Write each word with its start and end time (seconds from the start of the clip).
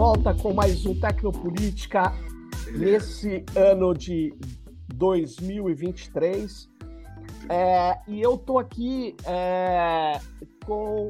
volta 0.00 0.32
com 0.32 0.54
mais 0.54 0.86
um 0.86 0.98
Tecnopolítica 0.98 2.14
nesse 2.72 3.44
ano 3.54 3.92
de 3.92 4.34
2023. 4.94 6.70
É, 7.50 8.00
e 8.08 8.18
eu 8.18 8.36
estou 8.36 8.58
aqui 8.58 9.14
é, 9.26 10.18
com 10.64 11.06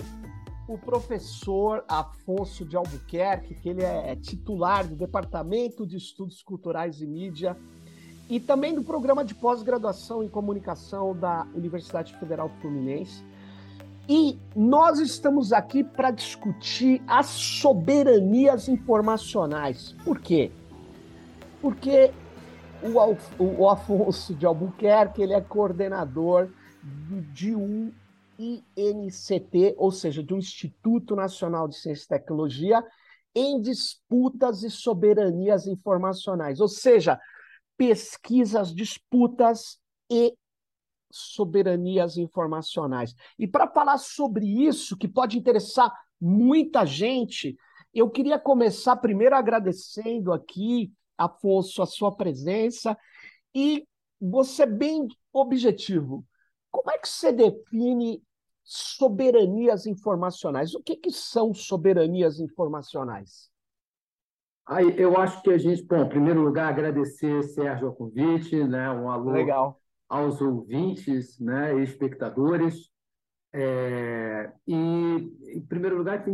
o 0.66 0.76
professor 0.76 1.84
Afonso 1.86 2.64
de 2.64 2.76
Albuquerque, 2.76 3.54
que 3.54 3.68
ele 3.68 3.84
é 3.84 4.16
titular 4.16 4.84
do 4.84 4.96
Departamento 4.96 5.86
de 5.86 5.96
Estudos 5.96 6.42
Culturais 6.42 7.00
e 7.00 7.06
Mídia 7.06 7.56
e 8.28 8.40
também 8.40 8.74
do 8.74 8.82
programa 8.82 9.24
de 9.24 9.36
pós-graduação 9.36 10.24
em 10.24 10.28
comunicação 10.28 11.14
da 11.14 11.46
Universidade 11.54 12.18
Federal 12.18 12.50
Fluminense. 12.60 13.24
E 14.12 14.36
nós 14.56 14.98
estamos 14.98 15.52
aqui 15.52 15.84
para 15.84 16.10
discutir 16.10 17.00
as 17.06 17.26
soberanias 17.26 18.66
informacionais. 18.66 19.92
Por 20.04 20.20
quê? 20.20 20.50
Porque 21.62 22.10
o, 22.82 22.98
Alf, 22.98 23.24
o 23.38 23.68
Afonso 23.68 24.34
de 24.34 24.44
Albuquerque 24.44 25.22
ele 25.22 25.32
é 25.32 25.40
coordenador 25.40 26.50
de 27.32 27.54
um 27.54 27.92
INCT, 28.36 29.76
ou 29.78 29.92
seja, 29.92 30.24
de 30.24 30.34
um 30.34 30.38
Instituto 30.38 31.14
Nacional 31.14 31.68
de 31.68 31.76
Ciência 31.76 32.06
e 32.06 32.08
Tecnologia, 32.08 32.84
em 33.32 33.60
disputas 33.60 34.64
e 34.64 34.70
soberanias 34.70 35.68
informacionais, 35.68 36.58
ou 36.58 36.66
seja, 36.66 37.16
pesquisas, 37.76 38.74
disputas 38.74 39.78
e 40.10 40.34
soberanias 41.10 42.16
informacionais. 42.16 43.14
E 43.38 43.46
para 43.46 43.68
falar 43.68 43.98
sobre 43.98 44.46
isso, 44.46 44.96
que 44.96 45.08
pode 45.08 45.38
interessar 45.38 45.92
muita 46.20 46.84
gente, 46.84 47.56
eu 47.92 48.08
queria 48.08 48.38
começar 48.38 48.96
primeiro 48.96 49.34
agradecendo 49.34 50.32
aqui, 50.32 50.92
Afonso, 51.18 51.82
a 51.82 51.86
sua 51.86 52.14
presença 52.14 52.96
e 53.54 53.86
você 54.20 54.64
bem 54.64 55.08
objetivo. 55.32 56.24
Como 56.70 56.90
é 56.90 56.98
que 56.98 57.08
você 57.08 57.32
define 57.32 58.22
soberanias 58.62 59.86
informacionais? 59.86 60.74
O 60.74 60.82
que, 60.82 60.96
que 60.96 61.10
são 61.10 61.52
soberanias 61.52 62.38
informacionais? 62.38 63.50
Aí, 64.66 64.94
eu 64.96 65.16
acho 65.16 65.42
que 65.42 65.50
a 65.50 65.58
gente, 65.58 65.82
bom, 65.82 66.04
em 66.04 66.08
primeiro 66.08 66.42
lugar, 66.42 66.68
agradecer, 66.68 67.42
Sérgio, 67.42 67.88
o 67.88 67.92
convite, 67.92 68.62
né? 68.62 68.88
Um 68.90 69.10
alô 69.10 69.32
Legal 69.32 69.79
aos 70.10 70.40
ouvintes 70.40 71.38
né, 71.38 71.78
e 71.78 71.84
espectadores. 71.84 72.90
É, 73.52 74.52
e, 74.66 74.74
em 74.74 75.60
primeiro 75.66 75.96
lugar, 75.96 76.24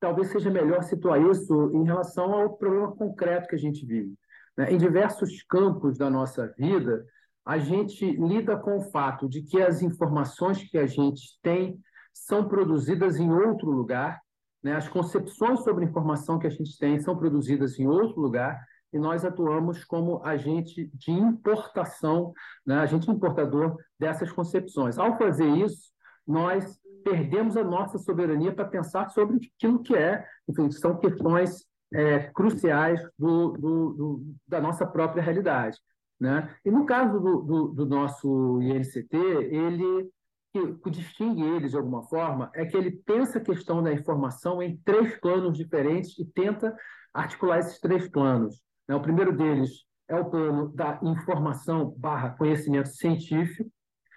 talvez 0.00 0.28
seja 0.28 0.50
melhor 0.50 0.82
situar 0.82 1.22
isso 1.22 1.70
em 1.72 1.84
relação 1.84 2.34
ao 2.34 2.56
problema 2.56 2.94
concreto 2.96 3.48
que 3.48 3.54
a 3.54 3.58
gente 3.58 3.86
vive. 3.86 4.14
Né? 4.56 4.72
Em 4.72 4.78
diversos 4.78 5.42
campos 5.44 5.96
da 5.96 6.10
nossa 6.10 6.48
vida, 6.58 7.06
a 7.44 7.58
gente 7.58 8.04
lida 8.12 8.56
com 8.56 8.78
o 8.78 8.90
fato 8.90 9.28
de 9.28 9.42
que 9.42 9.62
as 9.62 9.80
informações 9.80 10.62
que 10.68 10.76
a 10.76 10.86
gente 10.86 11.38
tem 11.40 11.78
são 12.12 12.48
produzidas 12.48 13.16
em 13.18 13.30
outro 13.32 13.70
lugar, 13.70 14.20
né? 14.62 14.74
as 14.74 14.88
concepções 14.88 15.62
sobre 15.62 15.84
informação 15.84 16.38
que 16.38 16.46
a 16.46 16.50
gente 16.50 16.76
tem 16.78 16.98
são 16.98 17.16
produzidas 17.16 17.78
em 17.78 17.86
outro 17.86 18.20
lugar, 18.20 18.60
e 18.92 18.98
nós 18.98 19.24
atuamos 19.24 19.84
como 19.84 20.24
agente 20.24 20.90
de 20.94 21.10
importação, 21.12 22.32
né, 22.66 22.76
agente 22.76 23.10
importador 23.10 23.76
dessas 23.98 24.32
concepções. 24.32 24.98
Ao 24.98 25.16
fazer 25.16 25.48
isso, 25.48 25.90
nós 26.26 26.78
perdemos 27.04 27.56
a 27.56 27.64
nossa 27.64 27.98
soberania 27.98 28.52
para 28.52 28.64
pensar 28.64 29.08
sobre 29.10 29.36
aquilo 29.56 29.82
que 29.82 29.94
é, 29.94 30.26
enfim, 30.48 30.70
são 30.70 30.98
questões 30.98 31.64
é, 31.92 32.30
cruciais 32.34 33.00
do, 33.18 33.52
do, 33.52 33.92
do, 33.92 34.34
da 34.46 34.60
nossa 34.60 34.86
própria 34.86 35.22
realidade. 35.22 35.78
Né? 36.18 36.54
E 36.64 36.70
no 36.70 36.84
caso 36.84 37.18
do, 37.18 37.86
nosso 37.86 38.60
INCT, 38.60 39.16
ele 39.16 40.10
o 40.52 40.78
que 40.78 40.90
distingue 40.90 41.42
ele 41.42 41.68
de 41.68 41.76
alguma 41.76 42.02
forma 42.02 42.50
é 42.54 42.66
que 42.66 42.76
ele 42.76 42.90
pensa 42.90 43.38
a 43.38 43.40
questão 43.40 43.80
da 43.80 43.92
informação 43.92 44.60
em 44.60 44.76
três 44.78 45.16
planos 45.20 45.56
diferentes 45.56 46.18
e 46.18 46.24
tenta 46.24 46.76
articular 47.14 47.60
esses 47.60 47.78
três 47.78 48.08
planos. 48.08 48.60
Né? 48.90 48.96
O 48.96 49.00
primeiro 49.00 49.32
deles 49.32 49.84
é 50.08 50.16
o 50.16 50.28
plano 50.28 50.68
da 50.74 50.98
informação 51.04 51.94
barra 51.96 52.30
conhecimento 52.30 52.88
científico, 52.88 53.70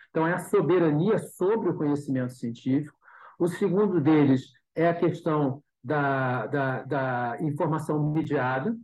então 0.10 0.26
é 0.26 0.34
a 0.34 0.40
soberania 0.40 1.20
sobre 1.20 1.70
o 1.70 1.78
conhecimento 1.78 2.34
científico. 2.34 2.98
O 3.38 3.48
segundo 3.48 4.02
deles 4.02 4.52
é 4.74 4.90
a 4.90 4.96
questão 4.96 5.64
da, 5.84 6.48
da, 6.48 6.82
da 6.84 7.38
informação 7.42 8.12
mediada, 8.12 8.76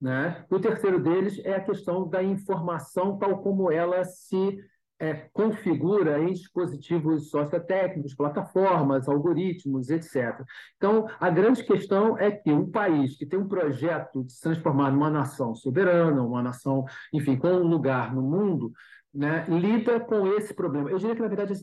né? 0.00 0.46
O 0.48 0.60
terceiro 0.60 1.02
deles 1.02 1.40
é 1.44 1.56
a 1.56 1.64
questão 1.64 2.08
da 2.08 2.22
informação 2.22 3.18
tal 3.18 3.42
como 3.42 3.72
ela 3.72 4.04
se 4.04 4.56
é, 4.98 5.14
configura 5.32 6.20
em 6.20 6.32
dispositivos 6.32 7.30
sociotécnicos, 7.30 8.14
plataformas, 8.14 9.08
algoritmos, 9.08 9.90
etc. 9.90 10.42
Então, 10.76 11.06
a 11.20 11.30
grande 11.30 11.62
questão 11.62 12.18
é 12.18 12.30
que 12.30 12.50
um 12.50 12.68
país 12.70 13.16
que 13.16 13.26
tem 13.26 13.38
um 13.38 13.48
projeto 13.48 14.24
de 14.24 14.32
se 14.32 14.40
transformar 14.40 14.90
numa 14.90 15.10
nação 15.10 15.54
soberana, 15.54 16.22
uma 16.22 16.42
nação, 16.42 16.84
enfim, 17.12 17.36
com 17.36 17.48
um 17.48 17.68
lugar 17.68 18.14
no 18.14 18.22
mundo, 18.22 18.72
né, 19.14 19.46
lida 19.48 20.00
com 20.00 20.26
esse 20.34 20.52
problema. 20.52 20.90
Eu 20.90 20.98
diria 20.98 21.14
que, 21.14 21.22
na 21.22 21.28
verdade, 21.28 21.54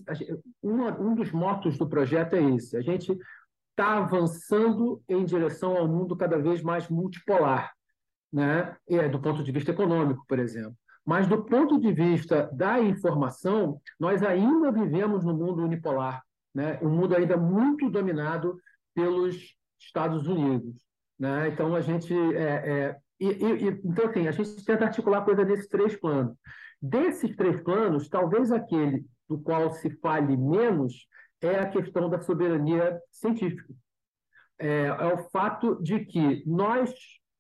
um, 0.64 1.14
dos 1.14 1.32
motos 1.32 1.78
do 1.78 1.88
projeto 1.88 2.36
é 2.36 2.44
esse. 2.56 2.78
A 2.78 2.82
gente 2.82 3.18
está 3.72 3.98
avançando 3.98 5.02
em 5.08 5.26
direção 5.26 5.76
ao 5.76 5.88
mundo 5.88 6.16
cada 6.16 6.38
vez 6.38 6.62
mais 6.62 6.88
multipolar, 6.90 7.74
né, 8.32 8.76
é, 8.90 9.10
do 9.10 9.22
ponto 9.22 9.44
de 9.44 9.52
vista 9.52 9.72
econômico, 9.72 10.24
por 10.28 10.40
exemplo. 10.40 10.76
Mas, 11.06 11.28
do 11.28 11.44
ponto 11.44 11.80
de 11.80 11.94
vista 11.94 12.50
da 12.52 12.82
informação, 12.82 13.80
nós 14.00 14.24
ainda 14.24 14.72
vivemos 14.72 15.24
no 15.24 15.36
mundo 15.36 15.64
unipolar, 15.64 16.24
né? 16.54 16.80
um 16.82 16.90
mundo 16.90 17.16
ainda 17.16 17.38
muito 17.38 17.90
dominado 17.90 18.58
pelos 18.96 19.56
Estados 19.80 20.28
Unidos. 20.28 20.76
Né? 21.20 21.50
Então, 21.50 21.76
a 21.76 21.82
gente. 21.82 22.14
É, 22.36 22.42
é, 22.42 22.98
e, 23.20 23.28
e, 23.28 23.68
então, 23.86 24.10
assim, 24.10 24.28
a 24.28 24.32
gente 24.32 24.66
tenta 24.66 24.86
articular 24.86 25.24
coisa 25.24 25.46
nesses 25.46 25.68
três 25.68 25.96
planos. 25.96 26.36
Desses 26.82 27.36
três 27.36 27.62
planos, 27.62 28.10
talvez 28.10 28.52
aquele 28.52 29.06
do 29.30 29.40
qual 29.40 29.72
se 29.72 29.90
fale 30.00 30.36
menos 30.36 31.08
é 31.42 31.60
a 31.60 31.70
questão 31.70 32.10
da 32.10 32.20
soberania 32.20 33.00
científica. 33.12 33.74
É, 34.58 34.86
é 34.86 35.14
o 35.14 35.18
fato 35.30 35.82
de 35.82 36.00
que 36.06 36.44
nós 36.46 36.94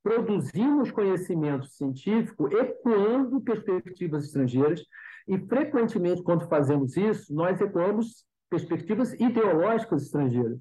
produzimos 0.06 0.92
conhecimento 0.92 1.66
científico 1.66 2.48
ecoando 2.56 3.42
perspectivas 3.42 4.26
estrangeiras 4.26 4.86
e, 5.28 5.36
frequentemente, 5.48 6.22
quando 6.22 6.48
fazemos 6.48 6.96
isso, 6.96 7.34
nós 7.34 7.60
ecoamos 7.60 8.24
perspectivas 8.48 9.14
ideológicas 9.14 10.04
estrangeiras. 10.04 10.60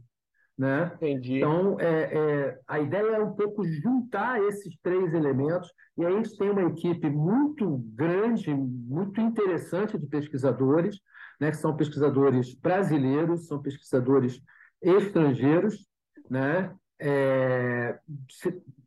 Né? 0.56 0.90
Entendi. 0.94 1.36
Então, 1.38 1.78
é, 1.78 1.84
é, 1.86 2.58
a 2.66 2.80
ideia 2.80 3.16
é 3.16 3.22
um 3.22 3.32
pouco 3.34 3.62
juntar 3.64 4.42
esses 4.44 4.78
três 4.82 5.12
elementos, 5.12 5.70
e 5.98 6.06
aí 6.06 6.14
a 6.14 6.16
gente 6.16 6.38
tem 6.38 6.48
uma 6.48 6.62
equipe 6.62 7.10
muito 7.10 7.84
grande, 7.94 8.54
muito 8.54 9.20
interessante 9.20 9.98
de 9.98 10.06
pesquisadores, 10.06 10.98
né, 11.38 11.50
que 11.50 11.58
são 11.58 11.76
pesquisadores 11.76 12.54
brasileiros, 12.54 13.46
são 13.46 13.60
pesquisadores 13.60 14.40
estrangeiros, 14.80 15.86
né, 16.30 16.74
é, 17.06 17.98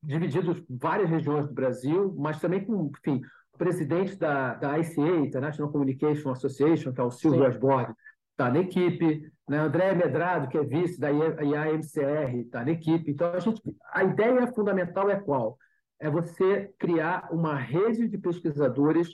divididos 0.01 0.57
em 0.67 0.75
várias 0.75 1.07
regiões 1.07 1.45
do 1.47 1.53
Brasil, 1.53 2.16
mas 2.17 2.41
também 2.41 2.66
com, 2.66 2.90
enfim, 2.97 3.22
o 3.53 3.58
presidente 3.59 4.16
da, 4.16 4.55
da 4.55 4.79
ICA, 4.79 5.17
International 5.17 5.72
Communication 5.72 6.31
Association, 6.31 6.91
que 6.91 6.99
é 6.99 7.03
o 7.03 7.11
Silvio 7.11 7.46
Asborg, 7.46 7.93
está 8.31 8.49
na 8.49 8.59
equipe, 8.59 9.31
né? 9.47 9.59
André 9.59 9.93
Medrado, 9.93 10.47
que 10.47 10.58
é 10.58 10.64
vice 10.64 10.99
da 10.99 11.09
IAMCR, 11.09 12.37
está 12.40 12.66
na 12.66 12.72
equipe. 12.72 13.11
Então, 13.11 13.31
a, 13.31 13.40
gente, 13.40 13.61
a 13.93 14.03
ideia 14.03 14.47
fundamental 14.47 15.09
é 15.11 15.19
qual? 15.19 15.55
É 15.99 16.09
você 16.09 16.73
criar 16.79 17.29
uma 17.31 17.55
rede 17.55 18.08
de 18.08 18.17
pesquisadores 18.17 19.09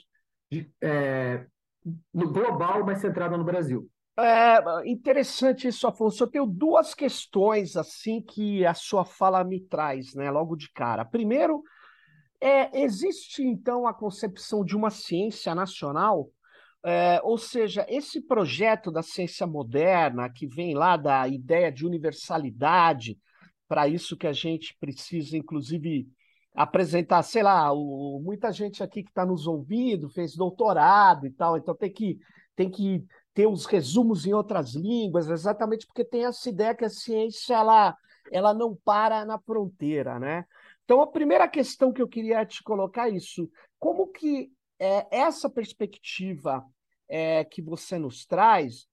de, 0.50 0.70
é, 0.82 1.44
no 2.12 2.32
global, 2.32 2.84
mas 2.84 3.00
centrada 3.00 3.36
no 3.36 3.44
Brasil. 3.44 3.86
É 4.16 4.88
interessante 4.88 5.66
isso, 5.66 5.86
Afonso. 5.88 6.22
Eu 6.22 6.28
tenho 6.28 6.46
duas 6.46 6.94
questões 6.94 7.76
assim 7.76 8.22
que 8.22 8.64
a 8.64 8.72
sua 8.72 9.04
fala 9.04 9.42
me 9.42 9.60
traz, 9.60 10.14
né, 10.14 10.30
logo 10.30 10.54
de 10.54 10.70
cara. 10.70 11.04
Primeiro, 11.04 11.64
é, 12.40 12.82
existe 12.82 13.42
então 13.42 13.86
a 13.86 13.94
concepção 13.94 14.64
de 14.64 14.76
uma 14.76 14.90
ciência 14.90 15.52
nacional, 15.54 16.30
é, 16.84 17.20
ou 17.24 17.38
seja, 17.38 17.84
esse 17.88 18.20
projeto 18.20 18.92
da 18.92 19.02
ciência 19.02 19.46
moderna 19.46 20.30
que 20.30 20.46
vem 20.46 20.74
lá 20.74 20.96
da 20.96 21.26
ideia 21.26 21.72
de 21.72 21.84
universalidade, 21.84 23.18
para 23.66 23.88
isso 23.88 24.16
que 24.16 24.26
a 24.26 24.32
gente 24.32 24.76
precisa, 24.78 25.36
inclusive, 25.36 26.06
apresentar, 26.54 27.22
sei 27.24 27.42
lá, 27.42 27.72
o, 27.72 28.20
muita 28.22 28.52
gente 28.52 28.80
aqui 28.80 29.02
que 29.02 29.10
está 29.10 29.26
nos 29.26 29.46
ouvindo 29.48 30.08
fez 30.08 30.36
doutorado 30.36 31.26
e 31.26 31.30
tal, 31.30 31.56
então 31.56 31.74
tem 31.74 31.92
que 31.92 32.18
tem 32.54 32.70
que 32.70 33.04
ter 33.34 33.46
os 33.46 33.66
resumos 33.66 34.24
em 34.24 34.32
outras 34.32 34.74
línguas, 34.74 35.28
exatamente 35.28 35.86
porque 35.86 36.04
tem 36.04 36.24
essa 36.24 36.48
ideia 36.48 36.74
que 36.74 36.84
a 36.84 36.88
ciência 36.88 37.54
ela, 37.54 37.96
ela 38.30 38.54
não 38.54 38.76
para 38.76 39.24
na 39.24 39.38
fronteira, 39.38 40.18
né? 40.18 40.46
Então, 40.84 41.00
a 41.00 41.06
primeira 41.06 41.48
questão 41.48 41.92
que 41.92 42.00
eu 42.00 42.08
queria 42.08 42.46
te 42.46 42.62
colocar 42.62 43.08
é 43.08 43.14
isso: 43.14 43.50
como 43.78 44.06
que 44.08 44.52
é, 44.78 45.06
essa 45.10 45.50
perspectiva 45.50 46.64
é, 47.08 47.44
que 47.44 47.60
você 47.60 47.98
nos 47.98 48.24
traz, 48.24 48.86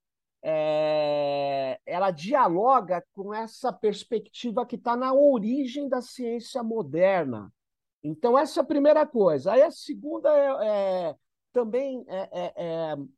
é, 0.44 1.80
ela 1.86 2.10
dialoga 2.12 3.04
com 3.14 3.34
essa 3.34 3.72
perspectiva 3.72 4.66
que 4.66 4.76
está 4.76 4.96
na 4.96 5.14
origem 5.14 5.88
da 5.88 6.02
ciência 6.02 6.64
moderna. 6.64 7.54
Então, 8.04 8.38
essa 8.38 8.60
é 8.60 8.64
a 8.64 8.66
primeira 8.66 9.06
coisa. 9.06 9.54
Aí 9.54 9.62
a 9.62 9.70
segunda 9.70 10.30
é, 10.36 10.68
é 10.68 11.16
também 11.52 12.06
é, 12.08 12.30
é, 12.32 12.54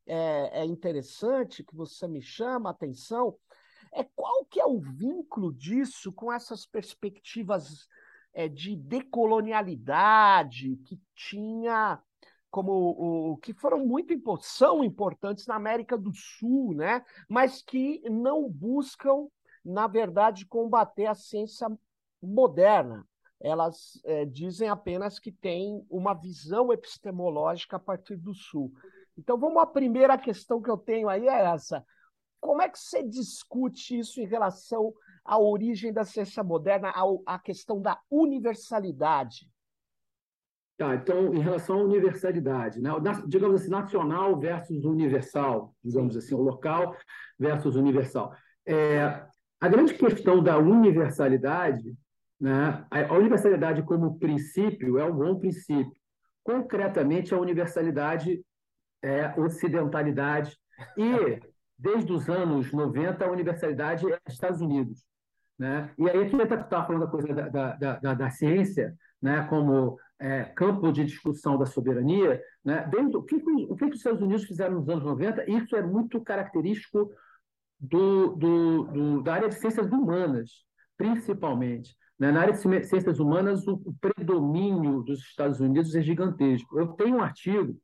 é, 0.07 0.61
é, 0.61 0.65
interessante 0.65 1.63
que 1.63 1.75
você 1.75 2.07
me 2.07 2.21
chama 2.21 2.69
a 2.69 2.71
atenção 2.71 3.37
é 3.91 4.03
qual 4.15 4.45
que 4.45 4.59
é 4.59 4.65
o 4.65 4.79
vínculo 4.79 5.53
disso 5.53 6.11
com 6.11 6.33
essas 6.33 6.65
perspectivas 6.65 7.87
é, 8.33 8.47
de 8.47 8.75
decolonialidade 8.75 10.77
que 10.85 10.99
tinha 11.15 12.01
como 12.49 12.71
o, 12.71 13.37
que 13.37 13.51
foram 13.51 13.83
muito 13.83 14.13
são 14.41 14.83
importantes 14.83 15.47
na 15.47 15.55
América 15.55 15.97
do 15.97 16.13
Sul, 16.13 16.75
né? 16.75 17.03
mas 17.27 17.63
que 17.63 17.99
não 18.07 18.47
buscam, 18.47 19.27
na 19.65 19.87
verdade, 19.87 20.45
combater 20.45 21.07
a 21.07 21.15
ciência 21.15 21.67
moderna. 22.21 23.07
Elas 23.43 23.99
é, 24.05 24.23
dizem 24.23 24.69
apenas 24.69 25.19
que 25.19 25.29
têm 25.29 25.85
uma 25.89 26.13
visão 26.13 26.71
epistemológica 26.71 27.75
a 27.75 27.79
partir 27.79 28.15
do 28.15 28.33
Sul. 28.33 28.71
Então, 29.17 29.37
vamos 29.37 29.61
à 29.61 29.65
primeira 29.65 30.17
questão 30.17 30.61
que 30.61 30.69
eu 30.69 30.77
tenho 30.77 31.09
aí, 31.09 31.27
é 31.27 31.43
essa. 31.43 31.85
Como 32.39 32.61
é 32.61 32.69
que 32.69 32.79
você 32.79 33.03
discute 33.03 33.99
isso 33.99 34.21
em 34.21 34.25
relação 34.25 34.93
à 35.25 35.37
origem 35.37 35.91
da 35.91 36.05
ciência 36.05 36.41
moderna, 36.41 36.93
à 37.25 37.37
questão 37.37 37.81
da 37.81 37.99
universalidade? 38.09 39.49
Tá, 40.77 40.95
então, 40.95 41.33
em 41.33 41.39
relação 41.39 41.79
à 41.79 41.83
universalidade, 41.83 42.81
né? 42.81 42.89
digamos 43.27 43.61
assim, 43.61 43.69
nacional 43.69 44.39
versus 44.39 44.85
universal, 44.85 45.75
digamos 45.83 46.17
assim, 46.17 46.33
o 46.33 46.41
local 46.41 46.95
versus 47.37 47.75
universal. 47.75 48.33
É, 48.65 49.25
a 49.61 49.67
grande 49.69 49.93
questão 49.93 50.41
da 50.41 50.57
universalidade, 50.57 51.95
né? 52.39 52.85
a 52.89 53.13
universalidade 53.13 53.83
como 53.83 54.19
princípio 54.19 54.97
é 54.97 55.05
um 55.05 55.15
bom 55.15 55.39
princípio. 55.39 55.93
Concretamente, 56.43 57.33
a 57.33 57.39
universalidade 57.39 58.43
é 59.01 59.39
ocidentalidade 59.39 60.57
e, 60.97 61.39
desde 61.77 62.11
os 62.11 62.29
anos 62.29 62.71
90, 62.71 63.25
a 63.25 63.31
universalidade 63.31 64.11
é 64.11 64.19
Estados 64.27 64.61
Unidos. 64.61 65.05
Né? 65.57 65.91
E 65.97 66.09
aí, 66.09 66.25
está 66.25 66.57
tá 66.57 66.85
falando 66.85 67.05
da 67.05 67.11
coisa 67.11 67.33
da, 67.33 67.49
da, 67.49 67.95
da, 67.95 68.13
da 68.13 68.29
ciência, 68.29 68.93
né, 69.21 69.45
como 69.49 69.97
é, 70.19 70.43
campo 70.43 70.91
de 70.91 71.05
discussão 71.05 71.57
da 71.57 71.65
soberania, 71.65 72.41
né, 72.63 72.89
o, 73.13 73.23
que, 73.23 73.35
o 73.35 73.75
que 73.75 73.85
os 73.85 73.95
Estados 73.95 74.21
Unidos 74.21 74.43
fizeram 74.45 74.75
nos 74.75 74.89
anos 74.89 75.03
90, 75.03 75.49
isso 75.49 75.75
é 75.75 75.81
muito 75.81 76.21
característico 76.21 77.09
do, 77.79 78.35
do, 78.35 78.83
do, 78.85 79.21
da 79.21 79.33
área 79.33 79.49
de 79.49 79.55
ciências 79.55 79.87
humanas, 79.91 80.65
principalmente. 80.97 81.95
Né? 82.19 82.31
Na 82.31 82.41
área 82.41 82.53
de 82.53 82.59
ciências 82.59 83.19
humanas, 83.19 83.67
o, 83.67 83.93
predomínio 83.99 85.01
dos 85.03 85.19
Estados 85.19 85.59
Unidos 85.59 85.95
é 85.95 86.01
gigantesco. 86.01 86.79
Eu 86.79 86.87
tenho 86.89 87.17
um 87.17 87.21
artigo, 87.21 87.77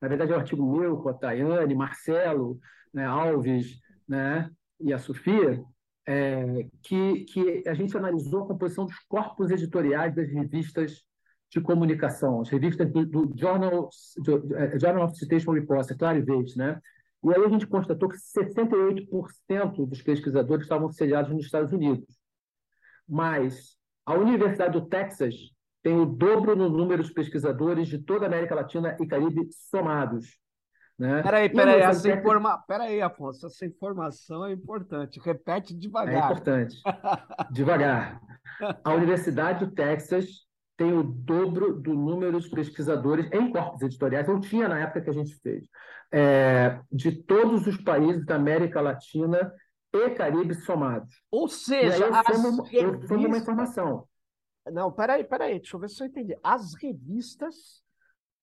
na 0.00 0.08
verdade 0.08 0.32
é 0.32 0.36
um 0.36 0.38
artigo 0.40 0.78
meu 0.78 0.96
com 0.98 1.08
a 1.08 1.14
Tayane, 1.14 1.74
Marcelo, 1.74 2.58
né, 2.92 3.04
Alves 3.04 3.78
né, 4.08 4.50
e 4.80 4.92
a 4.92 4.98
Sofia, 4.98 5.62
é, 6.06 6.66
que, 6.82 7.24
que 7.24 7.62
a 7.66 7.74
gente 7.74 7.96
analisou 7.96 8.44
a 8.44 8.46
composição 8.46 8.86
dos 8.86 8.98
corpos 9.08 9.50
editoriais 9.50 10.14
das 10.14 10.28
revistas 10.28 11.02
de 11.50 11.60
comunicação, 11.60 12.40
as 12.40 12.48
revistas 12.48 12.90
do, 12.90 13.06
do 13.06 13.32
Journal, 13.36 13.88
do, 14.18 14.56
é, 14.56 14.78
Journal 14.78 15.04
of 15.04 15.16
Citation 15.16 15.52
Reports, 15.52 15.90
é 15.90 15.96
Clarivate, 15.96 16.58
né? 16.58 16.80
E 17.24 17.32
aí 17.32 17.42
a 17.42 17.48
gente 17.48 17.66
constatou 17.66 18.08
que 18.08 18.16
68% 18.18 19.86
dos 19.86 20.02
pesquisadores 20.02 20.64
estavam 20.64 20.90
sediados 20.90 21.32
nos 21.32 21.46
Estados 21.46 21.72
Unidos. 21.72 22.04
Mas 23.08 23.76
a 24.06 24.14
Universidade 24.14 24.78
do 24.78 24.86
Texas 24.86 25.34
tem 25.82 25.98
o 25.98 26.06
dobro 26.06 26.56
no 26.56 26.68
número 26.68 27.02
de 27.02 27.12
pesquisadores 27.12 27.88
de 27.88 27.98
toda 27.98 28.24
a 28.24 28.28
América 28.28 28.54
Latina 28.54 28.96
e 29.00 29.06
Caribe 29.06 29.48
somados. 29.70 30.38
Né? 30.98 31.22
Peraí, 31.22 31.48
peraí, 31.48 31.80
essa 31.80 32.02
Texas... 32.02 32.20
informa... 32.20 32.58
peraí, 32.66 33.02
Afonso, 33.02 33.46
essa 33.46 33.66
informação 33.66 34.46
é 34.46 34.52
importante. 34.52 35.20
Repete 35.20 35.74
devagar. 35.74 36.14
É 36.14 36.18
importante. 36.18 36.76
devagar. 37.50 38.20
A 38.82 38.94
Universidade 38.94 39.66
do 39.66 39.72
Texas 39.72 40.44
tem 40.76 40.92
o 40.92 41.02
dobro 41.02 41.74
do 41.80 41.94
número 41.94 42.40
de 42.40 42.50
pesquisadores 42.50 43.28
em 43.32 43.50
corpos 43.50 43.82
editoriais, 43.82 44.28
eu 44.28 44.40
tinha 44.40 44.68
na 44.68 44.80
época 44.80 45.02
que 45.02 45.10
a 45.10 45.12
gente 45.12 45.34
fez, 45.40 45.64
é, 46.12 46.80
de 46.90 47.12
todos 47.12 47.66
os 47.66 47.76
países 47.76 48.24
da 48.24 48.34
América 48.36 48.80
Latina 48.80 49.52
e 49.98 50.14
Caribe 50.14 50.54
somados. 50.54 51.22
Ou 51.30 51.48
seja, 51.48 52.06
eu 52.06 52.22
tomo, 52.24 52.62
revistas... 52.62 53.10
eu 53.10 53.18
uma 53.18 53.38
informação. 53.38 54.08
Não, 54.72 54.90
peraí, 54.90 55.24
peraí, 55.24 55.58
deixa 55.58 55.76
eu 55.76 55.80
ver 55.80 55.90
se 55.90 56.02
eu 56.02 56.06
entendi. 56.06 56.36
As 56.42 56.74
revistas 56.74 57.82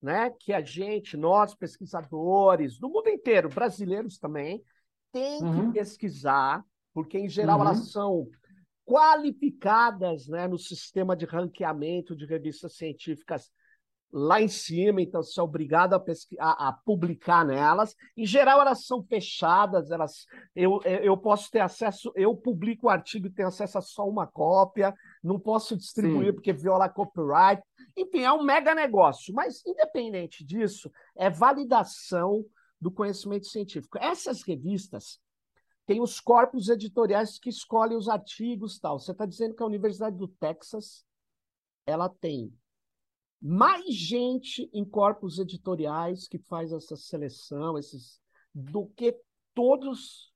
né, 0.01 0.31
que 0.31 0.51
a 0.51 0.61
gente, 0.61 1.15
nós 1.15 1.53
pesquisadores, 1.53 2.79
do 2.79 2.89
mundo 2.89 3.09
inteiro, 3.09 3.49
brasileiros 3.49 4.17
também, 4.17 4.63
tem 5.11 5.43
uhum. 5.43 5.67
que 5.67 5.79
pesquisar, 5.79 6.63
porque 6.93 7.17
em 7.19 7.29
geral 7.29 7.59
uhum. 7.59 7.65
elas 7.65 7.91
são 7.91 8.27
qualificadas 8.85 10.27
né, 10.27 10.47
no 10.47 10.57
sistema 10.57 11.15
de 11.15 11.25
ranqueamento 11.25 12.15
de 12.15 12.25
revistas 12.25 12.75
científicas 12.75 13.51
lá 14.11 14.41
em 14.41 14.47
cima, 14.47 15.01
então 15.01 15.23
você 15.23 15.39
é 15.39 15.43
obrigado 15.43 15.93
a, 15.93 16.03
a, 16.39 16.67
a, 16.69 16.73
publicar 16.73 17.45
nelas. 17.45 17.95
Em 18.15 18.25
geral, 18.25 18.59
elas 18.59 18.85
são 18.85 19.03
fechadas, 19.03 19.89
elas 19.89 20.25
eu, 20.55 20.81
eu 20.83 21.17
posso 21.17 21.49
ter 21.49 21.59
acesso, 21.59 22.11
eu 22.15 22.35
publico 22.35 22.87
o 22.87 22.89
artigo 22.89 23.27
e 23.27 23.31
tenho 23.31 23.47
acesso 23.47 23.77
a 23.77 23.81
só 23.81 24.07
uma 24.07 24.27
cópia, 24.27 24.93
não 25.23 25.39
posso 25.39 25.77
distribuir 25.77 26.27
Sim. 26.27 26.33
porque 26.33 26.51
viola 26.53 26.89
copyright. 26.89 27.63
Enfim, 27.95 28.23
é 28.23 28.31
um 28.31 28.43
mega 28.43 28.75
negócio. 28.75 29.33
Mas, 29.33 29.65
independente 29.65 30.43
disso, 30.43 30.91
é 31.15 31.29
validação 31.29 32.43
do 32.79 32.91
conhecimento 32.91 33.47
científico. 33.47 33.97
Essas 33.99 34.41
revistas 34.41 35.19
tem 35.85 36.01
os 36.01 36.19
corpos 36.19 36.69
editoriais 36.69 37.39
que 37.39 37.49
escolhem 37.49 37.97
os 37.97 38.09
artigos 38.09 38.79
tal. 38.79 38.99
Você 38.99 39.11
está 39.11 39.25
dizendo 39.25 39.55
que 39.55 39.63
a 39.63 39.65
Universidade 39.65 40.17
do 40.17 40.27
Texas 40.27 41.05
ela 41.85 42.09
tem 42.09 42.53
mais 43.41 43.93
gente 43.93 44.69
em 44.73 44.85
corpos 44.85 45.39
editoriais 45.39 46.27
que 46.27 46.37
faz 46.37 46.71
essa 46.71 46.95
seleção, 46.95 47.77
esses 47.77 48.21
do 48.53 48.87
que 48.95 49.17
todos 49.53 50.31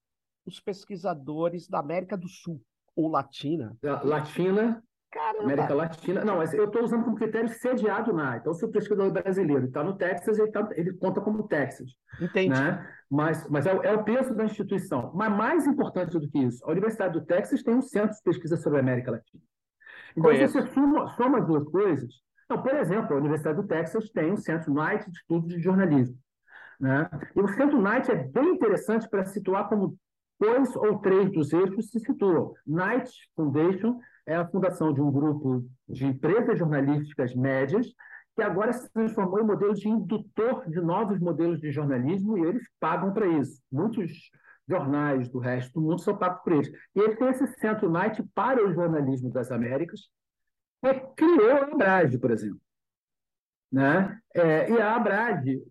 os 0.45 0.59
pesquisadores 0.59 1.67
da 1.67 1.79
América 1.79 2.17
do 2.17 2.27
Sul 2.27 2.61
ou 2.95 3.09
Latina. 3.09 3.77
Latina 4.03 4.81
Caramba. 5.15 5.43
América 5.43 5.73
Latina. 5.73 6.25
Não, 6.25 6.37
mas 6.37 6.53
eu 6.53 6.65
estou 6.65 6.83
usando 6.83 7.05
como 7.05 7.15
critério 7.15 7.47
sediado 7.47 8.11
na. 8.11 8.35
Então, 8.35 8.53
se 8.53 8.65
o 8.65 8.69
pesquisador 8.69 9.09
brasileiro 9.11 9.65
está 9.65 9.81
no 9.81 9.97
Texas, 9.97 10.37
ele, 10.37 10.51
tá, 10.51 10.67
ele, 10.73 10.91
conta 10.93 11.21
como 11.21 11.47
Texas. 11.47 11.89
Entendi. 12.19 12.49
Né? 12.49 12.85
Mas, 13.09 13.49
mas 13.49 13.65
é, 13.65 13.71
é, 13.71 13.93
o 13.93 14.03
peso 14.03 14.35
da 14.35 14.43
instituição. 14.43 15.13
Mas 15.15 15.31
mais 15.31 15.65
importante 15.65 16.19
do 16.19 16.29
que 16.29 16.39
isso, 16.39 16.65
a 16.65 16.71
Universidade 16.71 17.17
do 17.17 17.25
Texas 17.25 17.63
tem 17.63 17.73
um 17.73 17.81
centro 17.81 18.13
de 18.13 18.21
pesquisa 18.23 18.57
sobre 18.57 18.79
a 18.79 18.81
América 18.81 19.11
Latina. 19.11 19.41
Então, 20.17 20.35
se 20.35 20.47
você 20.47 20.67
soma, 20.73 21.15
soma 21.15 21.39
as 21.39 21.47
duas 21.47 21.63
coisas. 21.69 22.13
Não, 22.49 22.61
por 22.61 22.75
exemplo, 22.75 23.15
a 23.15 23.19
Universidade 23.19 23.61
do 23.61 23.67
Texas 23.67 24.09
tem 24.11 24.31
um 24.31 24.37
centro 24.37 24.73
Knight 24.73 25.09
de 25.09 25.17
estudo 25.17 25.47
de 25.47 25.59
jornalismo. 25.59 26.17
Né? 26.79 27.09
E 27.35 27.41
o 27.41 27.47
centro 27.47 27.81
Knight 27.81 28.11
é 28.11 28.15
bem 28.15 28.49
interessante 28.49 29.09
para 29.09 29.25
situar 29.25 29.67
como 29.67 29.97
dois 30.39 30.75
ou 30.75 30.99
três 30.99 31.31
dos 31.31 31.51
eixos 31.53 31.89
se 31.89 31.99
situam. 31.99 32.53
Knight 32.65 33.11
Foundation 33.35 33.99
é 34.25 34.35
a 34.35 34.47
fundação 34.47 34.93
de 34.93 35.01
um 35.01 35.11
grupo 35.11 35.65
de 35.87 36.05
empresas 36.05 36.57
jornalísticas 36.57 37.33
médias 37.35 37.87
que 38.35 38.41
agora 38.41 38.73
se 38.73 38.91
transformou 38.91 39.39
em 39.39 39.45
modelo 39.45 39.73
de 39.73 39.87
indutor 39.87 40.69
de 40.69 40.81
novos 40.81 41.19
modelos 41.19 41.59
de 41.59 41.71
jornalismo 41.71 42.37
e 42.37 42.41
eles 42.41 42.63
pagam 42.79 43.13
para 43.13 43.27
isso. 43.27 43.61
Muitos 43.71 44.11
jornais 44.67 45.29
do 45.29 45.39
resto 45.39 45.73
do 45.73 45.81
mundo 45.81 46.01
são 46.01 46.17
pagos 46.17 46.41
por 46.43 46.53
eles. 46.53 46.67
E 46.95 46.99
ele 46.99 47.15
tem 47.15 47.29
esse 47.29 47.47
Centro 47.59 47.89
Knight 47.89 48.21
para 48.33 48.65
o 48.65 48.73
jornalismo 48.73 49.31
das 49.31 49.51
Américas, 49.51 50.01
que 50.93 51.15
criou 51.15 51.51
a 51.51 51.65
Abrage, 51.65 52.17
por 52.17 52.31
exemplo. 52.31 52.59
Né? 53.71 54.19
É, 54.33 54.69
e 54.69 54.79
a 54.79 54.95
Abrage 54.95 55.61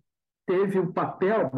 teve 0.45 0.79
o 0.79 0.83
um 0.83 0.91
papel, 0.91 1.51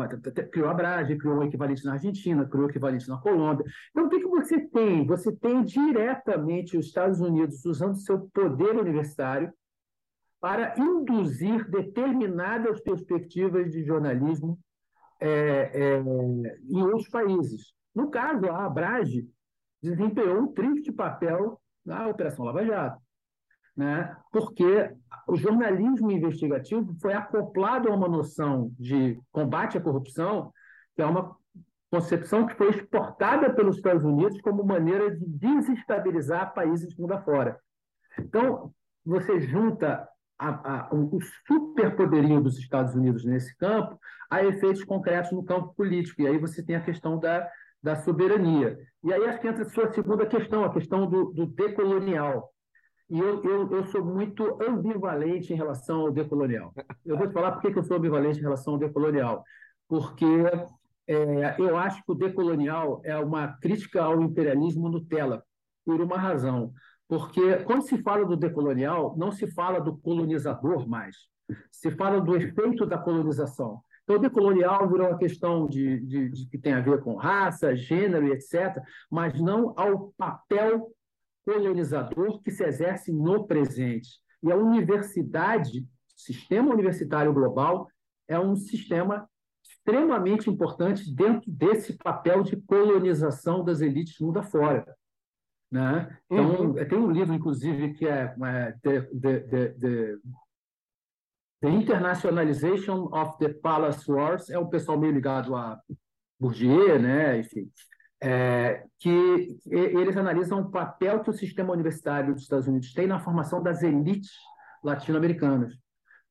criou 0.52 0.70
a 0.70 0.74
Brage, 0.74 1.18
criou 1.18 1.38
um 1.38 1.44
equivalente 1.44 1.84
na 1.84 1.94
Argentina, 1.94 2.48
criou 2.48 2.68
um 2.68 2.70
equivalente 2.70 3.10
na 3.10 3.18
Colômbia. 3.18 3.66
Então, 3.92 4.06
o 4.06 4.10
que, 4.10 4.20
que 4.20 4.28
você 4.28 4.60
tem? 4.68 5.06
Você 5.06 5.36
tem 5.36 5.64
diretamente 5.64 6.78
os 6.78 6.86
Estados 6.86 7.20
Unidos 7.20 7.64
usando 7.66 7.98
seu 7.98 8.30
poder 8.34 8.78
universitário 8.78 9.52
para 10.40 10.80
induzir 10.80 11.70
determinadas 11.70 12.80
perspectivas 12.82 13.72
de 13.72 13.84
jornalismo 13.84 14.58
é, 15.20 15.72
é, 15.74 15.98
em 15.98 16.82
outros 16.84 17.10
países. 17.10 17.74
No 17.94 18.10
caso, 18.10 18.46
a 18.46 18.66
Abrage 18.66 19.28
desempenhou 19.82 20.40
um 20.40 20.54
triste 20.54 20.92
papel 20.92 21.60
na 21.86 22.08
Operação 22.08 22.46
Lava 22.46 22.64
Jato. 22.66 23.02
Né? 23.78 24.18
porque 24.32 24.92
o 25.28 25.36
jornalismo 25.36 26.10
investigativo 26.10 26.96
foi 27.00 27.14
acoplado 27.14 27.90
a 27.90 27.96
uma 27.96 28.08
noção 28.08 28.72
de 28.80 29.20
combate 29.32 29.78
à 29.78 29.82
corrupção, 29.82 30.52
que 30.96 31.02
é 31.04 31.06
uma 31.06 31.36
concepção 31.92 32.48
que 32.48 32.56
foi 32.56 32.70
exportada 32.72 33.54
pelos 33.54 33.76
Estados 33.76 34.04
Unidos 34.04 34.42
como 34.42 34.66
maneira 34.66 35.16
de 35.16 35.24
desestabilizar 35.28 36.56
países 36.56 36.98
mundo 36.98 37.14
afora. 37.14 37.60
Então, 38.20 38.74
você 39.06 39.40
junta 39.42 40.08
a, 40.40 40.90
a, 40.90 40.94
o 40.94 41.20
superpoderio 41.48 42.42
dos 42.42 42.58
Estados 42.58 42.96
Unidos 42.96 43.26
nesse 43.26 43.56
campo 43.58 44.00
a 44.30 44.44
efeitos 44.44 44.84
concretos 44.84 45.32
no 45.32 45.44
campo 45.44 45.74
político. 45.76 46.22
E 46.22 46.28
aí 46.28 46.38
você 46.38 46.64
tem 46.64 46.76
a 46.76 46.84
questão 46.84 47.20
da, 47.20 47.48
da 47.82 47.96
soberania. 47.96 48.78
E 49.04 49.14
aí 49.14 49.26
acho 49.26 49.40
que 49.40 49.48
entra 49.48 49.64
a 49.64 49.70
sua 49.70 49.92
segunda 49.94 50.26
questão, 50.26 50.64
a 50.64 50.74
questão 50.74 51.08
do, 51.08 51.32
do 51.32 51.46
decolonial. 51.46 52.52
E 53.10 53.20
eu, 53.20 53.42
eu, 53.44 53.72
eu 53.72 53.86
sou 53.86 54.04
muito 54.04 54.62
ambivalente 54.62 55.54
em 55.54 55.56
relação 55.56 56.02
ao 56.02 56.12
decolonial. 56.12 56.74
Eu 57.06 57.18
vou 57.18 57.28
te 57.28 57.34
falar 57.34 57.54
por 57.54 57.62
que 57.62 57.78
eu 57.78 57.84
sou 57.84 57.98
ambivalente 57.98 58.40
em 58.40 58.44
relação 58.44 58.74
ao 58.74 58.80
decolonial. 58.80 59.44
Porque 59.88 60.26
é, 61.08 61.56
eu 61.58 61.78
acho 61.78 62.04
que 62.04 62.12
o 62.12 62.16
decolonial 62.16 63.02
é 63.06 63.18
uma 63.18 63.48
crítica 63.60 64.04
ao 64.04 64.22
imperialismo 64.22 64.90
Nutella, 64.90 65.44
por 65.86 66.02
uma 66.02 66.18
razão. 66.18 66.74
Porque 67.08 67.58
quando 67.60 67.84
se 67.84 67.98
fala 68.00 68.26
do 68.26 68.36
decolonial, 68.36 69.16
não 69.18 69.32
se 69.32 69.48
fala 69.48 69.80
do 69.80 69.98
colonizador 69.98 70.88
mais, 70.88 71.16
se 71.72 71.90
fala 71.92 72.20
do 72.20 72.36
efeito 72.36 72.86
da 72.86 72.98
colonização. 72.98 73.82
Então, 74.04 74.18
o 74.18 74.20
decolonial 74.20 74.90
virou 74.90 75.08
uma 75.08 75.18
questão 75.18 75.68
de, 75.68 76.00
de, 76.00 76.30
de, 76.30 76.46
que 76.48 76.58
tem 76.58 76.74
a 76.74 76.82
ver 76.82 77.02
com 77.02 77.16
raça, 77.16 77.76
gênero 77.76 78.28
e 78.28 78.32
etc., 78.32 78.82
mas 79.12 79.40
não 79.40 79.74
ao 79.78 80.14
papel 80.18 80.90
colonizador 81.48 82.42
que 82.42 82.52
se 82.52 82.66
exerce 82.66 83.14
no 83.14 83.48
presente. 83.48 84.20
E 84.44 84.52
a 84.52 84.58
universidade, 84.58 85.88
sistema 86.14 86.74
universitário 86.74 87.34
global, 87.34 87.88
é 88.28 88.38
um 88.38 88.58
sistema 88.58 89.30
extremamente 89.64 90.50
importante 90.50 91.10
dentro 91.10 91.50
desse 91.50 91.94
papel 91.94 92.44
de 92.44 92.58
colonização 92.58 93.64
das 93.64 93.80
elites 93.80 94.20
mundo 94.20 94.40
afora. 94.40 94.94
Né? 95.72 96.18
Então, 96.30 96.72
uhum. 96.72 96.74
tem 96.74 96.98
um 96.98 97.12
livro, 97.12 97.34
inclusive, 97.34 97.94
que 97.94 98.06
é, 98.06 98.36
é 98.46 98.72
the, 98.84 99.02
the, 99.02 99.40
the, 99.40 99.70
the, 99.70 100.18
Internationalization 101.70 103.10
of 103.12 103.38
the 103.40 103.50
Palace 103.50 104.10
Wars, 104.10 104.50
é 104.50 104.60
um 104.60 104.68
pessoal 104.68 105.00
meio 105.00 105.14
ligado 105.14 105.56
a 105.56 105.80
Bourdieu, 106.40 107.00
né? 107.00 107.40
enfim, 107.40 107.72
é, 108.22 108.86
que 109.00 109.60
eles 109.68 110.18
analisam 110.18 110.62
o 110.62 110.72
papel 110.72 111.22
que 111.22 111.30
o 111.30 111.34
sistema 111.34 111.74
universitário 111.74 112.34
dos 112.34 112.44
Estados 112.44 112.68
Unidos 112.68 112.94
tem 112.94 113.08
na 113.08 113.20
formação 113.20 113.62
das 113.62 113.84
elites 113.84 114.32
latino-americanas. 114.84 115.76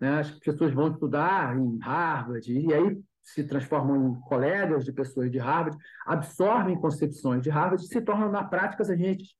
Né? 0.00 0.21
As 0.21 0.31
pessoas 0.31 0.73
vão 0.73 0.88
estudar 0.88 1.57
em 1.57 1.78
Harvard, 1.78 2.52
e 2.52 2.75
aí 2.75 2.99
se 3.23 3.43
transformam 3.45 4.11
em 4.11 4.21
colegas 4.21 4.85
de 4.85 4.93
pessoas 4.93 5.31
de 5.31 5.38
Harvard, 5.38 5.76
absorvem 6.07 6.81
concepções 6.81 7.43
de 7.43 7.50
Harvard 7.50 7.85
e 7.85 7.88
se 7.88 8.00
tornam, 8.00 8.31
na 8.31 8.45
prática, 8.45 8.83
agentes 8.83 9.35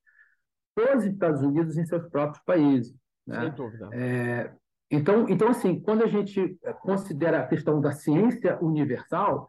dos 0.75 1.05
Estados 1.05 1.41
Unidos 1.41 1.77
em 1.77 1.85
seus 1.85 2.07
próprios 2.09 2.43
países. 2.43 2.93
Né? 3.25 3.41
Sem 3.41 3.51
dúvida. 3.51 3.89
É, 3.93 4.51
então, 4.89 5.27
então, 5.27 5.49
assim, 5.49 5.79
quando 5.79 6.03
a 6.03 6.07
gente 6.07 6.57
considera 6.81 7.39
a 7.39 7.47
questão 7.47 7.81
da 7.81 7.91
ciência 7.91 8.57
universal, 8.61 9.47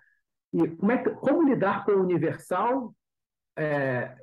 e 0.53 0.69
como, 0.69 0.93
é 0.93 0.99
que, 0.99 1.11
como 1.11 1.49
lidar 1.49 1.85
com 1.85 1.93
o 1.93 2.03
universal 2.03 2.95
é, 3.57 4.17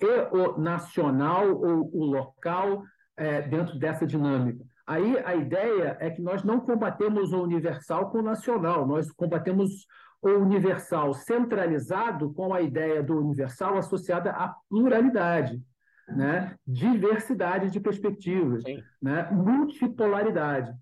e 0.00 0.36
o 0.36 0.58
nacional 0.58 1.48
ou 1.48 1.90
o 1.92 2.04
local 2.04 2.84
é, 3.16 3.42
dentro 3.42 3.78
dessa 3.78 4.06
dinâmica? 4.06 4.64
Aí 4.86 5.16
a 5.24 5.34
ideia 5.34 5.96
é 6.00 6.10
que 6.10 6.20
nós 6.20 6.42
não 6.42 6.60
combatemos 6.60 7.32
o 7.32 7.42
universal 7.42 8.10
com 8.10 8.18
o 8.18 8.22
nacional, 8.22 8.86
nós 8.86 9.10
combatemos 9.10 9.86
o 10.20 10.30
universal 10.30 11.14
centralizado 11.14 12.32
com 12.32 12.54
a 12.54 12.60
ideia 12.60 13.02
do 13.02 13.18
universal 13.18 13.76
associada 13.76 14.30
à 14.30 14.54
pluralidade, 14.68 15.60
né? 16.08 16.54
diversidade 16.66 17.70
de 17.70 17.80
perspectivas, 17.80 18.62
né? 19.00 19.28
multipolaridade. 19.30 20.72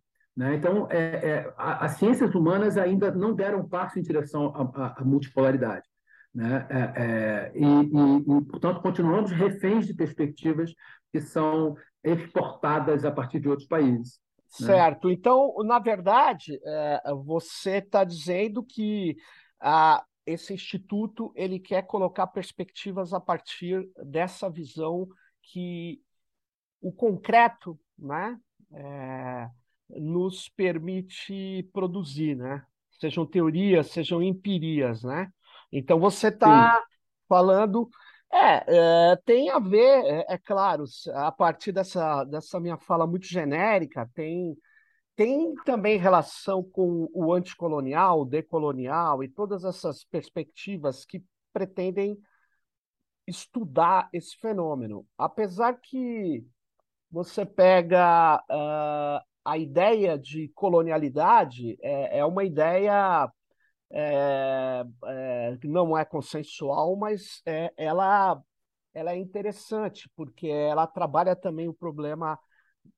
Né? 0.41 0.55
Então, 0.55 0.89
é, 0.91 0.97
é, 0.97 1.55
as 1.55 1.99
ciências 1.99 2.35
humanas 2.35 2.79
ainda 2.79 3.11
não 3.11 3.35
deram 3.35 3.69
passo 3.69 3.99
em 3.99 4.03
direção 4.03 4.47
à, 4.75 4.99
à 4.99 5.05
multipolaridade. 5.05 5.87
Né? 6.35 6.67
É, 6.71 7.03
é, 7.03 7.53
e, 7.55 7.63
e, 7.63 8.39
e, 8.39 8.45
portanto, 8.47 8.81
continuamos 8.81 9.33
reféns 9.33 9.87
de 9.87 9.93
perspectivas 9.93 10.73
que 11.13 11.21
são 11.21 11.77
exportadas 12.03 13.05
a 13.05 13.13
partir 13.13 13.39
de 13.39 13.51
outros 13.51 13.69
países. 13.69 14.19
Né? 14.59 14.67
Certo. 14.67 15.09
Né? 15.09 15.13
Então, 15.13 15.55
na 15.59 15.79
verdade, 15.79 16.59
é, 16.65 17.03
você 17.23 17.73
está 17.73 18.03
dizendo 18.03 18.63
que 18.63 19.19
a, 19.61 20.03
esse 20.25 20.55
instituto 20.55 21.35
ele 21.37 21.59
quer 21.59 21.83
colocar 21.83 22.27
perspectivas 22.29 23.13
a 23.13 23.21
partir 23.21 23.87
dessa 24.07 24.49
visão 24.49 25.07
que 25.43 26.01
o 26.81 26.91
concreto, 26.91 27.79
né, 27.99 28.41
é, 28.73 29.51
nos 29.97 30.49
permite 30.49 31.69
produzir, 31.73 32.37
né? 32.37 32.65
Sejam 33.01 33.27
teorias, 33.27 33.89
sejam 33.89 34.23
empirias, 34.23 35.03
né? 35.03 35.29
Então 35.73 35.99
você 35.99 36.29
está 36.29 36.83
falando 37.29 37.89
é, 38.33 39.13
é, 39.13 39.17
tem 39.25 39.51
a 39.51 39.59
ver, 39.59 40.05
é, 40.05 40.35
é, 40.35 40.39
claro, 40.39 40.85
a 41.15 41.33
partir 41.33 41.73
dessa, 41.73 42.23
dessa 42.25 42.61
minha 42.61 42.77
fala 42.79 43.07
muito 43.07 43.27
genérica, 43.27 44.09
tem, 44.15 44.57
tem 45.17 45.53
também 45.65 45.99
relação 45.99 46.63
com 46.63 47.09
o 47.13 47.33
anticolonial, 47.33 48.21
o 48.21 48.25
decolonial 48.25 49.25
e 49.25 49.29
todas 49.29 49.65
essas 49.65 50.05
perspectivas 50.05 51.05
que 51.05 51.25
pretendem 51.53 52.17
estudar 53.27 54.09
esse 54.13 54.37
fenômeno. 54.37 55.05
Apesar 55.19 55.75
que 55.81 56.45
você 57.11 57.45
pega 57.45 58.41
uh, 58.49 59.30
a 59.45 59.59
ideia 59.59 60.19
de 60.19 60.49
colonialidade, 60.55 61.79
é, 61.83 62.19
é 62.19 62.25
uma 62.25 62.45
ideia 62.45 63.31
é, 63.93 64.85
é, 65.07 65.59
não 65.65 65.97
é 65.97 66.05
consensual, 66.05 66.97
mas 66.97 67.43
é, 67.45 67.73
ela, 67.77 68.41
ela 68.95 69.13
é 69.13 69.17
interessante, 69.17 70.09
porque 70.15 70.47
ela 70.47 70.87
trabalha 70.87 71.35
também 71.35 71.69
o 71.69 71.75
problema 71.75 72.39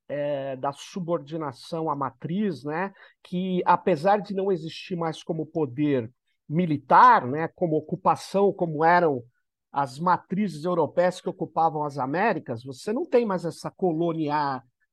é, 0.09 0.57
da 0.57 0.73
subordinação 0.73 1.91
à 1.91 1.97
matriz, 1.97 2.63
né, 2.65 2.93
que 3.23 3.63
apesar 3.65 4.21
de 4.21 4.35
não 4.35 4.53
existir 4.53 4.97
mais 4.97 5.23
como 5.23 5.47
poder 5.47 6.13
militar, 6.49 7.27
né, 7.27 7.49
como 7.49 7.77
ocupação, 7.77 8.53
como 8.53 8.85
eram 8.85 9.23
as 9.73 9.99
matrizes 9.99 10.65
europeias 10.65 11.19
que 11.19 11.29
ocupavam 11.31 11.83
as 11.83 11.97
Américas, 11.97 12.63
você 12.63 12.93
não 12.93 13.07
tem 13.07 13.25
mais 13.25 13.47
essa 13.47 13.71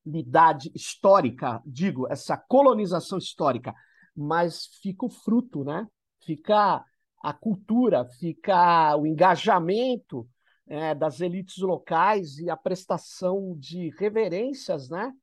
colonialidade 0.03 0.71
histórica, 0.73 1.61
digo, 1.65 2.07
essa 2.09 2.37
colonização 2.37 3.17
histórica 3.17 3.73
mas 4.19 4.67
fica 4.81 5.05
o 5.05 5.09
fruto, 5.09 5.63
né? 5.63 5.87
Fica 6.25 6.83
a 7.23 7.33
cultura, 7.33 8.05
fica 8.19 8.95
o 8.97 9.05
engajamento 9.05 10.27
é, 10.67 10.93
das 10.93 11.21
elites 11.21 11.57
locais 11.59 12.37
e 12.37 12.49
a 12.49 12.57
prestação 12.57 13.55
de 13.57 13.89
reverências, 13.97 14.89
né? 14.89 15.13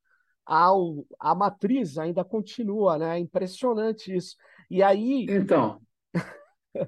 Ao, 0.44 1.04
a 1.20 1.34
matriz 1.34 1.98
ainda 1.98 2.24
continua, 2.24 2.96
né? 2.98 3.16
É 3.16 3.20
impressionante 3.20 4.14
isso. 4.14 4.36
E 4.70 4.82
aí. 4.82 5.26
Então. 5.28 5.80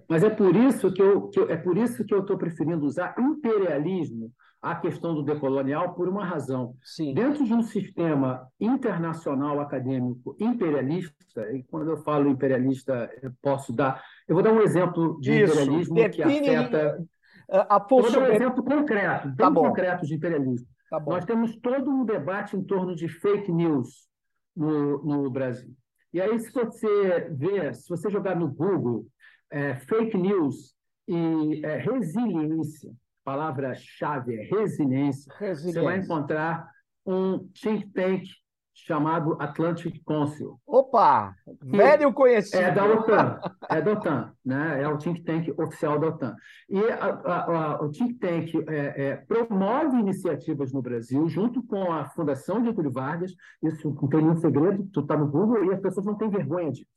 Mas 0.09 0.23
é 0.23 0.31
por 0.31 0.55
isso 0.55 0.93
que 0.93 1.03
eu, 1.03 1.29
que 1.29 1.41
eu 1.41 1.51
é 1.51 1.57
por 1.57 1.77
isso 1.77 2.05
que 2.05 2.13
eu 2.13 2.21
estou 2.21 2.37
preferindo 2.37 2.85
usar 2.85 3.15
imperialismo 3.19 4.33
a 4.61 4.75
questão 4.75 5.15
do 5.15 5.23
decolonial 5.23 5.95
por 5.95 6.09
uma 6.09 6.25
razão. 6.25 6.75
Sim. 6.83 7.15
Dentro 7.15 7.45
de 7.45 7.55
um 7.55 7.63
sistema 7.63 8.49
internacional 8.61 9.61
acadêmico 9.61 10.37
imperialista, 10.41 11.53
e 11.53 11.63
quando 11.65 11.91
eu 11.91 11.99
falo 11.99 12.29
imperialista, 12.29 13.11
eu 13.23 13.33
posso 13.41 13.73
dar. 13.73 14.03
Eu 14.27 14.35
vou 14.35 14.43
dar 14.43 14.53
um 14.53 14.61
exemplo 14.61 15.19
de 15.21 15.43
Isso. 15.43 15.53
imperialismo 15.53 15.95
Define... 15.95 16.41
que 16.41 16.51
afeta. 16.51 17.05
A 17.51 17.79
vou 17.79 18.11
dar 18.11 18.19
um 18.19 18.27
exemplo 18.27 18.63
concreto, 18.63 19.29
bem 19.29 19.37
tá 19.37 19.51
concreto 19.51 20.07
de 20.07 20.15
imperialismo. 20.15 20.67
Tá 20.91 21.01
Nós 21.01 21.25
temos 21.25 21.57
todo 21.57 21.91
um 21.91 22.05
debate 22.05 22.57
em 22.57 22.63
torno 22.63 22.95
de 22.95 23.09
fake 23.09 23.51
news 23.51 24.07
no, 24.55 25.03
no 25.05 25.31
Brasil. 25.31 25.75
E 26.13 26.21
aí, 26.21 26.39
se 26.39 26.53
você 26.53 27.29
ver, 27.31 27.75
se 27.75 27.89
você 27.89 28.11
jogar 28.11 28.35
no 28.35 28.49
Google 28.49 29.07
é, 29.51 29.77
fake 29.77 30.17
news 30.17 30.75
e 31.07 31.65
é, 31.65 31.77
resiliência, 31.79 32.91
palavra-chave 33.29 34.37
é 34.37 34.43
resiliência, 34.45 35.31
resiliência, 35.39 35.83
você 35.83 35.83
vai 35.83 35.99
encontrar 35.99 36.71
um 37.05 37.47
think 37.61 37.87
tank 37.91 38.25
chamado 38.73 39.37
Atlantic 39.39 40.01
Council. 40.07 40.59
Opa! 40.67 41.35
Velho 41.63 42.11
conhecido. 42.15 42.63
É 42.63 42.71
da 42.71 42.87
OTAN, 42.87 43.39
é 43.69 43.83
da 43.83 43.93
OTAN, 43.93 44.33
né? 44.43 44.83
é 44.83 44.89
o 44.89 44.97
think 44.97 45.23
tank 45.25 45.53
oficial 45.61 45.99
da 45.99 46.07
OTAN. 46.07 46.35
E 46.71 46.79
a, 46.79 47.05
a, 47.05 47.45
a, 47.45 47.83
o 47.83 47.91
think 47.91 48.15
tank 48.15 48.55
é, 48.67 49.09
é, 49.09 49.17
promove 49.17 49.99
iniciativas 49.99 50.73
no 50.73 50.81
Brasil, 50.81 51.29
junto 51.29 51.63
com 51.63 51.93
a 51.93 52.07
Fundação 52.07 52.65
Getúlio 52.65 52.91
Vargas, 52.91 53.33
isso 53.63 53.91
não 53.91 54.09
tem 54.09 54.23
nenhum 54.23 54.37
segredo, 54.37 54.89
tu 54.91 55.01
está 55.01 55.19
no 55.19 55.29
Google 55.29 55.67
e 55.67 55.75
as 55.75 55.81
pessoas 55.81 56.07
não 56.07 56.15
têm 56.15 56.31
vergonha 56.31 56.73
disso. 56.73 56.89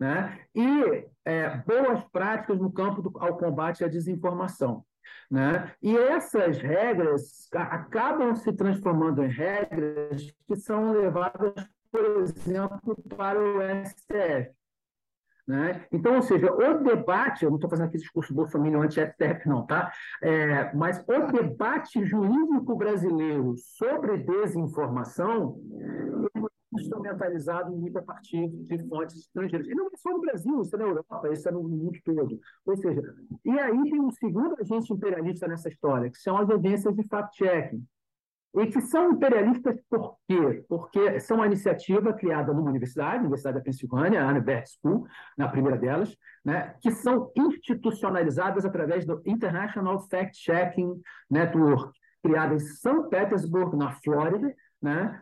Né? 0.00 0.40
E 0.54 1.06
é, 1.26 1.58
boas 1.58 2.02
práticas 2.10 2.58
no 2.58 2.72
campo 2.72 3.02
do, 3.02 3.12
ao 3.18 3.36
combate 3.36 3.84
à 3.84 3.88
desinformação. 3.88 4.82
Né? 5.30 5.72
E 5.82 5.96
essas 5.96 6.58
regras 6.58 7.48
acabam 7.52 8.34
se 8.34 8.52
transformando 8.52 9.22
em 9.22 9.28
regras 9.28 10.34
que 10.46 10.56
são 10.56 10.92
levadas, 10.92 11.54
por 11.90 12.04
exemplo, 12.22 12.96
para 13.16 13.38
o 13.38 13.60
STF. 13.86 14.50
Né? 15.46 15.84
Então, 15.92 16.16
ou 16.16 16.22
seja, 16.22 16.50
o 16.50 16.82
debate, 16.82 17.44
eu 17.44 17.50
não 17.50 17.56
estou 17.56 17.68
fazendo 17.68 17.86
aqui 17.86 17.98
discurso 17.98 18.32
bolsonaro 18.32 18.80
anti-STF, 18.80 19.46
não, 19.46 19.66
tá? 19.66 19.92
É, 20.22 20.74
mas 20.74 21.04
o 21.06 21.32
debate 21.32 22.02
jurídico 22.02 22.74
brasileiro 22.74 23.54
sobre 23.58 24.16
desinformação 24.16 25.60
instrumentalizado 26.74 27.74
muito 27.76 27.98
a 27.98 28.02
partir 28.02 28.48
de 28.48 28.78
fontes 28.88 29.16
estrangeiras. 29.16 29.66
E 29.68 29.74
não 29.74 29.86
é 29.86 29.96
só 29.96 30.10
no 30.10 30.20
Brasil, 30.20 30.60
isso 30.60 30.74
é 30.74 30.78
na 30.78 30.84
Europa, 30.84 31.28
isso 31.32 31.48
é 31.48 31.52
no 31.52 31.62
mundo 31.62 31.98
todo. 32.04 32.40
Ou 32.66 32.76
seja, 32.76 33.02
e 33.44 33.50
aí 33.58 33.82
tem 33.82 34.00
um 34.00 34.10
segundo 34.10 34.56
agente 34.60 34.92
imperialista 34.92 35.48
nessa 35.48 35.68
história, 35.68 36.10
que 36.10 36.18
são 36.18 36.36
as 36.38 36.50
agências 36.50 36.94
de 36.94 37.06
fact-checking. 37.06 37.84
E 38.56 38.66
que 38.66 38.80
são 38.80 39.10
imperialistas 39.10 39.76
por 39.90 40.16
quê? 40.28 40.64
Porque 40.68 41.18
são 41.18 41.38
uma 41.38 41.46
iniciativa 41.46 42.12
criada 42.12 42.52
numa 42.52 42.70
universidade, 42.70 43.16
a 43.16 43.20
Universidade 43.20 43.58
da 43.58 43.64
Pensilvânia, 43.64 44.22
a 44.22 44.30
Annenberg 44.30 44.64
School, 44.68 45.08
na 45.36 45.48
primeira 45.48 45.76
delas, 45.76 46.16
né, 46.44 46.76
que 46.80 46.92
são 46.92 47.32
institucionalizadas 47.36 48.64
através 48.64 49.04
do 49.04 49.20
International 49.26 49.98
Fact-Checking 50.08 51.00
Network, 51.28 51.98
criada 52.22 52.54
em 52.54 52.60
São 52.60 53.08
Petersburgo, 53.08 53.76
na 53.76 53.90
Flórida, 53.90 54.54
né? 54.84 55.18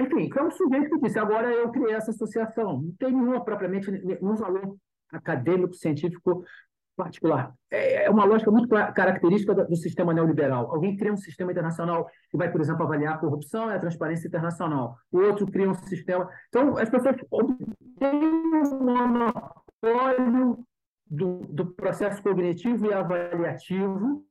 Enfim, 0.00 0.28
foi 0.32 0.42
um 0.42 0.50
sujeito 0.50 0.90
que 0.90 1.00
disse, 1.00 1.20
agora 1.20 1.48
eu 1.48 1.70
criei 1.70 1.94
essa 1.94 2.10
associação. 2.10 2.82
Não 2.82 2.92
tem 2.98 3.12
nenhuma 3.12 3.44
propriamente, 3.44 3.92
nenhum 3.92 4.34
valor 4.34 4.76
acadêmico, 5.12 5.72
científico 5.74 6.44
particular. 6.96 7.54
É, 7.70 8.06
é 8.06 8.10
uma 8.10 8.24
lógica 8.24 8.50
muito 8.50 8.68
característica 8.68 9.54
do 9.54 9.76
sistema 9.76 10.12
neoliberal. 10.12 10.74
Alguém 10.74 10.96
cria 10.96 11.12
um 11.12 11.16
sistema 11.16 11.52
internacional 11.52 12.10
que 12.28 12.36
vai, 12.36 12.50
por 12.50 12.60
exemplo, 12.60 12.82
avaliar 12.82 13.14
a 13.14 13.18
corrupção 13.18 13.70
e 13.70 13.74
a 13.74 13.78
transparência 13.78 14.26
internacional. 14.26 14.98
O 15.12 15.20
outro 15.20 15.46
cria 15.46 15.70
um 15.70 15.74
sistema... 15.74 16.28
Então, 16.48 16.76
as 16.76 16.90
pessoas 16.90 17.14
têm 18.00 18.10
um 18.10 18.84
monopólio 18.84 20.58
do, 21.06 21.46
do 21.46 21.66
processo 21.66 22.20
cognitivo 22.20 22.86
e 22.86 22.92
avaliativo, 22.92 24.24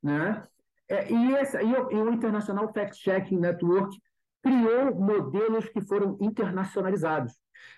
né? 0.00 0.40
É, 0.88 1.10
e, 1.10 1.34
essa, 1.34 1.62
e, 1.62 1.72
o, 1.72 1.90
e 1.90 2.02
o 2.02 2.12
International 2.12 2.72
Fact 2.72 2.96
Checking 2.96 3.38
Network 3.38 3.96
criou 4.42 4.94
modelos 4.94 5.68
que 5.68 5.80
foram 5.80 6.16
internacionalizados. 6.20 7.32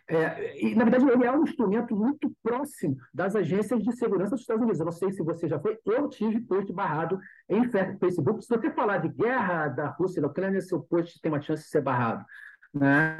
É, 0.08 0.64
e, 0.64 0.74
na 0.74 0.84
verdade, 0.84 1.08
ele 1.10 1.24
é 1.24 1.32
um 1.32 1.42
instrumento 1.42 1.94
muito 1.94 2.32
próximo 2.42 2.96
das 3.12 3.36
agências 3.36 3.82
de 3.82 3.94
segurança 3.96 4.30
dos 4.30 4.40
Estados 4.40 4.62
Unidos. 4.62 4.80
Eu 4.80 4.86
não 4.86 4.92
sei 4.92 5.12
se 5.12 5.22
você 5.22 5.48
já 5.48 5.58
foi, 5.58 5.78
eu 5.84 6.08
tive 6.08 6.40
post 6.40 6.72
barrado 6.72 7.18
em 7.48 7.68
Facebook. 7.68 8.42
Se 8.42 8.48
você 8.48 8.70
falar 8.70 8.98
de 8.98 9.08
guerra 9.08 9.68
da 9.68 9.88
Rússia 9.88 10.20
e 10.20 10.22
da 10.22 10.28
Ucrânia, 10.28 10.60
seu 10.60 10.80
post 10.80 11.20
tem 11.20 11.30
uma 11.30 11.40
chance 11.40 11.64
de 11.64 11.68
ser 11.68 11.82
barrado. 11.82 12.24
Né? 12.72 13.16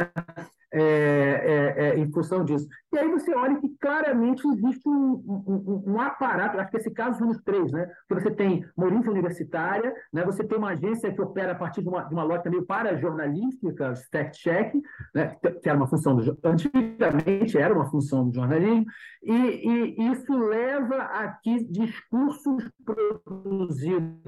É, 0.77 0.81
é, 0.81 1.87
é, 1.87 1.99
em 1.99 2.11
função 2.11 2.45
disso. 2.45 2.67
E 2.93 2.99
aí 2.99 3.09
você 3.09 3.33
olha 3.33 3.61
que 3.61 3.69
claramente 3.81 4.45
existe 4.49 4.89
um, 4.89 5.23
um, 5.47 5.85
um 5.87 6.01
aparato, 6.01 6.59
acho 6.59 6.71
que 6.71 6.77
esse 6.79 6.91
caso 6.91 7.23
um 7.23 7.29
dos 7.29 7.41
três, 7.45 7.71
né? 7.71 7.89
Que 8.09 8.15
você 8.15 8.29
tem 8.31 8.65
uma 8.77 8.87
origem 8.87 9.09
universitária, 9.09 9.95
né? 10.13 10.25
você 10.25 10.43
tem 10.43 10.59
uma 10.59 10.71
agência 10.71 11.13
que 11.15 11.21
opera 11.21 11.53
a 11.53 11.55
partir 11.55 11.81
de 11.81 11.89
uma, 11.89 12.03
de 12.03 12.13
uma 12.13 12.25
lógica 12.25 12.51
meio 12.51 12.67
para-jornalística, 12.67 13.95
fact-check, 14.11 14.75
né? 15.15 15.37
que 15.63 15.69
era 15.69 15.79
uma 15.79 15.87
função 15.87 16.17
do, 16.17 16.39
antigamente 16.43 17.57
era 17.57 17.73
uma 17.73 17.89
função 17.89 18.29
do 18.29 18.35
jornalismo, 18.35 18.85
e, 19.23 19.33
e 19.33 20.11
isso 20.11 20.37
leva 20.37 20.97
a 20.97 21.29
que 21.29 21.65
discursos 21.71 22.69
produzidos 22.85 24.25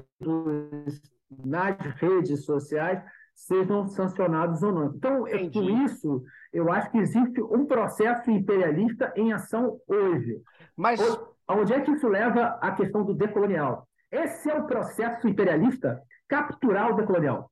nas 1.45 1.77
redes 1.97 2.45
sociais 2.45 3.03
sejam 3.37 3.87
sancionados 3.87 4.63
ou 4.63 4.71
não. 4.71 4.85
Então, 4.95 5.27
é 5.27 5.47
por 5.49 5.63
isso, 5.63 6.23
eu 6.51 6.71
acho 6.71 6.89
que 6.89 6.97
existe 6.97 7.41
um 7.41 7.65
processo 7.65 8.31
imperialista 8.31 9.13
em 9.15 9.31
ação 9.31 9.79
hoje. 9.87 10.41
Mas 10.75 10.99
onde 11.47 11.73
é 11.73 11.81
que 11.81 11.91
isso 11.91 12.07
leva 12.07 12.57
à 12.59 12.71
questão 12.71 13.05
do 13.05 13.13
decolonial? 13.13 13.87
Esse 14.11 14.49
é 14.49 14.55
o 14.55 14.65
processo 14.65 15.27
imperialista 15.27 16.01
capturar 16.27 16.91
o 16.91 16.95
decolonial. 16.95 17.51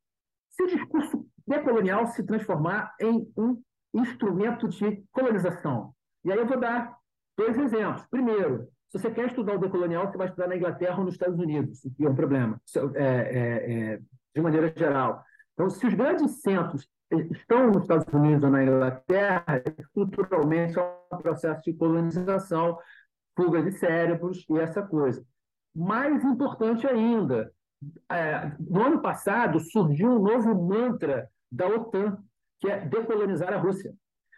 Se 0.50 0.64
o 0.64 0.68
discurso 0.68 1.26
decolonial 1.48 2.08
se 2.08 2.24
transformar 2.26 2.94
em 3.00 3.32
um 3.38 3.62
instrumento 3.94 4.68
de 4.68 5.04
colonização. 5.12 5.94
E 6.24 6.32
aí 6.32 6.38
eu 6.38 6.48
vou 6.48 6.60
dar 6.60 6.98
dois 7.38 7.58
exemplos. 7.58 8.06
Primeiro, 8.08 8.68
se 8.90 9.00
você 9.00 9.12
quer 9.12 9.28
estudar 9.28 9.54
o 9.54 9.60
decolonial, 9.60 10.08
você 10.08 10.18
vai 10.18 10.28
estudar 10.28 10.48
na 10.48 10.56
Inglaterra 10.56 10.98
ou 10.98 11.06
nos 11.06 11.14
Estados 11.14 11.40
Unidos, 11.40 11.82
que 11.96 12.06
é 12.06 12.10
um 12.10 12.16
problema, 12.16 12.60
é, 12.96 13.04
é, 13.04 13.94
é, 13.94 14.00
de 14.34 14.42
maneira 14.42 14.74
geral. 14.76 15.24
Então, 15.56 15.70
se 15.70 15.88
os 15.88 15.94
grandes 15.94 16.42
centros 16.42 16.88
estão 17.32 17.68
nos 17.68 17.84
Estados 17.84 18.14
Unidos 18.14 18.44
ou 18.44 18.50
na 18.50 18.64
Inglaterra, 18.64 19.64
estruturalmente 19.80 20.78
é 20.78 20.82
um 21.14 21.18
processo 21.18 21.62
de 21.64 21.74
colonização, 21.74 22.78
fuga 23.36 23.64
de 23.64 23.72
cérebros 23.72 24.46
e 24.50 24.60
essa 24.60 24.82
coisa. 24.82 25.26
Mais 25.74 26.24
importante 26.24 26.86
ainda, 26.86 27.52
é, 28.12 28.52
no 28.60 28.84
ano 28.84 29.02
passado 29.02 29.60
surgiu 29.60 30.10
um 30.10 30.20
novo 30.20 30.54
mantra 30.56 31.30
da 31.52 31.68
OTAN, 31.68 32.18
que 32.60 32.70
é 32.70 32.86
decolonizar 32.86 33.54
a 33.54 33.58
Rússia. 33.58 33.94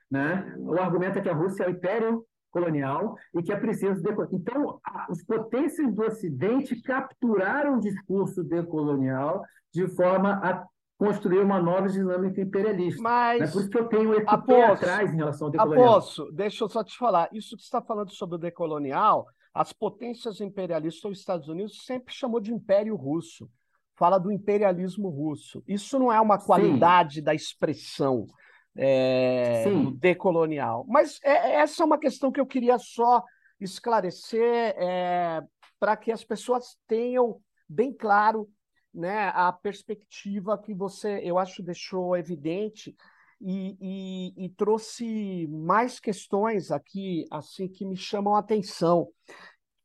Né? 0.09 0.55
O 0.59 0.79
argumento 0.79 1.17
é 1.17 1.21
que 1.21 1.29
a 1.29 1.35
Rússia 1.35 1.63
é 1.63 1.67
o 1.67 1.71
império 1.71 2.25
colonial 2.51 3.15
e 3.35 3.41
que 3.41 3.51
é 3.51 3.55
preciso 3.55 4.01
decolonizar. 4.01 4.39
Então, 4.39 4.79
os 5.09 5.23
potências 5.23 5.91
do 5.93 6.03
Ocidente 6.03 6.79
capturaram 6.81 7.77
o 7.77 7.81
discurso 7.81 8.43
decolonial 8.43 9.43
de 9.73 9.87
forma 9.89 10.39
a 10.43 10.65
construir 10.97 11.39
uma 11.39 11.61
nova 11.61 11.87
dinâmica 11.87 12.41
imperialista. 12.41 13.01
Mas, 13.01 13.39
né? 13.39 13.47
Por 13.47 13.61
isso 13.61 13.69
que 13.69 13.77
eu 13.77 13.87
tenho 13.87 14.13
esse 14.13 14.23
Aposto, 14.27 14.47
pé 14.47 14.65
atrás 14.65 15.13
em 15.13 15.17
relação 15.17 15.47
ao 15.47 15.51
decolonial. 15.51 15.89
Aposto, 15.89 16.31
deixa 16.31 16.63
eu 16.63 16.69
só 16.69 16.83
te 16.83 16.97
falar, 16.97 17.29
isso 17.31 17.55
que 17.55 17.61
você 17.61 17.67
está 17.67 17.81
falando 17.81 18.11
sobre 18.11 18.35
o 18.35 18.39
decolonial, 18.39 19.27
as 19.53 19.71
potências 19.71 20.41
imperialistas, 20.41 21.11
os 21.11 21.19
Estados 21.19 21.47
Unidos 21.47 21.85
sempre 21.85 22.13
chamou 22.13 22.39
de 22.39 22.51
Império 22.51 22.95
Russo, 22.95 23.49
fala 23.95 24.17
do 24.17 24.31
imperialismo 24.31 25.09
russo. 25.09 25.63
Isso 25.67 25.97
não 25.97 26.11
é 26.11 26.19
uma 26.21 26.37
qualidade 26.37 27.15
Sim. 27.15 27.23
da 27.23 27.33
expressão 27.33 28.27
é, 28.75 29.63
do 29.63 29.91
decolonial. 29.91 30.85
Mas 30.87 31.19
é, 31.23 31.55
essa 31.55 31.81
é 31.81 31.85
uma 31.85 31.97
questão 31.97 32.31
que 32.31 32.39
eu 32.39 32.45
queria 32.45 32.77
só 32.77 33.23
esclarecer 33.59 34.75
é, 34.77 35.41
para 35.79 35.97
que 35.97 36.11
as 36.11 36.23
pessoas 36.23 36.77
tenham 36.87 37.39
bem 37.67 37.91
claro 37.91 38.47
né, 38.93 39.29
a 39.33 39.51
perspectiva 39.51 40.57
que 40.57 40.73
você, 40.73 41.19
eu 41.23 41.37
acho, 41.37 41.61
deixou 41.61 42.15
evidente 42.17 42.95
e, 43.39 43.77
e, 43.79 44.45
e, 44.45 44.49
trouxe 44.49 45.47
mais 45.47 45.99
questões 45.99 46.71
aqui 46.71 47.25
assim 47.29 47.67
que 47.67 47.85
me 47.85 47.95
chamam 47.95 48.35
a 48.35 48.39
atenção. 48.39 49.07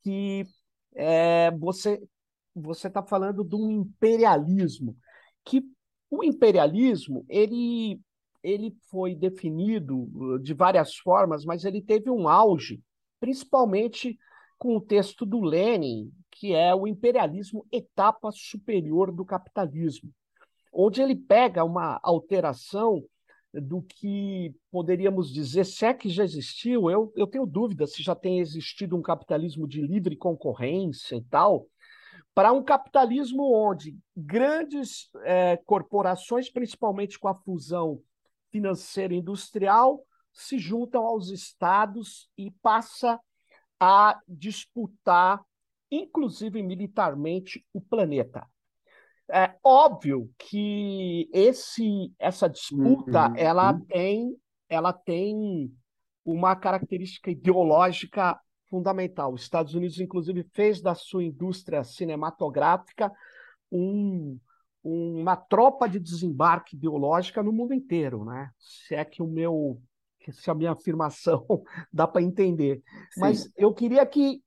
Que 0.02 0.44
é, 0.94 1.50
você 1.52 2.02
você 2.54 2.88
está 2.88 3.02
falando 3.02 3.42
de 3.42 3.56
um 3.56 3.70
imperialismo 3.70 4.94
que 5.44 5.64
o 6.10 6.22
imperialismo 6.22 7.24
ele 7.28 8.00
ele 8.42 8.76
foi 8.90 9.14
definido 9.14 9.96
uh, 9.96 10.38
de 10.40 10.52
várias 10.52 10.96
formas, 10.96 11.44
mas 11.44 11.64
ele 11.64 11.80
teve 11.80 12.10
um 12.10 12.28
auge, 12.28 12.82
principalmente 13.20 14.18
com 14.58 14.76
o 14.76 14.80
texto 14.80 15.24
do 15.24 15.40
Lenin, 15.40 16.12
que 16.32 16.54
é 16.54 16.74
o 16.74 16.86
imperialismo 16.86 17.66
etapa 17.70 18.30
superior 18.32 19.12
do 19.12 19.24
capitalismo, 19.24 20.10
onde 20.72 21.02
ele 21.02 21.14
pega 21.14 21.62
uma 21.62 22.00
alteração 22.02 23.04
do 23.52 23.82
que 23.82 24.54
poderíamos 24.70 25.32
dizer, 25.32 25.64
se 25.64 25.84
é 25.84 25.92
que 25.92 26.08
já 26.08 26.24
existiu, 26.24 26.90
eu, 26.90 27.12
eu 27.14 27.26
tenho 27.26 27.44
dúvida 27.44 27.86
se 27.86 28.02
já 28.02 28.14
tem 28.14 28.40
existido 28.40 28.96
um 28.96 29.02
capitalismo 29.02 29.68
de 29.68 29.82
livre 29.82 30.16
concorrência 30.16 31.16
e 31.16 31.22
tal, 31.24 31.66
para 32.34 32.50
um 32.50 32.64
capitalismo 32.64 33.52
onde 33.52 33.94
grandes 34.16 35.10
é, 35.24 35.58
corporações, 35.66 36.50
principalmente 36.50 37.18
com 37.18 37.28
a 37.28 37.34
fusão 37.34 38.00
financeira 38.50 39.12
e 39.12 39.18
industrial, 39.18 40.02
se 40.32 40.58
juntam 40.58 41.06
aos 41.06 41.28
estados 41.28 42.30
e 42.38 42.50
passa 42.62 43.20
a 43.78 44.18
disputar, 44.26 45.42
inclusive 45.92 46.62
militarmente, 46.62 47.64
o 47.72 47.80
planeta. 47.80 48.46
É 49.30 49.54
óbvio 49.62 50.30
que 50.38 51.28
esse, 51.32 52.12
essa 52.18 52.48
disputa 52.48 53.28
uhum. 53.28 53.36
ela 53.36 53.78
tem, 53.88 54.36
ela 54.68 54.92
tem 54.92 55.70
uma 56.24 56.56
característica 56.56 57.30
ideológica 57.30 58.40
fundamental. 58.68 59.34
Os 59.34 59.42
Estados 59.42 59.74
Unidos, 59.74 60.00
inclusive, 60.00 60.48
fez 60.54 60.80
da 60.80 60.94
sua 60.94 61.24
indústria 61.24 61.84
cinematográfica 61.84 63.12
um, 63.70 64.38
uma 64.82 65.36
tropa 65.36 65.86
de 65.86 66.00
desembarque 66.00 66.74
ideológica 66.74 67.42
no 67.42 67.52
mundo 67.52 67.74
inteiro, 67.74 68.24
né? 68.24 68.50
Se 68.58 68.94
é 68.94 69.04
que 69.04 69.22
o 69.22 69.26
meu, 69.26 69.80
se 70.30 70.50
a 70.50 70.54
minha 70.54 70.72
afirmação 70.72 71.44
dá 71.92 72.06
para 72.06 72.22
entender. 72.22 72.82
Sim. 73.12 73.20
Mas 73.20 73.52
eu 73.56 73.74
queria 73.74 74.06
que 74.06 74.42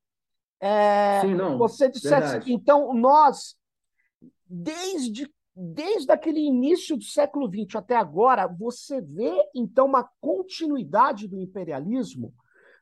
é, 0.66 1.22
Sim, 1.22 1.36
não, 1.36 1.58
você 1.58 1.88
dissesse, 1.90 2.32
verdade. 2.32 2.52
então 2.52 2.94
nós 2.94 3.56
desde 4.48 5.30
desde 5.56 6.12
aquele 6.12 6.42
início 6.42 6.98
do 6.98 7.04
século 7.04 7.48
XX 7.48 7.76
até 7.76 7.96
agora, 7.96 8.46
você 8.46 9.00
vê 9.00 9.32
então 9.56 9.86
uma 9.86 10.04
continuidade 10.20 11.30
do 11.30 11.40
imperialismo. 11.40 12.34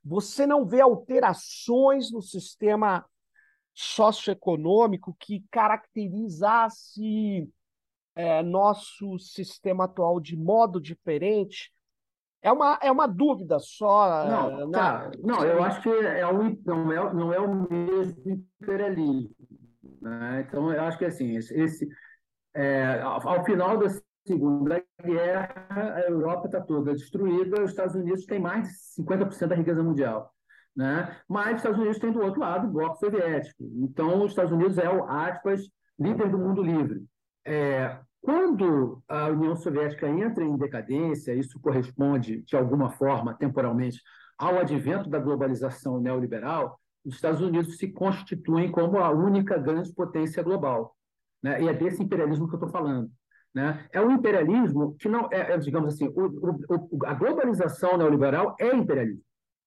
Você 0.04 0.48
não 0.48 0.66
vê 0.66 0.82
alterações 0.82 2.12
no 2.12 2.20
sistema 2.22 3.06
socioeconômico 3.76 5.16
que 5.20 5.46
caracterizasse 5.52 7.48
é, 8.16 8.42
nosso 8.42 9.20
sistema 9.20 9.84
atual 9.84 10.20
de 10.20 10.36
modo 10.36 10.82
diferente? 10.82 11.72
É 12.44 12.52
uma, 12.52 12.78
é 12.82 12.92
uma 12.92 13.08
dúvida 13.08 13.58
só. 13.58 14.26
Não, 14.28 14.70
tá. 14.70 15.10
não 15.24 15.46
eu 15.46 15.64
acho 15.64 15.82
que 15.82 15.90
é 15.90 16.28
um, 16.28 16.62
não, 16.66 16.92
é, 16.92 17.14
não 17.14 17.34
é 17.34 17.40
o 17.40 17.68
mesmo 17.72 18.44
imperialismo. 18.62 19.34
Né? 20.02 20.46
Então, 20.46 20.70
eu 20.70 20.82
acho 20.84 20.98
que 20.98 21.06
assim, 21.06 21.38
esse, 21.38 21.88
é, 22.54 23.00
ao, 23.02 23.26
ao, 23.26 23.46
final 23.46 23.78
da 23.78 23.88
Segunda 24.28 24.84
Guerra, 25.02 25.66
a 25.70 26.02
Europa 26.02 26.48
está 26.48 26.60
toda 26.60 26.94
destruída, 26.94 27.64
os 27.64 27.72
Estados 27.72 27.96
Unidos 27.96 28.26
têm 28.26 28.40
mais 28.40 28.68
de 28.68 29.02
50% 29.02 29.48
da 29.48 29.56
riqueza 29.56 29.82
mundial. 29.82 30.30
Né? 30.76 31.16
Mas 31.30 31.52
os 31.52 31.58
Estados 31.58 31.80
Unidos 31.80 32.00
têm 32.00 32.12
do 32.12 32.22
outro 32.22 32.42
lado 32.42 32.68
o 32.68 32.72
bloco 32.72 32.98
soviético. 32.98 33.64
Então, 33.78 34.22
os 34.22 34.32
Estados 34.32 34.52
Unidos 34.52 34.78
é 34.78 34.90
o, 34.90 35.06
aspas, 35.06 35.62
líder 35.98 36.30
do 36.30 36.38
mundo 36.38 36.62
livre. 36.62 37.06
É, 37.46 37.98
quando 38.24 39.04
a 39.06 39.28
União 39.28 39.54
Soviética 39.54 40.08
entra 40.08 40.46
em 40.46 40.56
decadência, 40.58 41.36
isso 41.36 41.60
corresponde, 41.60 42.42
de 42.44 42.56
alguma 42.56 42.90
forma, 42.90 43.34
temporalmente, 43.34 44.02
ao 44.38 44.58
advento 44.58 45.10
da 45.10 45.20
globalização 45.20 46.00
neoliberal, 46.00 46.80
os 47.04 47.16
Estados 47.16 47.42
Unidos 47.42 47.78
se 47.78 47.90
constituem 47.90 48.72
como 48.72 48.98
a 49.00 49.10
única 49.12 49.58
grande 49.58 49.94
potência 49.94 50.42
global. 50.42 50.96
Né? 51.44 51.64
E 51.64 51.68
é 51.68 51.74
desse 51.74 52.02
imperialismo 52.02 52.48
que 52.48 52.56
eu 52.56 52.60
estou 52.60 52.72
falando. 52.72 53.12
Né? 53.54 53.86
É 53.92 54.00
um 54.00 54.12
imperialismo 54.12 54.96
que 54.98 55.10
não 55.10 55.28
é, 55.30 55.52
é 55.52 55.58
digamos 55.58 55.94
assim, 55.94 56.08
o, 56.08 56.26
o, 56.26 57.06
a 57.06 57.14
globalização 57.14 57.98
neoliberal 57.98 58.56
é 58.58 58.74
imperialismo. 58.74 59.22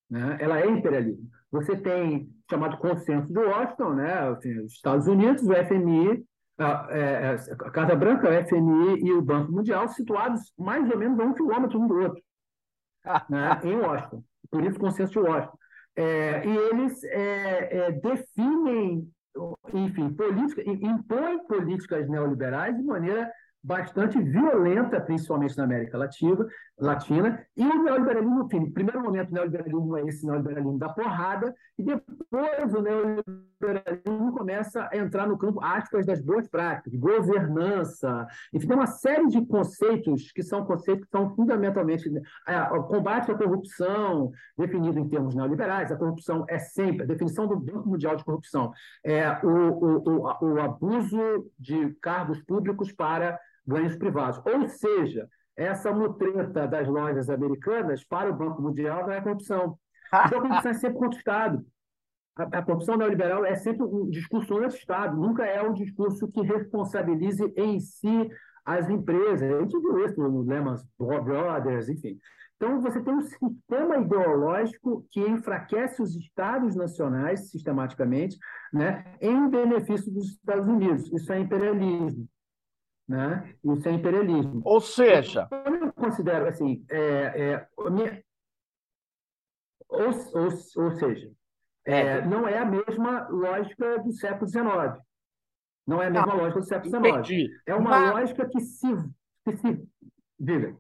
Né? 0.09 0.39
Ela 0.41 0.61
é 0.61 0.67
imperialismo. 0.67 1.29
Você 1.53 1.77
tem 1.77 2.27
chamado 2.49 2.79
consenso 2.79 3.31
de 3.31 3.39
Washington, 3.39 3.95
né? 3.95 4.13
Assim, 4.31 4.59
os 4.61 4.73
Estados 4.73 5.07
Unidos, 5.07 5.43
o 5.43 5.55
FMI, 5.55 6.25
a, 6.59 6.89
é, 6.91 7.01
é, 7.01 7.37
a, 7.53 7.71
Casa 7.71 7.95
Branca, 7.95 8.29
o 8.29 8.47
FMI 8.47 9.05
e 9.05 9.13
o 9.13 9.23
Banco 9.23 9.53
Mundial 9.53 9.89
situados 9.89 10.53
mais 10.59 10.89
ou 10.91 10.99
menos 10.99 11.19
a 11.19 11.25
um 11.25 11.35
quilômetro 11.35 11.81
um 11.81 11.87
do 11.87 11.99
outro, 11.99 12.23
né? 13.29 13.61
em 13.65 13.77
Washington. 13.77 14.23
Por 14.51 14.65
isso, 14.65 14.79
consenso 14.79 15.13
de 15.13 15.19
Washington. 15.19 15.59
É, 15.97 16.47
e 16.47 16.57
eles 16.57 17.03
é, 17.05 17.79
é, 17.79 17.93
definem, 17.93 19.11
enfim, 19.73 20.11
política, 20.13 20.63
impõem 20.67 21.47
políticas 21.47 22.09
neoliberais 22.09 22.77
de 22.77 22.83
maneira 22.83 23.31
bastante 23.63 24.21
violenta, 24.23 25.01
principalmente 25.01 25.57
na 25.57 25.65
América 25.65 25.99
Latina, 25.99 26.47
Latina 26.79 27.43
e 27.57 27.65
o 27.65 27.83
neoliberalismo, 27.83 28.45
enfim, 28.45 28.61
no 28.61 28.73
primeiro 28.73 29.01
momento 29.01 29.31
o 29.31 29.35
neoliberalismo 29.35 29.97
é 29.97 30.03
esse 30.03 30.27
neoliberalismo 30.27 30.79
da 30.79 30.89
porrada, 30.91 31.55
e 31.79 31.83
depois 31.83 32.75
o 32.75 32.83
neoliberalismo 32.83 34.33
começa 34.37 34.89
a 34.93 34.97
entrar 34.97 35.27
no 35.27 35.39
campo, 35.39 35.63
aspas, 35.63 36.05
das 36.05 36.21
boas 36.21 36.47
práticas, 36.49 36.95
governança, 36.95 38.27
enfim, 38.53 38.67
tem 38.67 38.77
uma 38.77 38.87
série 38.87 39.27
de 39.29 39.45
conceitos 39.47 40.31
que 40.33 40.43
são 40.43 40.67
conceitos 40.67 41.05
que 41.05 41.11
são 41.11 41.35
fundamentalmente 41.35 42.11
é, 42.47 42.61
combate 42.89 43.31
à 43.31 43.35
corrupção, 43.35 44.31
definido 44.59 44.99
em 44.99 45.09
termos 45.09 45.35
neoliberais, 45.35 45.91
a 45.91 45.97
corrupção 45.97 46.45
é 46.49 46.59
sempre, 46.59 47.05
a 47.05 47.07
definição 47.07 47.47
do 47.47 47.57
Banco 47.57 47.89
Mundial 47.89 48.17
de 48.17 48.25
Corrupção, 48.25 48.71
é 49.03 49.31
o, 49.43 49.49
o, 49.49 50.09
o, 50.09 50.55
o 50.55 50.61
abuso 50.61 51.51
de 51.59 51.95
cargos 52.03 52.43
públicos 52.43 52.93
para 52.93 53.39
ganhos 53.67 53.97
privados. 53.97 54.41
Ou 54.45 54.69
seja, 54.69 55.29
essa 55.57 55.93
mutreta 55.93 56.67
das 56.69 56.87
lojas 56.87 57.31
americanas 57.31 58.05
para 58.05 58.31
o 58.31 58.37
Banco 58.37 58.61
Mundial 58.61 59.07
não 59.07 59.13
é 59.13 59.21
corrupção. 59.21 59.79
Então, 60.09 60.39
a 60.39 60.43
corrupção 60.43 60.71
é 60.71 60.75
sempre 60.75 60.99
contra 60.99 61.17
o 61.17 61.19
Estado. 61.19 61.67
A, 62.37 62.43
a 62.45 62.63
corrupção 62.63 62.97
neoliberal 62.97 63.45
é 63.45 63.57
sempre 63.57 63.83
um 63.83 64.09
discurso 64.09 64.57
anti-Estado, 64.57 65.17
nunca 65.17 65.45
é 65.45 65.61
um 65.61 65.73
discurso 65.73 66.29
que 66.29 66.43
responsabilize 66.43 67.43
em 67.57 67.81
si 67.81 68.31
as 68.65 68.89
empresas. 68.89 69.51
A 69.51 69.61
gente 69.61 69.77
viu 69.77 70.07
isso 70.07 70.21
no 70.21 70.43
Lehman 70.43 70.77
Brothers, 70.97 71.89
enfim. 71.89 72.21
Então, 72.55 72.81
você 72.81 73.03
tem 73.03 73.15
um 73.15 73.21
sistema 73.21 73.99
ideológico 73.99 75.05
que 75.11 75.21
enfraquece 75.21 76.01
os 76.01 76.15
Estados 76.15 76.77
nacionais 76.77 77.51
sistematicamente 77.51 78.39
né, 78.73 79.17
em 79.21 79.49
benefício 79.51 80.13
dos 80.13 80.29
Estados 80.29 80.69
Unidos. 80.69 81.13
Isso 81.13 81.33
é 81.33 81.41
imperialismo 81.41 82.29
né? 83.09 83.55
Isso 83.65 83.89
é 83.89 83.93
imperialismo. 83.93 84.61
Ou 84.65 84.81
seja, 84.81 85.49
eu 85.51 85.93
considero 85.93 86.47
assim, 86.47 86.85
é, 86.91 86.99
é, 87.01 87.69
minha... 87.91 88.23
ou, 89.89 90.09
ou, 90.09 90.85
ou 90.85 90.91
seja, 90.93 91.31
é, 91.87 92.01
é, 92.01 92.27
não 92.27 92.49
é 92.49 92.59
a 92.59 92.65
mesma 92.65 93.29
lógica 93.29 93.99
do 94.01 94.13
século 94.13 94.49
XIX. 94.49 95.01
Não 95.87 96.03
é 96.03 96.09
a 96.09 96.11
mesma 96.11 96.27
não, 96.27 96.37
lógica 96.37 96.61
do 96.61 96.67
século 96.67 97.25
XIX. 97.25 97.51
É 97.65 97.75
uma 97.75 97.91
Mas... 97.91 98.11
lógica 98.11 98.49
que 98.49 98.61
se, 98.61 98.89
que 99.45 99.57
se. 99.57 99.89
Diga. 100.39 100.77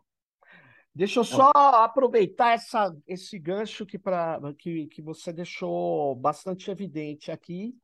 Deixa 0.92 1.20
eu 1.20 1.24
só 1.24 1.50
aproveitar 1.54 2.52
essa, 2.54 2.96
esse 3.06 3.38
gancho 3.38 3.84
que, 3.84 3.98
pra, 3.98 4.40
que, 4.58 4.86
que 4.86 5.02
você 5.02 5.30
deixou 5.30 6.16
bastante 6.16 6.70
evidente 6.70 7.30
aqui 7.30 7.76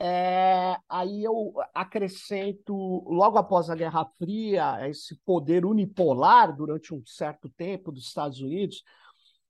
é, 0.00 0.76
aí 0.88 1.24
eu 1.24 1.54
acrescento, 1.74 2.72
logo 3.08 3.36
após 3.36 3.68
a 3.68 3.74
Guerra 3.74 4.04
Fria, 4.16 4.88
esse 4.88 5.16
poder 5.24 5.64
unipolar 5.64 6.54
durante 6.56 6.94
um 6.94 7.02
certo 7.04 7.48
tempo 7.48 7.90
dos 7.90 8.06
Estados 8.06 8.40
Unidos, 8.40 8.84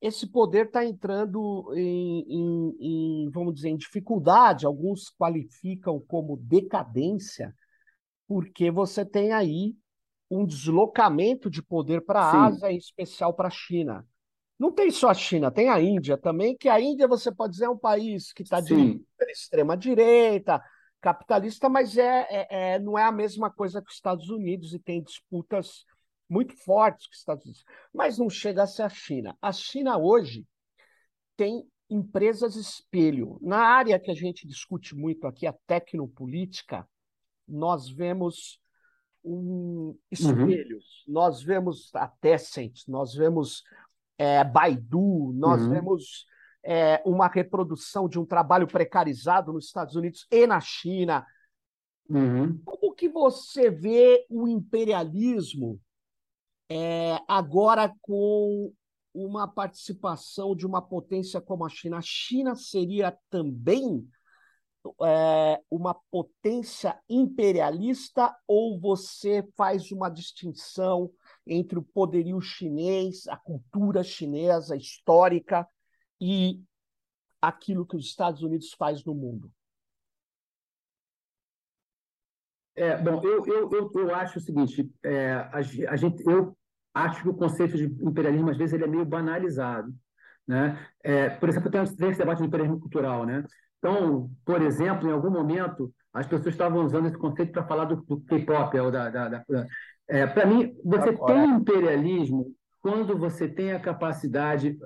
esse 0.00 0.26
poder 0.26 0.66
está 0.66 0.84
entrando 0.84 1.72
em, 1.74 2.24
em, 2.28 2.76
em, 2.80 3.30
vamos 3.30 3.54
dizer, 3.54 3.68
em 3.68 3.76
dificuldade, 3.76 4.64
alguns 4.64 5.10
qualificam 5.10 6.00
como 6.00 6.36
decadência, 6.36 7.54
porque 8.26 8.70
você 8.70 9.04
tem 9.04 9.32
aí 9.32 9.76
um 10.30 10.46
deslocamento 10.46 11.50
de 11.50 11.62
poder 11.62 12.04
para 12.04 12.20
a 12.20 12.46
Ásia, 12.46 12.72
em 12.72 12.76
especial 12.76 13.34
para 13.34 13.48
a 13.48 13.50
China. 13.50 14.06
Não 14.58 14.72
tem 14.72 14.90
só 14.90 15.10
a 15.10 15.14
China, 15.14 15.50
tem 15.50 15.68
a 15.68 15.80
Índia 15.80 16.16
também, 16.16 16.56
que 16.56 16.68
a 16.68 16.80
Índia 16.80 17.06
você 17.06 17.30
pode 17.30 17.52
dizer 17.52 17.66
é 17.66 17.70
um 17.70 17.78
país 17.78 18.32
que 18.32 18.42
está 18.42 18.60
de 18.60 19.00
extrema 19.30 19.76
direita, 19.76 20.62
capitalista, 21.00 21.68
mas 21.68 21.96
é, 21.96 22.26
é, 22.28 22.46
é, 22.50 22.78
não 22.78 22.98
é 22.98 23.04
a 23.04 23.12
mesma 23.12 23.50
coisa 23.50 23.80
que 23.80 23.88
os 23.88 23.94
Estados 23.94 24.28
Unidos 24.30 24.74
e 24.74 24.78
tem 24.78 25.02
disputas 25.02 25.84
muito 26.28 26.56
fortes 26.56 27.06
com 27.06 27.12
os 27.12 27.18
Estados 27.18 27.44
Unidos. 27.44 27.64
Mas 27.94 28.18
não 28.18 28.28
chega 28.28 28.64
a 28.64 28.66
ser 28.66 28.82
a 28.82 28.88
China. 28.88 29.36
A 29.40 29.52
China 29.52 29.96
hoje 29.96 30.44
tem 31.36 31.64
empresas 31.88 32.56
espelho. 32.56 33.38
Na 33.40 33.60
área 33.60 33.98
que 33.98 34.10
a 34.10 34.14
gente 34.14 34.46
discute 34.46 34.94
muito 34.94 35.26
aqui, 35.26 35.46
a 35.46 35.54
tecnopolítica, 35.66 36.86
nós 37.46 37.88
vemos 37.88 38.60
um 39.24 39.96
espelhos, 40.10 41.04
uhum. 41.06 41.14
nós 41.14 41.42
vemos 41.42 41.90
a 41.94 42.08
Tencent, 42.08 42.86
nós 42.86 43.14
vemos 43.14 43.62
é, 44.18 44.42
Baidu, 44.42 45.32
nós 45.34 45.62
uhum. 45.62 45.70
vemos 45.70 46.26
é, 46.64 47.00
uma 47.06 47.28
reprodução 47.28 48.08
de 48.08 48.18
um 48.18 48.26
trabalho 48.26 48.66
precarizado 48.66 49.52
nos 49.52 49.66
Estados 49.66 49.94
Unidos 49.94 50.26
e 50.30 50.46
na 50.46 50.60
China. 50.60 51.24
Uhum. 52.10 52.60
Como 52.64 52.94
que 52.94 53.08
você 53.08 53.70
vê 53.70 54.26
o 54.28 54.48
imperialismo 54.48 55.80
é, 56.68 57.18
agora 57.28 57.94
com 58.02 58.72
uma 59.14 59.46
participação 59.46 60.54
de 60.54 60.66
uma 60.66 60.82
potência 60.82 61.40
como 61.40 61.64
a 61.64 61.68
China? 61.68 61.98
A 61.98 62.02
China 62.02 62.56
seria 62.56 63.16
também 63.30 64.06
é, 65.04 65.60
uma 65.70 65.94
potência 66.10 66.98
imperialista 67.08 68.34
ou 68.46 68.80
você 68.80 69.46
faz 69.56 69.92
uma 69.92 70.08
distinção 70.08 71.10
entre 71.48 71.78
o 71.78 71.82
poderio 71.82 72.40
chinês, 72.40 73.26
a 73.28 73.36
cultura 73.36 74.02
chinesa 74.02 74.76
histórica 74.76 75.66
e 76.20 76.62
aquilo 77.40 77.86
que 77.86 77.96
os 77.96 78.04
Estados 78.04 78.42
Unidos 78.42 78.72
faz 78.74 79.04
no 79.04 79.14
mundo? 79.14 79.50
É, 82.76 82.96
bom, 82.96 83.20
eu, 83.24 83.44
eu, 83.44 83.70
eu, 83.72 83.92
eu 83.92 84.14
acho 84.14 84.38
o 84.38 84.42
seguinte, 84.42 84.88
é, 85.02 85.32
a, 85.32 85.56
a, 85.56 85.96
gente, 85.96 86.22
eu 86.24 86.56
acho 86.94 87.22
que 87.22 87.28
o 87.28 87.34
conceito 87.34 87.76
de 87.76 87.84
imperialismo, 88.04 88.50
às 88.50 88.56
vezes, 88.56 88.74
ele 88.74 88.84
é 88.84 88.86
meio 88.86 89.04
banalizado. 89.04 89.92
Né? 90.46 90.78
É, 91.02 91.28
por 91.28 91.48
exemplo, 91.48 91.70
tem 91.70 91.82
esse 91.82 92.18
debate 92.18 92.38
de 92.38 92.46
imperialismo 92.46 92.80
cultural. 92.80 93.26
Né? 93.26 93.44
Então, 93.78 94.30
por 94.44 94.62
exemplo, 94.62 95.08
em 95.08 95.12
algum 95.12 95.30
momento, 95.30 95.92
as 96.12 96.26
pessoas 96.26 96.54
estavam 96.54 96.84
usando 96.84 97.06
esse 97.06 97.18
conceito 97.18 97.52
para 97.52 97.66
falar 97.66 97.84
do, 97.84 97.96
do 97.96 98.20
K-pop. 98.20 98.76
Da, 98.92 99.10
da, 99.10 99.28
da, 99.28 99.44
é, 100.08 100.26
para 100.26 100.46
mim, 100.46 100.74
você 100.84 101.10
Agora. 101.10 101.34
tem 101.34 101.50
imperialismo 101.50 102.54
quando 102.80 103.18
você 103.18 103.46
tem 103.46 103.72
a 103.72 103.80
capacidade, 103.80 104.78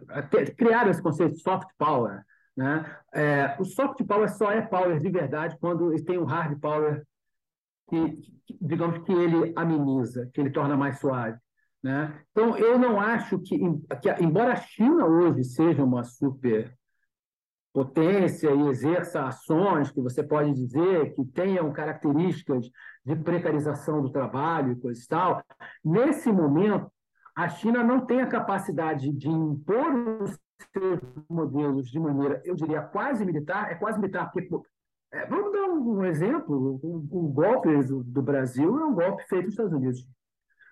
criar 0.56 0.88
esse 0.88 1.02
conceito 1.02 1.34
de 1.34 1.42
soft 1.42 1.68
power. 1.78 2.22
Né? 2.56 2.84
É, 3.14 3.56
o 3.58 3.64
soft 3.64 4.02
power 4.04 4.28
só 4.28 4.50
é 4.50 4.60
power 4.60 4.98
de 4.98 5.08
verdade 5.08 5.56
quando 5.60 5.94
tem 6.04 6.18
um 6.18 6.24
hard 6.24 6.58
power 6.60 7.02
que, 7.88 8.18
digamos 8.60 8.98
que 9.04 9.12
ele 9.12 9.52
ameniza, 9.54 10.28
que 10.32 10.40
ele 10.40 10.50
torna 10.50 10.76
mais 10.76 10.98
suave. 10.98 11.38
Né? 11.82 12.20
Então, 12.30 12.56
eu 12.56 12.78
não 12.78 13.00
acho 13.00 13.38
que, 13.38 13.58
que, 14.00 14.10
embora 14.22 14.52
a 14.52 14.56
China 14.56 15.06
hoje 15.06 15.44
seja 15.44 15.84
uma 15.84 16.04
super 16.04 16.74
potência 17.72 18.50
e 18.50 18.68
exerça 18.68 19.24
ações 19.24 19.90
que 19.90 20.00
você 20.00 20.22
pode 20.22 20.52
dizer 20.52 21.14
que 21.14 21.24
tenham 21.24 21.72
características 21.72 22.70
de 23.04 23.16
precarização 23.16 24.02
do 24.02 24.10
trabalho 24.10 24.72
e 24.72 24.80
coisa 24.80 25.00
e 25.02 25.06
tal, 25.06 25.42
nesse 25.84 26.30
momento, 26.30 26.90
a 27.34 27.48
China 27.48 27.82
não 27.82 28.04
tem 28.04 28.20
a 28.20 28.26
capacidade 28.26 29.10
de 29.10 29.28
impor 29.28 29.94
os 30.22 30.38
seus 30.72 31.00
modelos 31.28 31.88
de 31.90 31.98
maneira, 31.98 32.40
eu 32.44 32.54
diria, 32.54 32.82
quase 32.82 33.24
militar, 33.24 33.72
é 33.72 33.74
quase 33.74 33.98
militar, 33.98 34.30
porque 34.30 34.48
é, 35.12 35.26
vamos 35.26 35.52
dar 35.52 35.64
um 35.64 36.04
exemplo: 36.04 36.80
o, 36.82 36.96
o 37.10 37.28
golpe 37.28 37.68
do, 37.84 38.02
do, 38.02 38.22
Brasil 38.22 38.78
é 38.78 38.84
um 38.84 38.94
golpe 38.94 39.22
feito 39.28 39.44
nos 39.44 39.54
Estados 39.54 39.72
Unidos. 39.72 40.06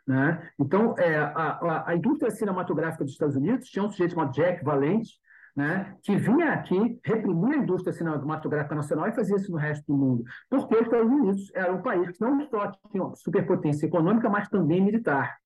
Né? 0.07 0.51
Então, 0.59 0.95
é, 0.99 1.19
a, 1.19 1.29
a, 1.33 1.91
a, 1.91 1.95
indústria 1.95 2.31
cinematográfica 2.31 3.05
dos 3.05 3.13
Estados 3.13 3.37
Unidos 3.37 3.69
tinha 3.69 3.85
um 3.85 3.91
sujeito 3.91 4.15
chamado 4.15 4.33
Jack 4.33 4.65
Valente, 4.65 5.11
né, 5.57 5.97
que 6.03 6.17
vinha 6.17 6.53
aqui, 6.53 6.99
reprimia 7.05 7.55
a 7.55 7.63
indústria 7.63 7.93
cinematográfica 7.93 8.75
nacional 8.75 9.09
e 9.09 9.15
fazia 9.15 9.37
isso 9.37 9.51
no 9.51 9.59
resto 9.59 9.85
do 9.87 9.97
mundo. 9.97 10.25
Porque 10.49 10.77
os 10.77 10.83
Estados 10.83 11.11
Unidos 11.11 11.51
era 11.55 11.73
um 11.73 11.83
país 11.83 12.11
que 12.11 12.21
não 12.21 12.41
só 12.49 12.73
tinha 12.91 13.15
superpotência 13.15 13.87
econômica, 13.87 14.29
mas 14.29 14.49
também 14.49 14.81
militar. 14.81 15.37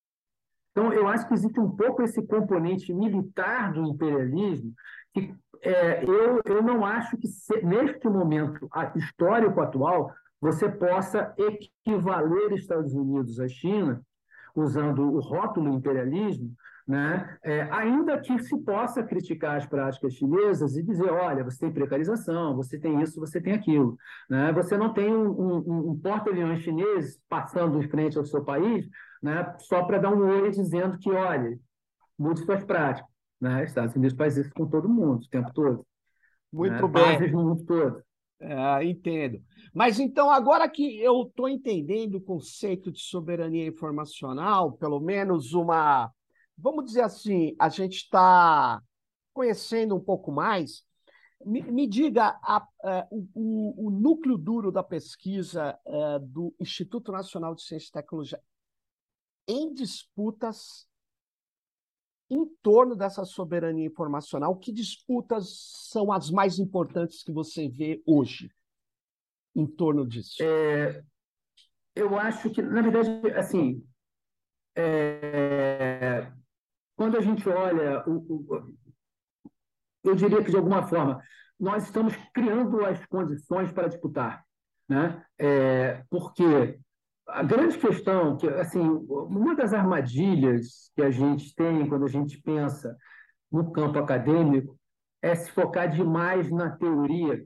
Então, 0.72 0.92
eu 0.92 1.06
acho 1.06 1.26
que 1.28 1.34
existe 1.34 1.60
um 1.60 1.70
pouco 1.70 2.02
esse 2.02 2.20
componente 2.26 2.92
militar 2.92 3.72
do 3.72 3.84
imperialismo 3.84 4.72
que 5.12 5.32
é, 5.62 6.04
eu, 6.04 6.42
eu 6.44 6.62
não 6.62 6.84
acho 6.84 7.16
que, 7.16 7.28
se, 7.28 7.62
neste 7.62 8.06
momento 8.08 8.68
histórico 8.96 9.60
atual, 9.60 10.12
você 10.40 10.68
possa 10.68 11.32
equivaler 11.38 12.52
Estados 12.52 12.92
Unidos 12.92 13.40
à 13.40 13.48
China, 13.48 14.02
usando 14.54 15.02
o 15.10 15.20
rótulo 15.20 15.72
imperialismo, 15.72 16.52
né? 16.86 17.38
É, 17.42 17.62
ainda 17.70 18.20
que 18.20 18.38
se 18.40 18.56
possa 18.58 19.02
criticar 19.02 19.56
as 19.56 19.66
práticas 19.66 20.14
chinesas 20.14 20.76
e 20.76 20.82
dizer, 20.82 21.10
olha, 21.10 21.42
você 21.42 21.60
tem 21.60 21.72
precarização, 21.72 22.54
você 22.54 22.78
tem 22.78 23.00
isso, 23.00 23.18
você 23.18 23.40
tem 23.40 23.54
aquilo. 23.54 23.96
Né? 24.28 24.52
Você 24.52 24.76
não 24.76 24.92
tem 24.92 25.14
um, 25.14 25.30
um, 25.30 25.90
um 25.90 25.98
porta-aviões 25.98 26.60
chinês 26.60 27.18
passando 27.28 27.82
em 27.82 27.88
frente 27.88 28.18
ao 28.18 28.24
seu 28.24 28.44
país 28.44 28.86
né? 29.24 29.56
só 29.60 29.82
para 29.84 29.98
dar 29.98 30.12
um 30.12 30.42
oi 30.42 30.50
dizendo 30.50 30.98
que, 30.98 31.10
olha, 31.10 31.58
mude 32.18 32.44
suas 32.44 32.62
práticas. 32.62 33.08
Né? 33.40 33.64
Estados 33.64 33.96
Unidos 33.96 34.16
faz 34.16 34.36
isso 34.36 34.50
com 34.54 34.68
todo 34.68 34.86
mundo, 34.88 35.24
o 35.24 35.28
tempo 35.30 35.50
todo. 35.54 35.86
Muito 36.52 36.72
né? 36.72 36.80
bem. 36.82 36.90
Bases 36.90 37.32
no 37.32 37.42
mundo 37.42 37.64
todo. 37.64 38.02
É, 38.38 38.84
entendo. 38.84 39.40
Mas 39.72 39.98
então, 39.98 40.30
agora 40.30 40.68
que 40.68 41.00
eu 41.00 41.22
estou 41.22 41.48
entendendo 41.48 42.16
o 42.16 42.20
conceito 42.20 42.92
de 42.92 43.00
soberania 43.00 43.66
informacional, 43.66 44.72
pelo 44.72 45.00
menos 45.00 45.54
uma. 45.54 46.10
Vamos 46.56 46.84
dizer 46.86 47.02
assim, 47.02 47.54
a 47.58 47.68
gente 47.68 47.96
está 47.96 48.82
conhecendo 49.32 49.94
um 49.94 50.00
pouco 50.00 50.30
mais. 50.30 50.84
Me, 51.44 51.62
me 51.62 51.86
diga 51.86 52.38
a, 52.42 52.66
a, 52.82 53.06
o, 53.10 53.88
o, 53.88 53.90
núcleo 53.90 54.38
duro 54.38 54.72
da 54.72 54.82
pesquisa 54.82 55.78
a, 55.86 56.16
é, 56.16 56.18
do 56.20 56.54
Instituto 56.58 57.12
Nacional 57.12 57.54
de 57.54 57.62
Ciência 57.62 57.88
e 57.88 57.92
Tecnologia 57.92 58.40
em 59.46 59.74
disputas 59.74 60.88
em 62.30 62.46
torno 62.62 62.96
dessa 62.96 63.24
soberania 63.24 63.86
informacional, 63.86 64.56
que 64.56 64.72
disputas 64.72 65.46
são 65.90 66.10
as 66.10 66.30
mais 66.30 66.58
importantes 66.58 67.22
que 67.22 67.30
você 67.30 67.68
vê 67.68 68.02
hoje 68.06 68.50
em 69.54 69.66
torno 69.66 70.06
disso? 70.06 70.42
É, 70.42 71.04
eu 71.94 72.18
acho 72.18 72.50
que, 72.50 72.62
na 72.62 72.80
verdade, 72.80 73.10
assim, 73.36 73.86
é, 74.74 76.32
quando 76.96 77.16
a 77.16 77.20
gente 77.20 77.48
olha, 77.48 78.02
o, 78.08 78.16
o, 78.16 78.74
eu 80.04 80.14
diria 80.14 80.42
que, 80.42 80.50
de 80.50 80.56
alguma 80.56 80.86
forma, 80.86 81.22
nós 81.58 81.84
estamos 81.84 82.14
criando 82.32 82.84
as 82.84 83.04
condições 83.06 83.72
para 83.72 83.88
disputar. 83.88 84.44
Né? 84.88 85.24
É, 85.38 86.04
porque 86.10 86.78
a 87.26 87.42
grande 87.42 87.78
questão, 87.78 88.36
que 88.36 88.46
assim, 88.48 88.80
uma 88.80 89.54
das 89.54 89.72
armadilhas 89.72 90.90
que 90.94 91.02
a 91.02 91.10
gente 91.10 91.54
tem 91.54 91.88
quando 91.88 92.04
a 92.04 92.08
gente 92.08 92.40
pensa 92.40 92.96
no 93.50 93.72
campo 93.72 93.98
acadêmico 93.98 94.78
é 95.22 95.34
se 95.34 95.50
focar 95.50 95.90
demais 95.90 96.50
na 96.50 96.70
teoria 96.70 97.44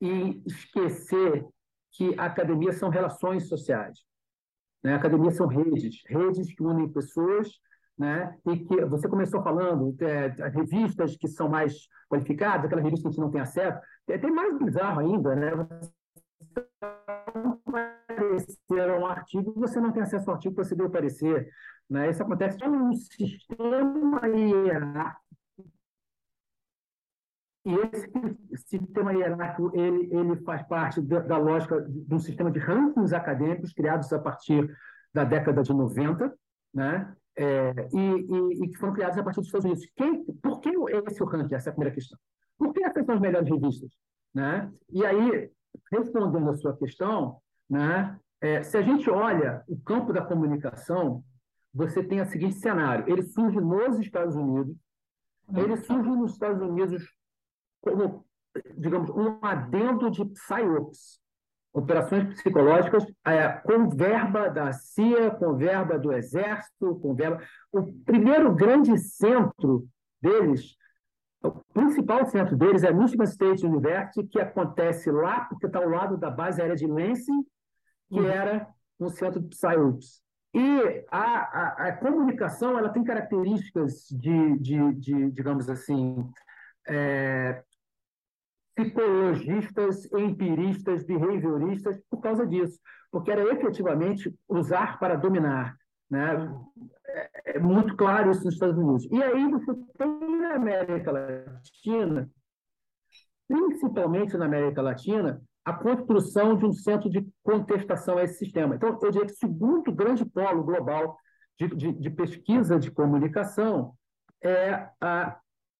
e 0.00 0.42
esquecer 0.46 1.44
que 1.92 2.14
a 2.18 2.26
academia 2.26 2.72
são 2.72 2.90
relações 2.90 3.48
sociais. 3.48 4.00
Né? 4.82 4.92
A 4.92 4.96
academia 4.96 5.30
são 5.30 5.46
redes, 5.46 6.02
redes 6.06 6.54
que 6.54 6.62
unem 6.62 6.92
pessoas, 6.92 7.48
né? 7.98 8.38
E 8.46 8.58
que 8.58 8.84
você 8.84 9.08
começou 9.08 9.42
falando, 9.42 9.96
é, 10.00 10.28
revistas 10.50 11.16
que 11.16 11.26
são 11.26 11.48
mais 11.48 11.88
qualificadas, 12.08 12.66
aquelas 12.66 12.84
revistas 12.84 13.02
que 13.02 13.08
a 13.08 13.10
gente 13.10 13.20
não 13.20 13.30
tem 13.30 13.40
acesso, 13.40 13.80
tem 14.06 14.30
mais 14.30 14.56
bizarro 14.58 15.00
ainda, 15.00 15.34
né? 15.34 15.50
aparecer 18.18 18.90
um 18.98 19.06
artigo 19.06 19.52
e 19.56 19.60
você 19.60 19.80
não 19.80 19.92
tem 19.92 20.02
acesso 20.02 20.28
ao 20.28 20.36
artigo 20.36 20.54
para 20.54 20.64
você 20.64 20.74
deu 20.74 20.90
parecer. 20.90 21.48
Né? 21.88 22.10
Isso 22.10 22.22
acontece 22.22 22.58
um 22.66 22.92
sistema 22.92 24.26
hierárquico. 24.26 25.28
E 27.64 27.74
esse 27.74 28.66
sistema 28.66 29.12
hierárquico 29.12 29.70
ele, 29.74 30.08
ele 30.14 30.36
faz 30.42 30.62
parte 30.66 31.00
da, 31.02 31.20
da 31.20 31.36
lógica 31.36 31.80
de 31.82 32.14
um 32.14 32.18
sistema 32.18 32.50
de 32.50 32.58
rankings 32.58 33.14
acadêmicos 33.14 33.72
criados 33.72 34.12
a 34.12 34.18
partir 34.18 34.74
da 35.12 35.24
década 35.24 35.62
de 35.62 35.72
90, 35.72 36.32
né? 36.72 37.14
É, 37.40 37.88
e, 37.94 38.64
e, 38.64 38.68
que 38.68 38.76
foram 38.78 38.92
criados 38.92 39.16
a 39.16 39.22
partir 39.22 39.38
dos 39.38 39.46
Estados 39.46 39.64
Unidos. 39.64 39.88
Quem, 39.96 40.24
por 40.24 40.60
que 40.60 40.70
esse 41.06 41.22
o 41.22 41.26
ranking? 41.26 41.54
Essa 41.54 41.68
é 41.68 41.70
a 41.70 41.72
primeira 41.72 41.94
questão. 41.94 42.18
Por 42.58 42.72
que 42.72 42.82
essas 42.82 43.06
são 43.06 43.14
as 43.14 43.20
melhores 43.20 43.48
revistas? 43.48 43.90
Né? 44.34 44.68
E 44.90 45.06
aí, 45.06 45.48
respondendo 45.92 46.50
a 46.50 46.56
sua 46.56 46.76
questão, 46.76 47.40
né, 47.70 48.18
é, 48.40 48.64
se 48.64 48.76
a 48.76 48.82
gente 48.82 49.08
olha 49.08 49.62
o 49.68 49.78
campo 49.80 50.12
da 50.12 50.24
comunicação, 50.24 51.22
você 51.72 52.02
tem 52.02 52.20
o 52.20 52.26
seguinte 52.26 52.56
cenário: 52.56 53.08
ele 53.08 53.22
surge 53.22 53.60
nos 53.60 54.00
Estados 54.00 54.34
Unidos, 54.34 54.76
ele 55.54 55.76
surge 55.76 56.10
nos 56.10 56.32
Estados 56.32 56.60
Unidos 56.60 57.08
como, 57.80 58.26
digamos, 58.76 59.10
um 59.10 59.38
adendo 59.42 60.10
de 60.10 60.24
PSYOPs, 60.24 61.20
operações 61.72 62.34
psicológicas, 62.34 63.04
é, 63.24 63.48
com 63.48 63.88
verba 63.88 64.48
da 64.48 64.72
CIA, 64.72 65.30
com 65.30 65.54
verba 65.54 65.98
do 65.98 66.12
Exército, 66.12 66.96
com 67.00 67.14
verba. 67.14 67.40
O 67.72 67.92
primeiro 68.04 68.54
grande 68.54 68.96
centro 68.98 69.86
deles 70.20 70.78
o 71.42 71.52
principal 71.72 72.26
centro 72.26 72.56
deles 72.56 72.82
é 72.82 72.88
a 72.88 72.92
Michigan 72.92 73.24
State 73.24 73.64
University, 73.64 74.26
que 74.26 74.40
acontece 74.40 75.10
lá, 75.10 75.44
porque 75.44 75.66
está 75.66 75.78
ao 75.78 75.88
lado 75.88 76.16
da 76.16 76.30
base 76.30 76.60
aérea 76.60 76.76
de 76.76 76.86
Lansing, 76.86 77.44
que 78.08 78.18
uhum. 78.18 78.26
era 78.26 78.68
um 78.98 79.08
centro 79.08 79.40
de 79.40 79.48
PsyOps. 79.48 80.20
E 80.52 81.04
a, 81.10 81.20
a, 81.20 81.88
a, 81.88 81.96
comunicação 81.96 82.76
ela 82.76 82.88
tem 82.88 83.04
características 83.04 84.08
de, 84.10 84.58
de, 84.58 84.94
de 84.94 85.30
digamos 85.30 85.68
assim, 85.68 86.28
é, 86.88 87.62
psicologistas, 88.78 90.04
empiristas, 90.12 91.04
behavioristas 91.04 92.00
por 92.08 92.20
causa 92.20 92.46
disso, 92.46 92.78
porque 93.10 93.32
era 93.32 93.42
efetivamente 93.52 94.32
usar 94.48 95.00
para 95.00 95.16
dominar. 95.16 95.76
Né? 96.08 96.48
É, 97.08 97.56
é 97.56 97.58
muito 97.58 97.96
claro 97.96 98.30
isso 98.30 98.44
nos 98.44 98.54
Estados 98.54 98.78
Unidos. 98.78 99.08
E 99.10 99.20
aí 99.20 99.50
você 99.50 99.74
tem 99.98 100.40
na 100.40 100.54
América 100.54 101.10
Latina, 101.10 102.30
principalmente 103.48 104.36
na 104.36 104.44
América 104.44 104.80
Latina, 104.80 105.42
a 105.64 105.72
construção 105.72 106.56
de 106.56 106.64
um 106.64 106.72
centro 106.72 107.10
de 107.10 107.26
contestação 107.42 108.16
a 108.16 108.22
esse 108.22 108.38
sistema. 108.38 108.76
Então, 108.76 108.96
eu 109.02 109.10
diria 109.10 109.26
que 109.26 109.32
o 109.32 109.36
segundo 109.36 109.92
grande 109.92 110.24
polo 110.24 110.62
global 110.62 111.18
de, 111.58 111.68
de, 111.74 111.92
de 111.92 112.10
pesquisa 112.10 112.78
de 112.78 112.90
comunicação 112.90 113.92
é 114.42 114.88
a 115.00 115.36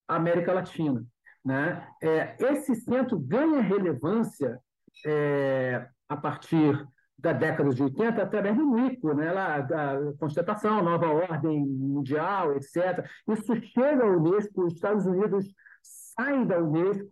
América 0.09 0.53
Latina. 0.53 1.07
Né? 1.49 1.83
É, 2.03 2.37
esse 2.41 2.75
centro 2.75 3.19
ganha 3.19 3.63
relevância 3.63 4.61
é, 5.07 5.89
a 6.07 6.15
partir 6.15 6.87
da 7.19 7.33
década 7.33 7.71
de 7.71 7.83
80 7.83 8.23
através 8.23 8.55
do 8.55 8.67
NICO, 8.67 9.15
né, 9.15 9.33
lá, 9.33 9.63
da 9.63 10.13
Constatação, 10.21 10.83
Nova 10.83 11.07
Ordem 11.07 11.67
Mundial, 11.67 12.55
etc. 12.55 13.03
Isso 13.27 13.57
chega 13.73 14.05
à 14.05 14.07
Unesco, 14.07 14.67
os 14.67 14.75
Estados 14.75 15.07
Unidos 15.07 15.47
saem 15.83 16.47
da 16.47 16.59
Unesco. 16.59 17.09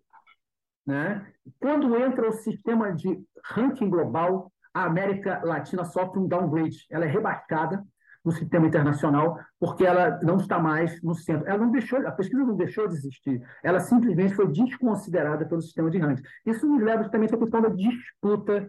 Né? 0.87 1.27
Quando 1.59 1.97
entra 1.97 2.29
o 2.29 2.33
sistema 2.33 2.93
de 2.93 3.19
ranking 3.43 3.89
global, 3.89 4.53
a 4.75 4.85
América 4.85 5.41
Latina 5.45 5.87
sofre 5.87 6.21
um 6.21 6.29
downgrade, 6.29 6.85
ela 6.91 7.07
é 7.07 7.09
rebaixada 7.09 7.83
no 8.27 8.33
sistema 8.33 8.67
internacional 8.67 9.39
porque 9.61 9.87
ela 9.87 10.19
não 10.21 10.37
está 10.37 10.59
mais 10.59 11.01
no 11.01 11.15
centro. 11.15 11.47
Ela 11.49 11.59
não 11.59 11.71
deixou, 11.71 12.05
a 12.05 12.11
pesquisa 12.11 12.45
não 12.45 12.57
deixou 12.57 12.89
de 12.89 12.95
existir, 12.95 13.41
ela 13.63 13.79
simplesmente 13.79 14.35
foi 14.35 14.49
desconsiderada 14.49 15.47
pelo 15.47 15.63
sistema 15.63 15.89
de 15.89 15.99
ranking. 15.99 16.23
Isso 16.45 16.67
nos 16.67 16.83
leva 16.83 17.05
justamente 17.05 17.35
à 17.35 17.39
questão 17.39 17.63
da 17.63 17.69
disputa 17.69 18.69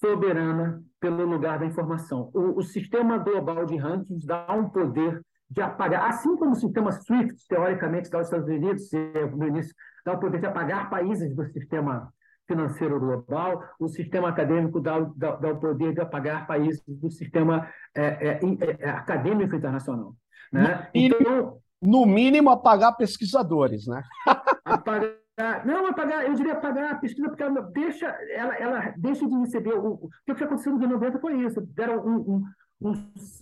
soberana 0.00 0.82
pelo 0.98 1.24
lugar 1.24 1.60
da 1.60 1.66
informação. 1.66 2.30
O, 2.34 2.58
o, 2.58 2.62
sistema 2.62 3.16
global 3.18 3.64
de 3.64 3.76
rankings 3.76 4.26
dá 4.26 4.52
um 4.52 4.68
poder 4.68 5.24
de 5.48 5.60
apagar, 5.60 6.08
assim 6.08 6.36
como 6.36 6.52
o 6.52 6.56
sistema 6.56 6.90
SWIFT, 6.90 7.46
teoricamente, 7.46 8.10
dos 8.10 8.22
Estados 8.22 8.48
Unidos, 8.48 8.90
no 9.36 9.46
início, 9.46 9.72
dá 10.04 10.14
o 10.14 10.18
poder 10.18 10.40
de 10.40 10.46
apagar 10.46 10.90
países 10.90 11.32
do 11.36 11.44
sistema 11.44 12.12
financeiro 12.52 13.00
global, 13.00 13.64
o 13.78 13.88
sistema 13.88 14.28
acadêmico 14.28 14.80
dá, 14.80 15.00
dá, 15.16 15.36
dá 15.36 15.48
o 15.50 15.56
poder 15.58 15.94
de 15.94 16.00
apagar 16.00 16.46
países 16.46 16.82
do 16.86 17.10
sistema 17.10 17.68
é, 17.94 18.04
é, 18.04 18.40
é, 18.80 18.90
acadêmico 18.90 19.56
internacional. 19.56 20.14
Né? 20.52 20.88
No, 20.94 21.00
então, 21.00 21.58
no 21.80 22.06
mínimo, 22.06 22.50
apagar 22.50 22.96
pesquisadores, 22.96 23.86
né? 23.86 24.02
apagar 24.64 25.22
não, 25.64 25.86
apagar, 25.86 26.24
eu 26.24 26.34
diria 26.34 26.52
apagar 26.52 26.92
a 26.92 26.96
pesquisa, 26.96 27.28
porque 27.28 27.42
ela 27.42 27.62
deixa, 27.62 28.06
ela, 28.06 28.54
ela 28.56 28.94
deixa 28.98 29.26
de 29.26 29.34
receber. 29.36 29.74
O, 29.74 29.94
o 30.04 30.10
que 30.24 30.44
aconteceu 30.44 30.72
nos 30.72 30.82
anos 30.82 31.00
90 31.00 31.18
foi 31.20 31.40
isso: 31.40 31.60
deram 31.74 32.06
um, 32.06 32.44
um, 32.80 32.92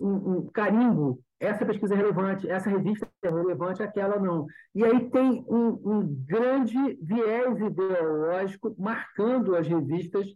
um, 0.00 0.36
um, 0.36 0.50
carimbo. 0.52 1.20
Essa 1.40 1.64
pesquisa 1.64 1.94
é 1.94 1.96
relevante, 1.96 2.50
essa 2.50 2.68
revista 2.68 3.08
é 3.22 3.30
relevante, 3.30 3.82
aquela 3.82 4.18
não. 4.18 4.46
E 4.74 4.84
aí 4.84 5.08
tem 5.08 5.42
um, 5.48 6.06
grande 6.26 6.98
viés 7.02 7.58
ideológico 7.58 8.76
marcando 8.78 9.56
as 9.56 9.66
revistas 9.66 10.26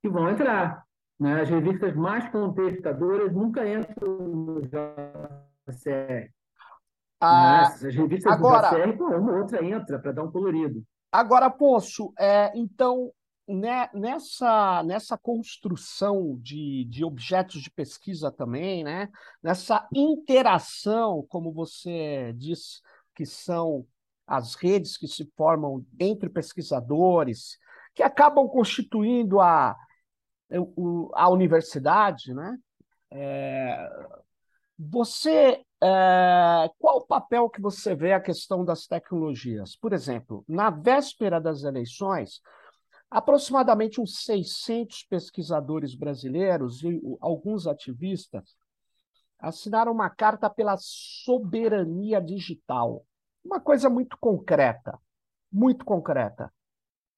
que 0.00 0.08
vão 0.08 0.30
entrar. 0.30 0.82
Né? 1.20 1.42
As 1.42 1.50
revistas 1.50 1.94
mais 1.94 2.26
contestadoras 2.30 3.30
nunca 3.30 3.68
entram 3.68 4.16
no 4.16 4.62
JCR. 4.62 6.32
Ah, 7.20 7.42
né? 7.42 7.88
As 7.88 7.94
revistas 7.94 8.32
agora... 8.32 8.70
do 8.70 8.76
JCR, 8.76 9.02
uma 9.02 9.36
outra 9.36 9.62
entra 9.62 9.98
para 9.98 10.12
dar 10.12 10.22
um 10.22 10.32
colorido. 10.32 10.82
Agora, 11.12 11.50
Poço, 11.50 12.10
é, 12.18 12.50
então, 12.58 13.12
nessa, 13.46 14.82
nessa 14.84 15.18
construção 15.18 16.38
de, 16.40 16.84
de 16.86 17.04
objetos 17.04 17.60
de 17.60 17.70
pesquisa 17.70 18.30
também, 18.30 18.82
né, 18.82 19.08
nessa 19.42 19.86
interação, 19.92 21.24
como 21.28 21.52
você 21.52 22.32
diz, 22.36 22.80
que 23.14 23.26
são 23.26 23.86
as 24.26 24.54
redes 24.54 24.96
que 24.96 25.06
se 25.06 25.30
formam 25.36 25.84
entre 26.00 26.28
pesquisadores, 26.30 27.58
que 27.94 28.02
acabam 28.02 28.48
constituindo 28.48 29.40
a, 29.40 29.76
a 31.14 31.28
universidade, 31.28 32.32
né? 32.32 32.56
É, 33.10 33.88
você 34.76 35.62
é, 35.82 36.70
qual 36.78 36.96
o 36.96 37.06
papel 37.06 37.50
que 37.50 37.60
você 37.60 37.94
vê 37.94 38.14
a 38.14 38.20
questão 38.20 38.64
das 38.64 38.86
tecnologias? 38.86 39.76
Por 39.76 39.92
exemplo, 39.92 40.42
na 40.48 40.70
véspera 40.70 41.38
das 41.38 41.62
eleições, 41.62 42.40
aproximadamente 43.14 44.00
uns 44.00 44.24
600 44.24 45.04
pesquisadores 45.04 45.94
brasileiros 45.94 46.82
e 46.82 47.00
alguns 47.20 47.64
ativistas 47.64 48.56
assinaram 49.38 49.92
uma 49.92 50.10
carta 50.10 50.50
pela 50.50 50.76
soberania 50.76 52.20
digital. 52.20 53.06
Uma 53.44 53.60
coisa 53.60 53.88
muito 53.88 54.18
concreta, 54.18 54.98
muito 55.52 55.84
concreta, 55.84 56.52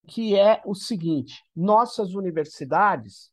que 0.07 0.37
é 0.37 0.61
o 0.67 0.75
seguinte: 0.75 1.43
nossas 1.57 2.13
universidades, 2.13 3.33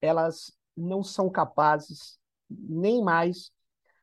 elas 0.00 0.52
não 0.76 1.00
são 1.00 1.30
capazes 1.30 2.18
nem 2.50 3.04
mais 3.04 3.52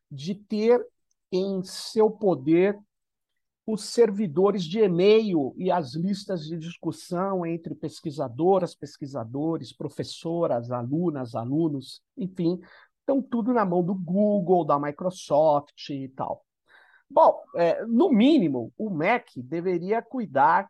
de 0.10 0.34
ter 0.34 0.82
em 1.30 1.62
seu 1.62 2.10
poder 2.10 2.80
os 3.72 3.86
servidores 3.86 4.66
de 4.66 4.80
e-mail 4.80 5.54
e 5.56 5.72
as 5.72 5.94
listas 5.94 6.46
de 6.46 6.58
discussão 6.58 7.46
entre 7.46 7.74
pesquisadoras, 7.74 8.76
pesquisadores, 8.76 9.72
professoras, 9.72 10.72
alunas, 10.72 11.36
alunos, 11.36 12.02
enfim, 12.18 12.60
estão 13.00 13.22
tudo 13.22 13.54
na 13.54 13.64
mão 13.64 13.82
do 13.82 13.96
Google, 13.96 14.66
da 14.66 14.78
Microsoft 14.78 15.90
e 15.90 16.10
tal. 16.10 16.46
Bom, 17.10 17.42
é, 17.56 17.86
no 17.86 18.12
mínimo, 18.12 18.74
o 18.78 18.90
MEC 18.90 19.42
deveria 19.42 20.02
cuidar 20.02 20.70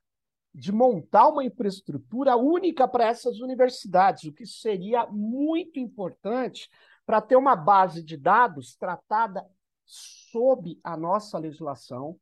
de 0.54 0.72
montar 0.72 1.28
uma 1.30 1.44
infraestrutura 1.44 2.36
única 2.36 2.88
para 2.88 3.08
essas 3.08 3.40
universidades, 3.40 4.26
o 4.26 4.34
que 4.34 4.46
seria 4.46 5.08
muito 5.08 5.80
importante 5.80 6.70
para 7.06 7.20
ter 7.20 7.36
uma 7.36 7.56
base 7.56 8.04
de 8.04 8.16
dados 8.16 8.76
tratada 8.76 9.44
sob 9.86 10.80
a 10.84 10.96
nossa 10.96 11.40
legislação 11.40 12.16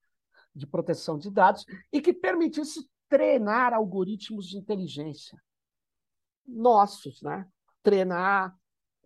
de 0.60 0.67
proteção 0.67 1.17
de 1.17 1.32
dados 1.32 1.65
e 1.91 2.02
que 2.02 2.13
permitisse 2.13 2.88
treinar 3.08 3.74
algoritmos 3.74 4.48
de 4.48 4.58
inteligência 4.58 5.39
nossos, 6.45 7.22
né? 7.22 7.48
Treinar, 7.84 8.56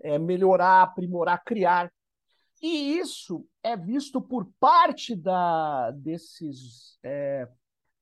é, 0.02 0.18
melhorar, 0.18 0.84
aprimorar, 0.84 1.44
criar. 1.44 1.92
E 2.62 2.98
isso 2.98 3.46
é 3.62 3.76
visto 3.76 4.22
por 4.22 4.50
parte 4.60 5.16
da, 5.16 5.92
desses 5.92 6.98
é, 7.04 7.48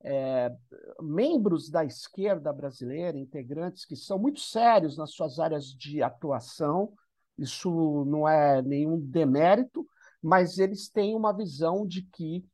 é, 0.04 0.52
membros 1.00 1.68
da 1.68 1.84
esquerda 1.84 2.52
brasileira, 2.52 3.18
integrantes 3.18 3.84
que 3.84 3.96
são 3.96 4.18
muito 4.18 4.40
sérios 4.40 4.96
nas 4.96 5.12
suas 5.12 5.38
áreas 5.38 5.66
de 5.66 6.02
atuação, 6.02 6.92
isso 7.38 8.04
não 8.06 8.28
é 8.28 8.62
nenhum 8.62 9.00
demérito, 9.00 9.86
mas 10.22 10.58
eles 10.58 10.88
têm 10.88 11.14
uma 11.14 11.32
visão 11.32 11.86
de 11.86 12.02
que 12.02 12.44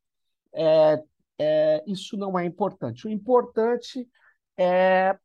é, 0.59 1.03
é, 1.39 1.85
isso 1.87 2.17
não 2.17 2.39
é 2.39 2.45
importante. 2.45 3.07
O 3.07 3.11
importante 3.11 4.09
é, 4.59 5.17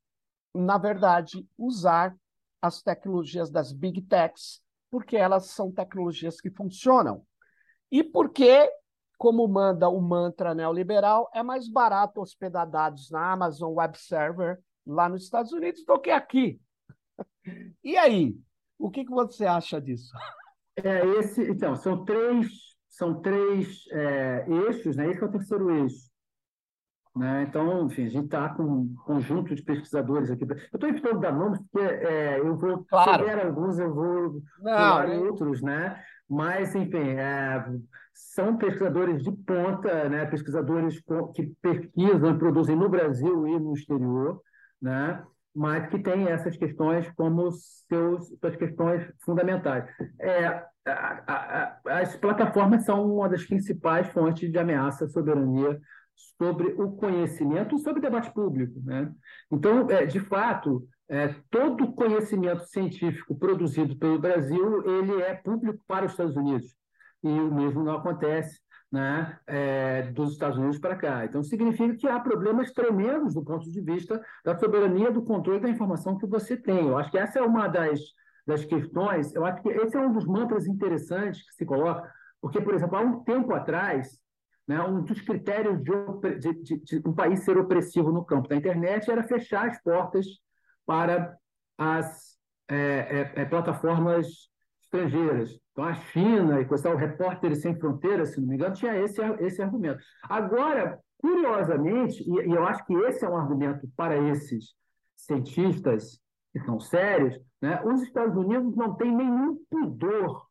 na 0.53 0.77
verdade, 0.77 1.47
usar 1.57 2.15
as 2.61 2.81
tecnologias 2.81 3.49
das 3.49 3.73
big 3.73 4.01
techs, 4.03 4.61
porque 4.89 5.17
elas 5.17 5.47
são 5.47 5.71
tecnologias 5.71 6.39
que 6.39 6.51
funcionam. 6.51 7.25
E 7.91 8.03
porque, 8.03 8.69
como 9.17 9.47
manda 9.47 9.89
o 9.89 9.99
mantra 9.99 10.53
neoliberal, 10.53 11.29
é 11.33 11.41
mais 11.41 11.67
barato 11.67 12.21
hospedar 12.21 12.69
dados 12.69 13.09
na 13.09 13.31
Amazon 13.31 13.73
Web 13.73 13.97
Server 13.99 14.61
lá 14.85 15.09
nos 15.09 15.23
Estados 15.23 15.51
Unidos 15.51 15.83
do 15.85 15.99
que 15.99 16.11
aqui. 16.11 16.61
E 17.83 17.97
aí? 17.97 18.37
O 18.79 18.89
que, 18.89 19.03
que 19.03 19.11
você 19.11 19.45
acha 19.45 19.79
disso? 19.79 20.13
É, 20.77 21.05
esse, 21.19 21.41
então, 21.49 21.75
são 21.75 22.05
três, 22.05 22.72
são 22.93 23.21
três 23.21 23.85
é, 23.91 24.45
eixos, 24.47 24.95
né? 24.95 25.09
Esse 25.09 25.21
é 25.21 25.25
o 25.25 25.31
terceiro 25.31 25.71
eixo. 25.71 26.11
Né? 27.15 27.45
Então, 27.47 27.85
enfim, 27.85 28.05
a 28.05 28.09
gente 28.09 28.25
está 28.25 28.49
com 28.49 28.63
um 28.63 28.95
conjunto 29.05 29.53
de 29.53 29.63
pesquisadores 29.63 30.31
aqui. 30.31 30.43
Eu 30.43 30.55
estou 30.55 30.89
evitando 30.89 31.19
dar 31.19 31.31
nomes, 31.31 31.59
porque 31.71 31.87
é, 31.87 32.39
eu 32.39 32.55
vou 32.55 32.83
claro. 32.85 33.47
alguns, 33.47 33.77
eu 33.77 33.93
vou 33.93 34.41
falar 34.63 35.09
outros, 35.09 35.61
né? 35.61 36.01
Mas, 36.27 36.73
enfim, 36.73 37.09
é, 37.09 37.63
são 38.13 38.57
pesquisadores 38.57 39.23
de 39.23 39.31
ponta, 39.31 40.09
né? 40.09 40.25
pesquisadores 40.25 41.01
que 41.35 41.51
pesquisam 41.61 42.31
e 42.31 42.37
produzem 42.39 42.75
no 42.75 42.89
Brasil 42.89 43.47
e 43.47 43.59
no 43.59 43.73
exterior, 43.73 44.41
né? 44.81 45.23
mas 45.55 45.87
que 45.89 45.99
tem 45.99 46.27
essas 46.27 46.57
questões 46.57 47.07
como 47.11 47.51
seus, 47.51 48.27
suas 48.39 48.55
questões 48.55 49.07
fundamentais. 49.23 49.85
É, 50.19 50.63
a, 50.85 51.79
a, 51.85 51.99
as 51.99 52.15
plataformas 52.15 52.83
são 52.85 53.15
uma 53.15 53.29
das 53.29 53.45
principais 53.45 54.07
fontes 54.07 54.51
de 54.51 54.57
ameaça 54.57 55.05
à 55.05 55.07
soberania 55.07 55.79
sobre 56.37 56.67
o 56.77 56.91
conhecimento 56.91 57.77
sobre 57.79 57.99
o 57.99 58.01
debate 58.01 58.31
público. 58.33 58.79
Né? 58.83 59.11
Então, 59.51 59.89
é, 59.89 60.05
de 60.05 60.19
fato, 60.19 60.85
é, 61.09 61.35
todo 61.49 61.93
conhecimento 61.93 62.65
científico 62.65 63.37
produzido 63.37 63.95
pelo 63.97 64.19
Brasil 64.19 64.83
ele 64.85 65.21
é 65.21 65.33
público 65.33 65.83
para 65.87 66.05
os 66.05 66.11
Estados 66.11 66.35
Unidos. 66.35 66.75
E 67.23 67.27
o 67.27 67.53
mesmo 67.53 67.83
não 67.83 67.95
acontece 67.95 68.59
né, 68.91 69.39
é, 69.47 70.03
dos 70.11 70.33
Estados 70.33 70.57
Unidos 70.57 70.77
para 70.77 70.95
cá. 70.95 71.25
Então, 71.25 71.41
significa 71.41 71.95
que 71.95 72.07
há 72.07 72.19
problemas 72.19 72.71
tremendos 72.71 73.33
do 73.33 73.43
ponto 73.43 73.69
de 73.69 73.81
vista 73.81 74.23
da 74.43 74.57
soberania 74.57 75.11
do 75.11 75.23
controle 75.23 75.59
da 75.59 75.69
informação 75.69 76.17
que 76.17 76.27
você 76.27 76.55
tem. 76.55 76.87
Eu 76.87 76.97
acho 76.97 77.09
que 77.09 77.17
essa 77.17 77.39
é 77.39 77.41
uma 77.41 77.67
das, 77.67 77.99
das 78.45 78.65
questões, 78.65 79.33
eu 79.33 79.45
acho 79.45 79.61
que 79.61 79.69
esse 79.69 79.95
é 79.95 79.99
um 79.99 80.11
dos 80.11 80.25
mantras 80.25 80.67
interessantes 80.67 81.45
que 81.45 81.53
se 81.53 81.65
coloca, 81.65 82.11
porque, 82.41 82.59
por 82.59 82.73
exemplo, 82.73 82.97
há 82.97 83.01
um 83.01 83.23
tempo 83.23 83.53
atrás, 83.53 84.19
né, 84.67 84.81
um 84.81 85.01
dos 85.01 85.21
critérios 85.21 85.81
de, 85.81 86.39
de, 86.39 86.53
de, 86.63 86.99
de 87.01 87.07
um 87.07 87.13
país 87.13 87.43
ser 87.43 87.57
opressivo 87.57 88.11
no 88.11 88.25
campo 88.25 88.49
da 88.49 88.55
internet 88.55 89.09
era 89.09 89.23
fechar 89.23 89.67
as 89.69 89.81
portas 89.81 90.25
para 90.85 91.37
as 91.77 92.37
é, 92.69 93.31
é, 93.35 93.41
é 93.41 93.45
plataformas 93.45 94.27
estrangeiras. 94.81 95.57
Então, 95.71 95.85
a 95.85 95.93
China 95.93 96.61
e 96.61 96.65
o 96.65 96.95
Repórteres 96.95 97.61
Sem 97.61 97.77
Fronteiras, 97.77 98.29
se 98.29 98.39
não 98.39 98.47
me 98.47 98.55
engano, 98.55 98.75
tinha 98.75 98.95
esse, 98.97 99.21
esse 99.39 99.61
argumento. 99.61 99.99
Agora, 100.23 100.99
curiosamente, 101.17 102.23
e, 102.23 102.47
e 102.47 102.51
eu 102.51 102.65
acho 102.65 102.85
que 102.85 102.93
esse 102.93 103.25
é 103.25 103.29
um 103.29 103.37
argumento 103.37 103.87
para 103.95 104.17
esses 104.29 104.75
cientistas 105.15 106.21
que 106.53 106.59
são 106.59 106.79
sérios, 106.79 107.37
né, 107.59 107.81
os 107.83 108.01
Estados 108.03 108.37
Unidos 108.37 108.75
não 108.75 108.93
têm 108.93 109.13
nenhum 109.13 109.57
pudor 109.69 110.45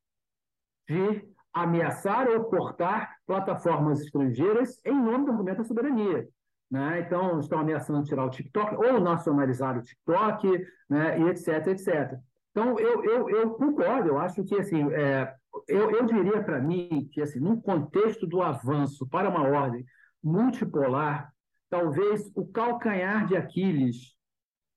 de 0.88 1.24
ameaçar 1.54 2.28
ou 2.28 2.44
cortar 2.44 3.16
plataformas 3.26 4.00
estrangeiras 4.00 4.80
em 4.84 4.94
nome 4.94 5.26
do 5.26 5.30
argumento 5.30 5.58
da 5.58 5.64
soberania. 5.64 6.28
Né? 6.70 7.00
Então, 7.00 7.38
estão 7.38 7.60
ameaçando 7.60 8.02
tirar 8.02 8.24
o 8.24 8.30
TikTok 8.30 8.74
ou 8.74 8.98
nacionalizar 8.98 9.78
o 9.78 9.82
TikTok, 9.82 10.66
né? 10.88 11.20
e 11.20 11.28
etc, 11.28 11.66
etc. 11.68 12.18
Então, 12.50 12.78
eu, 12.78 13.04
eu, 13.04 13.30
eu 13.30 13.50
concordo, 13.50 14.08
eu 14.08 14.18
acho 14.18 14.42
que, 14.44 14.54
assim, 14.58 14.90
é, 14.92 15.32
eu, 15.68 15.90
eu 15.90 16.06
diria 16.06 16.42
para 16.42 16.60
mim 16.60 17.08
que, 17.12 17.20
assim, 17.20 17.38
num 17.38 17.60
contexto 17.60 18.26
do 18.26 18.42
avanço 18.42 19.06
para 19.06 19.28
uma 19.28 19.46
ordem 19.46 19.84
multipolar, 20.22 21.30
talvez 21.68 22.30
o 22.34 22.46
calcanhar 22.46 23.26
de 23.26 23.36
Aquiles 23.36 24.11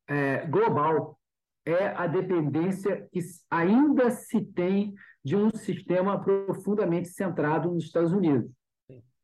é, 0.08 0.46
global 0.46 1.20
é 1.66 1.88
a 1.88 2.06
dependência 2.06 3.08
que 3.12 3.20
ainda 3.50 4.12
se 4.12 4.42
tem 4.42 4.94
de 5.24 5.36
um 5.36 5.50
sistema 5.50 6.24
profundamente 6.24 7.10
centrado 7.10 7.72
nos 7.72 7.86
Estados 7.86 8.14
Unidos. 8.14 8.52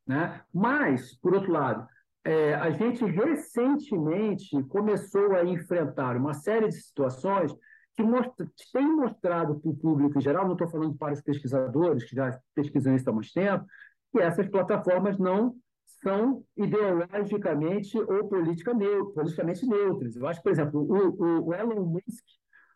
Né? 0.07 0.41
Mas, 0.51 1.15
por 1.19 1.35
outro 1.35 1.51
lado, 1.51 1.87
é, 2.23 2.55
a 2.55 2.71
gente 2.71 3.05
recentemente 3.05 4.61
começou 4.63 5.35
a 5.35 5.45
enfrentar 5.45 6.17
uma 6.17 6.33
série 6.33 6.67
de 6.67 6.75
situações 6.81 7.53
que 7.95 8.03
mostra, 8.03 8.47
tem 8.73 8.95
mostrado 8.95 9.59
para 9.59 9.69
o 9.69 9.75
público 9.75 10.17
em 10.17 10.21
geral, 10.21 10.45
não 10.45 10.53
estou 10.53 10.69
falando 10.69 10.95
para 10.97 11.13
os 11.13 11.21
pesquisadores 11.21 12.03
que 12.03 12.15
já 12.15 12.39
pesquisam 12.55 12.95
isso 12.95 13.09
há 13.09 13.13
mais 13.13 13.31
tempo, 13.31 13.65
que 14.11 14.19
essas 14.19 14.47
plataformas 14.47 15.17
não 15.19 15.55
são 16.03 16.43
ideologicamente 16.57 17.97
ou 17.97 18.27
politicamente 18.27 19.65
neutras. 19.65 20.15
Eu 20.15 20.27
acho, 20.27 20.41
por 20.41 20.51
exemplo, 20.51 20.81
o, 20.81 21.47
o 21.47 21.53
Elon 21.53 21.85
Musk 21.85 22.25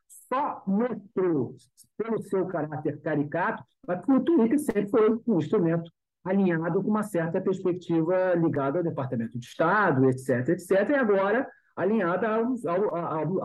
só 0.08 0.64
mostrou, 0.66 1.56
pelo 1.98 2.22
seu 2.24 2.46
caráter 2.48 3.02
caricato, 3.02 3.64
que 4.06 4.12
o 4.12 4.20
Twitter 4.20 4.60
sempre 4.60 4.90
foi 4.90 5.20
um 5.28 5.38
instrumento 5.38 5.92
alinhado 6.24 6.82
com 6.82 6.90
uma 6.90 7.04
certa 7.04 7.40
perspectiva 7.40 8.34
ligada 8.34 8.80
ao 8.80 8.84
Departamento 8.84 9.38
de 9.38 9.46
Estado, 9.46 10.10
etc., 10.10 10.50
etc., 10.50 10.90
e 10.90 10.96
agora 10.96 11.48
alinhada 11.76 12.28
à 12.28 12.42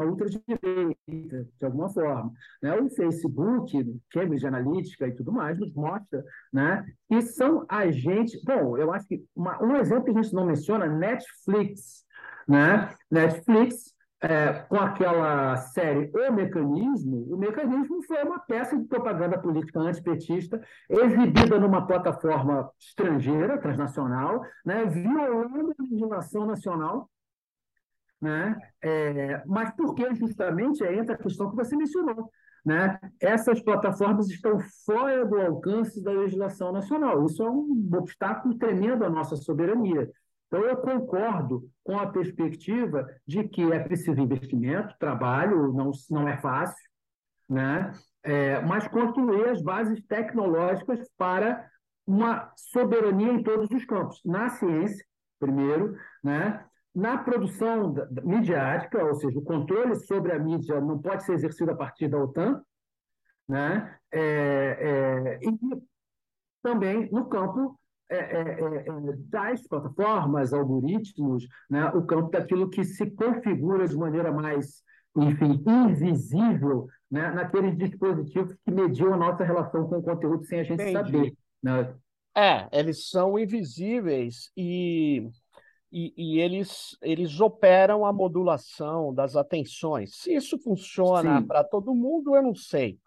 ultradireita, 0.05 1.49
de 1.59 1.65
alguma 1.65 1.89
forma. 1.89 2.33
Né? 2.63 2.75
O 2.79 2.89
Facebook, 2.91 4.01
Cambridge 4.11 4.47
Analytica 4.47 5.09
e 5.09 5.15
tudo 5.15 5.33
mais, 5.33 5.59
nos 5.59 5.75
mostra 5.75 6.25
né, 6.53 6.85
que 7.09 7.23
são 7.23 7.65
agentes... 7.69 8.43
Bom, 8.45 8.79
eu 8.79 8.93
acho 8.93 9.07
que 9.07 9.25
uma, 9.35 9.63
um 9.63 9.77
exemplo 9.77 10.05
que 10.05 10.11
a 10.11 10.23
gente 10.23 10.35
não 10.35 10.47
menciona, 10.47 10.87
Netflix. 10.87 12.05
Né? 12.47 12.89
Netflix 13.11 13.95
é, 14.23 14.53
com 14.69 14.77
aquela 14.77 15.57
série 15.57 16.11
O 16.15 16.33
Mecanismo, 16.33 17.27
o 17.31 17.39
Mecanismo 17.39 18.03
foi 18.03 18.23
uma 18.23 18.39
peça 18.39 18.77
de 18.77 18.85
propaganda 18.85 19.39
política 19.39 19.81
antipetista 19.81 20.61
exibida 20.89 21.59
numa 21.59 21.87
plataforma 21.87 22.71
estrangeira, 22.79 23.59
transnacional, 23.59 24.43
né, 24.65 24.85
violando 24.85 25.75
a 25.79 25.83
legislação 25.83 26.45
nacional, 26.45 27.09
né, 28.21 28.57
é, 28.83 29.43
mas 29.47 29.71
porque 29.75 30.15
justamente 30.15 30.85
entra 30.85 31.15
a 31.15 31.19
questão 31.19 31.51
que 31.51 31.57
você 31.57 31.77
mencionou. 31.77 32.31
Né? 32.65 32.99
Essas 33.19 33.63
plataformas 33.63 34.29
estão 34.29 34.59
fora 34.85 35.25
do 35.25 35.41
alcance 35.41 36.03
da 36.03 36.13
legislação 36.13 36.73
nacional. 36.73 37.25
Isso 37.25 37.43
é 37.43 37.51
um 37.51 37.89
obstáculo 37.95 38.59
tremendo 38.59 39.05
à 39.05 39.09
nossa 39.09 39.35
soberania. 39.37 40.11
Então, 40.47 40.65
eu 40.65 40.77
concordo 40.77 41.71
com 41.85 41.99
a 41.99 42.09
perspectiva 42.09 43.07
de 43.27 43.45
que 43.49 43.63
é 43.73 43.79
preciso 43.79 44.21
investimento, 44.21 44.97
trabalho, 44.99 45.73
não, 45.73 45.93
não 46.11 46.29
é 46.29 46.37
fácil, 46.39 46.91
né? 47.49 47.93
É, 48.23 48.61
mas 48.61 48.87
construir 48.89 49.49
as 49.49 49.63
bases 49.63 50.05
tecnológicas 50.07 51.09
para 51.17 51.67
uma 52.05 52.53
soberania 52.57 53.33
em 53.33 53.43
todos 53.43 53.71
os 53.71 53.85
campos. 53.85 54.21
Na 54.25 54.49
ciência, 54.51 55.05
primeiro, 55.39 55.97
né? 56.23 56.65
Na 56.95 57.19
produção 57.19 57.95
midiática, 58.25 59.05
ou 59.05 59.15
seja, 59.15 59.39
o 59.39 59.45
controle 59.45 59.95
sobre 59.95 60.33
a 60.33 60.39
mídia 60.39 60.81
não 60.81 60.99
pode 61.01 61.25
ser 61.25 61.35
exercido 61.35 61.71
a 61.71 61.77
partir 61.77 62.09
da 62.09 62.19
OTAN, 62.19 62.63
né? 63.49 63.97
É, 64.13 64.19
é, 64.21 65.39
e 65.43 65.59
também 66.63 67.09
no 67.11 67.27
campo 67.27 67.79
é, 68.11 68.17
é, 68.17 68.41
é, 68.41 68.89
é, 68.89 69.17
das 69.29 69.67
plataformas, 69.69 70.53
algoritmos, 70.53 71.47
né, 71.71 71.87
o 71.91 72.03
campo 72.05 72.31
daquilo 72.31 72.69
que 72.69 72.83
se 72.83 73.09
configura 73.13 73.87
de 73.87 73.97
maneira 73.97 74.33
mais, 74.33 74.83
enfim, 75.17 75.63
invisível 75.65 76.89
né, 77.09 77.31
naqueles 77.31 77.79
dispositivos 77.79 78.57
que 78.65 78.71
mediam 78.73 79.15
a 79.15 79.17
nossa 79.17 79.45
relação 79.45 79.87
com 79.89 79.99
o 79.99 80.03
conteúdo 80.03 80.45
sem 80.45 80.59
a 80.59 80.65
gente 80.65 80.83
Entendi. 80.83 80.93
saber. 80.93 81.35
Né? 81.63 81.95
É, 82.37 82.69
eles 82.73 83.09
são 83.09 83.39
invisíveis 83.39 84.51
e, 84.57 85.31
e, 85.93 86.15
e, 86.17 86.41
eles, 86.41 86.97
eles 87.03 87.41
operam 87.41 88.07
a 88.07 88.13
modulação 88.13 89.13
das 89.13 89.37
atenções. 89.37 90.17
Se 90.17 90.35
isso 90.35 90.59
funciona 90.59 91.45
para 91.45 91.65
todo 91.65 91.95
mundo, 91.95 92.37
eu 92.37 92.43
não 92.43 92.55
sei. 92.55 92.99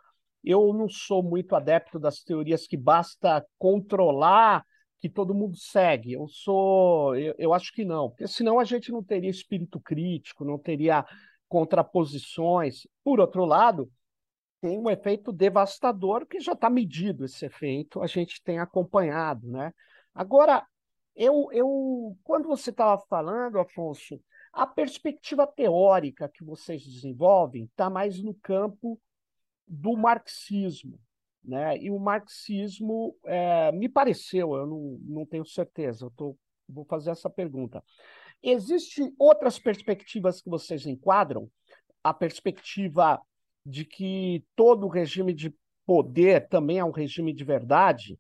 Eu 0.44 0.74
não 0.74 0.90
sou 0.90 1.24
muito 1.24 1.56
adepto 1.56 1.98
das 1.98 2.22
teorias 2.22 2.68
que 2.68 2.76
basta 2.76 3.46
controlar 3.58 4.66
que 5.00 5.10
todo 5.10 5.34
mundo 5.34 5.56
segue. 5.56 6.14
Eu 6.14 6.28
sou, 6.28 7.16
eu, 7.16 7.34
eu 7.38 7.54
acho 7.54 7.74
que 7.74 7.86
não, 7.86 8.10
porque 8.10 8.28
senão 8.28 8.60
a 8.60 8.64
gente 8.64 8.92
não 8.92 9.04
teria 9.04 9.30
espírito 9.30 9.80
crítico, 9.80 10.46
não 10.46 10.58
teria 10.58 11.06
contraposições. 11.48 12.88
Por 13.04 13.20
outro 13.20 13.46
lado, 13.46 13.90
tem 14.62 14.78
um 14.78 14.90
efeito 14.90 15.32
devastador 15.32 16.26
que 16.26 16.40
já 16.40 16.54
está 16.54 16.70
medido 16.70 17.26
esse 17.26 17.46
efeito, 17.46 18.02
a 18.02 18.08
gente 18.08 18.42
tem 18.42 18.60
acompanhado, 18.60 19.52
né? 19.52 19.74
Agora, 20.16 20.66
eu, 21.16 21.50
eu 21.52 22.18
quando 22.24 22.48
você 22.48 22.70
estava 22.70 23.02
falando, 23.08 23.60
Afonso, 23.60 24.20
a 24.52 24.68
perspectiva 24.68 25.48
teórica 25.48 26.30
que 26.30 26.44
vocês 26.44 26.84
desenvolvem 26.84 27.66
está 27.66 27.90
mais 27.90 28.22
no 28.22 28.34
campo 28.36 29.00
do 29.68 29.96
marxismo, 29.98 31.00
né? 31.44 31.78
E 31.78 31.90
o 31.90 32.00
marxismo 32.00 33.16
é, 33.26 33.72
me 33.72 33.90
pareceu, 33.90 34.56
eu 34.56 34.68
não, 34.68 35.00
não 35.02 35.26
tenho 35.26 35.46
certeza, 35.46 36.06
eu 36.06 36.12
tô, 36.12 36.38
vou 36.68 36.86
fazer 36.86 37.12
essa 37.12 37.30
pergunta. 37.30 37.84
Existem 38.42 39.14
outras 39.18 39.58
perspectivas 39.58 40.42
que 40.42 40.50
vocês 40.50 40.86
enquadram? 40.86 41.50
A 42.04 42.14
perspectiva 42.14 43.22
de 43.66 43.86
que 43.86 44.44
todo 44.56 44.88
regime 44.88 45.34
de 45.34 45.56
poder 45.86 46.48
também 46.50 46.80
é 46.80 46.86
um 46.86 46.92
regime 46.92 47.34
de 47.34 47.44
verdade, 47.44 48.20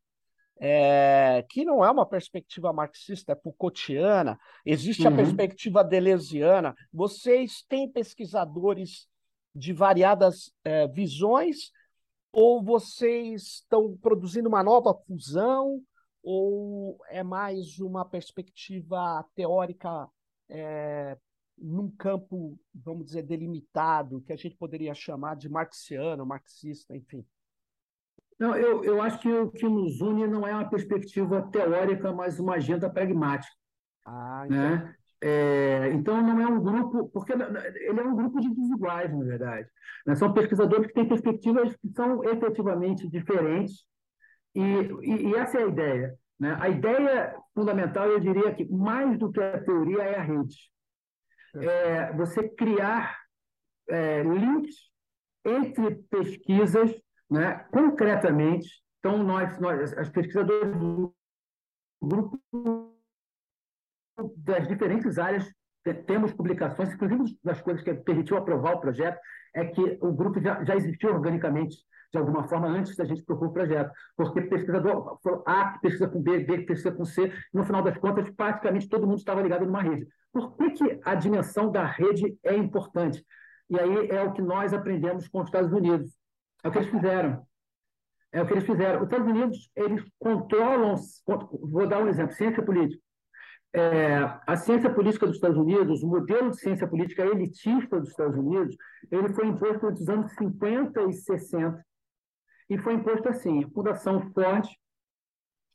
é, 0.59 1.45
que 1.49 1.65
não 1.65 1.83
é 1.83 1.89
uma 1.89 2.05
perspectiva 2.05 2.71
marxista, 2.71 3.33
é 3.33 3.35
Foucaultiana, 3.35 4.39
existe 4.65 5.05
uhum. 5.07 5.13
a 5.13 5.15
perspectiva 5.15 5.83
deleuziana. 5.83 6.75
Vocês 6.91 7.63
têm 7.67 7.91
pesquisadores 7.91 9.07
de 9.55 9.73
variadas 9.73 10.51
é, 10.63 10.87
visões 10.87 11.71
ou 12.31 12.63
vocês 12.63 13.43
estão 13.43 13.95
produzindo 13.97 14.49
uma 14.49 14.63
nova 14.63 14.93
fusão? 15.05 15.81
Ou 16.23 16.97
é 17.09 17.21
mais 17.21 17.79
uma 17.79 18.05
perspectiva 18.05 19.23
teórica 19.35 20.09
é, 20.49 21.17
num 21.57 21.91
campo, 21.91 22.57
vamos 22.73 23.07
dizer, 23.07 23.23
delimitado, 23.23 24.21
que 24.21 24.33
a 24.33 24.35
gente 24.35 24.55
poderia 24.55 24.95
chamar 24.95 25.35
de 25.35 25.49
marxiano, 25.49 26.25
marxista, 26.25 26.95
enfim? 26.95 27.25
Não, 28.43 28.57
eu, 28.57 28.83
eu 28.83 29.01
acho 29.01 29.19
que 29.19 29.31
o 29.31 29.49
que 29.49 29.63
nos 29.63 30.01
une 30.01 30.27
não 30.27 30.45
é 30.45 30.51
uma 30.53 30.69
perspectiva 30.69 31.49
teórica, 31.49 32.11
mas 32.11 32.41
uma 32.41 32.55
agenda 32.55 32.89
pragmática. 32.89 33.55
Ah, 34.05 34.45
né? 34.49 34.93
É, 35.21 35.89
então, 35.93 36.21
não 36.21 36.41
é 36.41 36.45
um 36.45 36.61
grupo, 36.61 37.07
porque 37.07 37.31
ele 37.31 38.01
é 38.01 38.03
um 38.03 38.13
grupo 38.13 38.41
de 38.41 38.53
desiguais, 38.53 39.17
na 39.17 39.23
verdade. 39.23 39.69
Né? 40.05 40.13
São 40.15 40.33
pesquisadores 40.33 40.87
que 40.87 40.93
têm 40.93 41.07
perspectivas 41.07 41.73
que 41.77 41.87
são 41.95 42.21
efetivamente 42.25 43.07
diferentes, 43.07 43.85
e, 44.53 44.61
e, 44.61 45.29
e 45.29 45.35
essa 45.35 45.59
é 45.59 45.63
a 45.63 45.67
ideia. 45.67 46.19
Né? 46.37 46.57
A 46.59 46.67
ideia 46.67 47.37
fundamental, 47.55 48.09
eu 48.09 48.19
diria 48.19 48.53
que 48.53 48.65
mais 48.69 49.17
do 49.17 49.31
que 49.31 49.39
a 49.39 49.63
teoria, 49.63 50.03
é 50.03 50.19
a 50.19 50.21
rede. 50.21 50.57
É 51.55 52.11
você 52.11 52.49
criar 52.49 53.17
é, 53.87 54.21
links 54.21 54.75
entre 55.45 55.95
pesquisas, 56.09 56.91
né? 57.33 57.65
concretamente. 57.71 58.69
Então, 58.99 59.21
nós, 59.23 59.59
nós, 59.59 59.97
as 59.97 60.07
pesquisadoras 60.09 60.71
do 60.77 61.13
grupo 62.01 62.39
das 64.37 64.67
diferentes 64.67 65.17
áreas 65.17 65.51
temos 66.05 66.31
publicações, 66.31 66.93
inclusive 66.93 67.37
das 67.43 67.61
coisas 67.61 67.83
que 67.83 67.93
permitiu 67.93 68.37
aprovar 68.37 68.75
o 68.75 68.79
projeto, 68.79 69.19
é 69.53 69.65
que 69.65 69.97
o 69.99 70.13
grupo 70.13 70.39
já, 70.39 70.63
já 70.63 70.75
existiu 70.75 71.09
organicamente, 71.09 71.75
de 72.11 72.17
alguma 72.17 72.47
forma, 72.47 72.67
antes 72.67 72.95
da 72.95 73.03
gente 73.03 73.23
propor 73.23 73.47
o 73.47 73.53
projeto. 73.53 73.91
Porque 74.15 74.41
pesquisador 74.41 75.19
A 75.45 75.77
pesquisa 75.79 76.07
com 76.07 76.21
B, 76.21 76.39
B 76.39 76.59
pesquisa 76.59 76.91
com 76.95 77.03
C, 77.03 77.33
no 77.53 77.65
final 77.65 77.81
das 77.81 77.97
contas, 77.97 78.29
praticamente 78.29 78.87
todo 78.87 79.07
mundo 79.07 79.17
estava 79.17 79.41
ligado 79.41 79.65
numa 79.65 79.81
rede. 79.81 80.07
Por 80.31 80.55
que, 80.55 80.71
que 80.71 80.99
a 81.03 81.15
dimensão 81.15 81.69
da 81.69 81.85
rede 81.85 82.37
é 82.43 82.55
importante? 82.55 83.25
E 83.69 83.77
aí 83.79 84.09
é 84.09 84.21
o 84.21 84.31
que 84.31 84.41
nós 84.41 84.73
aprendemos 84.73 85.27
com 85.27 85.39
os 85.39 85.47
Estados 85.47 85.73
Unidos. 85.73 86.22
É 86.63 86.67
o 86.67 86.71
que 86.71 86.77
eles 86.79 86.89
fizeram. 86.89 87.45
É 88.31 88.41
o 88.41 88.47
que 88.47 88.53
eles 88.53 88.65
fizeram. 88.65 88.99
Os 88.99 89.05
Estados 89.05 89.27
Unidos, 89.27 89.71
eles 89.75 90.03
controlam, 90.17 90.95
vou 91.61 91.87
dar 91.87 92.01
um 92.01 92.07
exemplo, 92.07 92.33
ciência 92.33 92.63
política. 92.63 93.01
É, 93.75 94.39
a 94.45 94.55
ciência 94.55 94.89
política 94.89 95.25
dos 95.25 95.35
Estados 95.35 95.57
Unidos, 95.57 96.03
o 96.03 96.07
modelo 96.07 96.51
de 96.51 96.59
ciência 96.59 96.87
política 96.87 97.25
elitista 97.25 97.99
dos 97.99 98.09
Estados 98.09 98.37
Unidos, 98.37 98.75
ele 99.11 99.33
foi 99.33 99.47
imposto 99.47 99.87
entre 99.87 100.03
os 100.03 100.09
anos 100.09 100.31
50 100.33 101.01
e 101.03 101.13
60, 101.13 101.85
e 102.69 102.77
foi 102.77 102.93
imposto 102.93 103.29
assim, 103.29 103.63
a 103.63 103.69
Fundação 103.69 104.31
Ford 104.31 104.67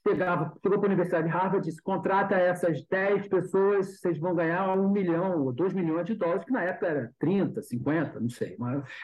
chegava, 0.07 0.55
chegou 0.63 0.79
para 0.79 0.87
a 0.87 0.93
Universidade 0.93 1.27
de 1.27 1.33
Harvard 1.33 1.59
e 1.59 1.71
disse, 1.71 1.83
contrata 1.83 2.37
essas 2.37 2.85
10 2.87 3.29
pessoas, 3.29 4.01
vocês 4.01 4.19
vão 4.19 4.35
ganhar 4.35 4.73
um 4.79 4.91
milhão 4.91 5.43
ou 5.45 5.53
dois 5.53 5.73
milhões 5.73 6.07
de 6.07 6.15
dólares, 6.15 6.45
que 6.45 6.53
na 6.53 6.63
época 6.63 6.87
era 6.87 7.13
30, 7.19 7.61
50, 7.63 8.21
não 8.21 8.31
sei, 8.31 8.57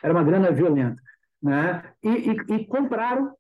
era 0.03 0.13
uma 0.13 0.25
grana 0.25 0.53
violenta. 0.53 1.03
Né? 1.45 1.93
E, 2.03 2.09
e, 2.09 2.55
e 2.55 2.67
compraram 2.67 3.37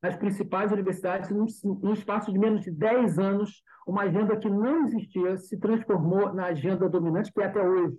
as 0.00 0.14
principais 0.14 0.70
universidades, 0.70 1.28
num, 1.28 1.92
espaço 1.92 2.32
de 2.32 2.38
menos 2.38 2.62
de 2.62 2.70
10 2.70 3.18
anos, 3.18 3.64
uma 3.84 4.02
agenda 4.02 4.36
que 4.36 4.48
não 4.48 4.86
existia 4.86 5.36
se 5.36 5.58
transformou 5.58 6.32
na 6.32 6.46
agenda 6.46 6.88
dominante 6.88 7.32
que 7.32 7.40
é 7.40 7.46
até 7.46 7.60
hoje. 7.60 7.98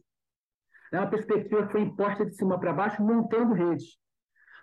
É 0.93 0.97
uma 0.97 1.09
perspectiva 1.09 1.65
que 1.65 1.73
foi 1.73 1.81
imposta 1.81 2.25
de 2.25 2.35
cima 2.35 2.57
para 2.57 2.71
baixo, 2.71 3.03
montando 3.03 3.53
redes. 3.53 3.97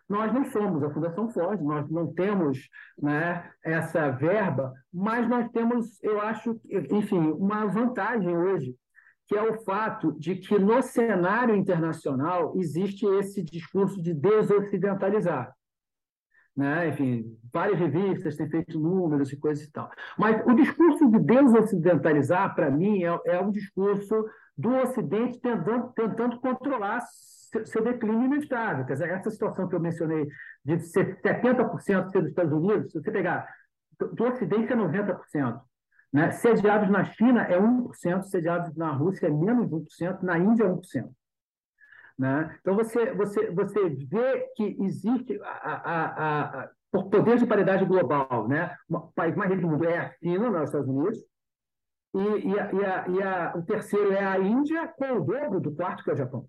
Nós 0.08 0.32
não 0.32 0.44
somos 0.46 0.82
a 0.82 0.90
Fundação 0.90 1.28
Ford, 1.28 1.60
nós 1.60 1.90
não 1.90 2.14
temos 2.14 2.66
né, 2.98 3.50
essa 3.62 4.10
verba, 4.10 4.72
mas 4.90 5.28
nós 5.28 5.50
temos, 5.50 6.02
eu 6.02 6.20
acho, 6.22 6.58
enfim, 6.90 7.18
uma 7.32 7.66
vantagem 7.66 8.34
hoje, 8.34 8.74
que 9.26 9.36
é 9.36 9.42
o 9.42 9.58
fato 9.64 10.12
de 10.18 10.36
que 10.36 10.58
no 10.58 10.80
cenário 10.82 11.54
internacional 11.54 12.54
existe 12.56 13.04
esse 13.06 13.42
discurso 13.42 14.00
de 14.00 14.14
desocidentalizar 14.14 15.56
né? 16.56 16.88
enfim, 16.88 17.38
várias 17.52 17.78
revistas 17.78 18.36
têm 18.36 18.48
feito 18.48 18.80
números 18.80 19.30
e 19.30 19.36
coisas 19.36 19.64
e 19.64 19.70
tal. 19.70 19.90
Mas 20.18 20.42
o 20.46 20.54
discurso 20.54 21.08
de 21.10 21.18
desocidentalizar, 21.18 22.54
para 22.54 22.70
mim, 22.70 23.04
é, 23.04 23.20
é 23.26 23.40
um 23.40 23.50
discurso 23.50 24.24
do 24.56 24.74
Ocidente 24.76 25.38
tentando, 25.38 25.92
tentando 25.92 26.40
controlar 26.40 27.00
seu 27.64 27.84
declínio 27.84 28.24
inevitável. 28.24 28.86
Quer 28.86 28.94
dizer, 28.94 29.10
essa 29.10 29.30
situação 29.30 29.68
que 29.68 29.74
eu 29.74 29.80
mencionei 29.80 30.26
de 30.64 30.76
70% 30.76 32.10
ser 32.10 32.20
dos 32.20 32.30
Estados 32.30 32.52
Unidos, 32.52 32.90
se 32.90 33.00
você 33.00 33.10
pegar 33.10 33.46
do 33.98 34.24
Ocidente 34.24 34.72
é 34.72 34.76
90%. 34.76 35.60
Né? 36.16 36.30
Sediados 36.30 36.88
na 36.88 37.04
China 37.04 37.42
é 37.42 37.60
1%, 37.60 38.22
sediados 38.22 38.74
na 38.74 38.90
Rússia 38.90 39.26
é 39.26 39.30
menos 39.30 39.68
de 39.68 39.74
1%, 39.74 40.22
na 40.22 40.38
Índia 40.38 40.64
é 40.64 40.66
1%. 40.66 41.10
Né? 42.18 42.58
Então, 42.58 42.74
você, 42.74 43.12
você, 43.12 43.50
você 43.50 43.90
vê 43.90 44.50
que 44.56 44.78
existe, 44.80 45.38
a, 45.42 45.72
a, 45.74 46.62
a, 46.62 46.70
por 46.90 47.10
poder 47.10 47.36
de 47.36 47.44
paridade 47.44 47.84
global, 47.84 48.48
né? 48.48 48.74
o 48.88 49.12
país 49.12 49.36
mais 49.36 49.50
rico 49.50 49.60
do 49.60 49.68
mundo 49.68 49.84
é 49.84 49.98
a 49.98 50.12
China, 50.14 50.48
nos 50.48 50.70
Estados 50.70 50.88
Unidos, 50.88 51.18
e, 52.14 52.48
e, 52.48 52.58
a, 52.58 52.72
e, 52.72 52.84
a, 52.86 53.08
e 53.08 53.22
a, 53.22 53.52
o 53.54 53.62
terceiro 53.62 54.10
é 54.12 54.24
a 54.24 54.38
Índia, 54.38 54.88
com 54.88 55.18
o 55.18 55.20
dobro 55.20 55.60
do 55.60 55.74
quarto, 55.74 56.02
que 56.02 56.08
é 56.08 56.14
o 56.14 56.16
Japão, 56.16 56.48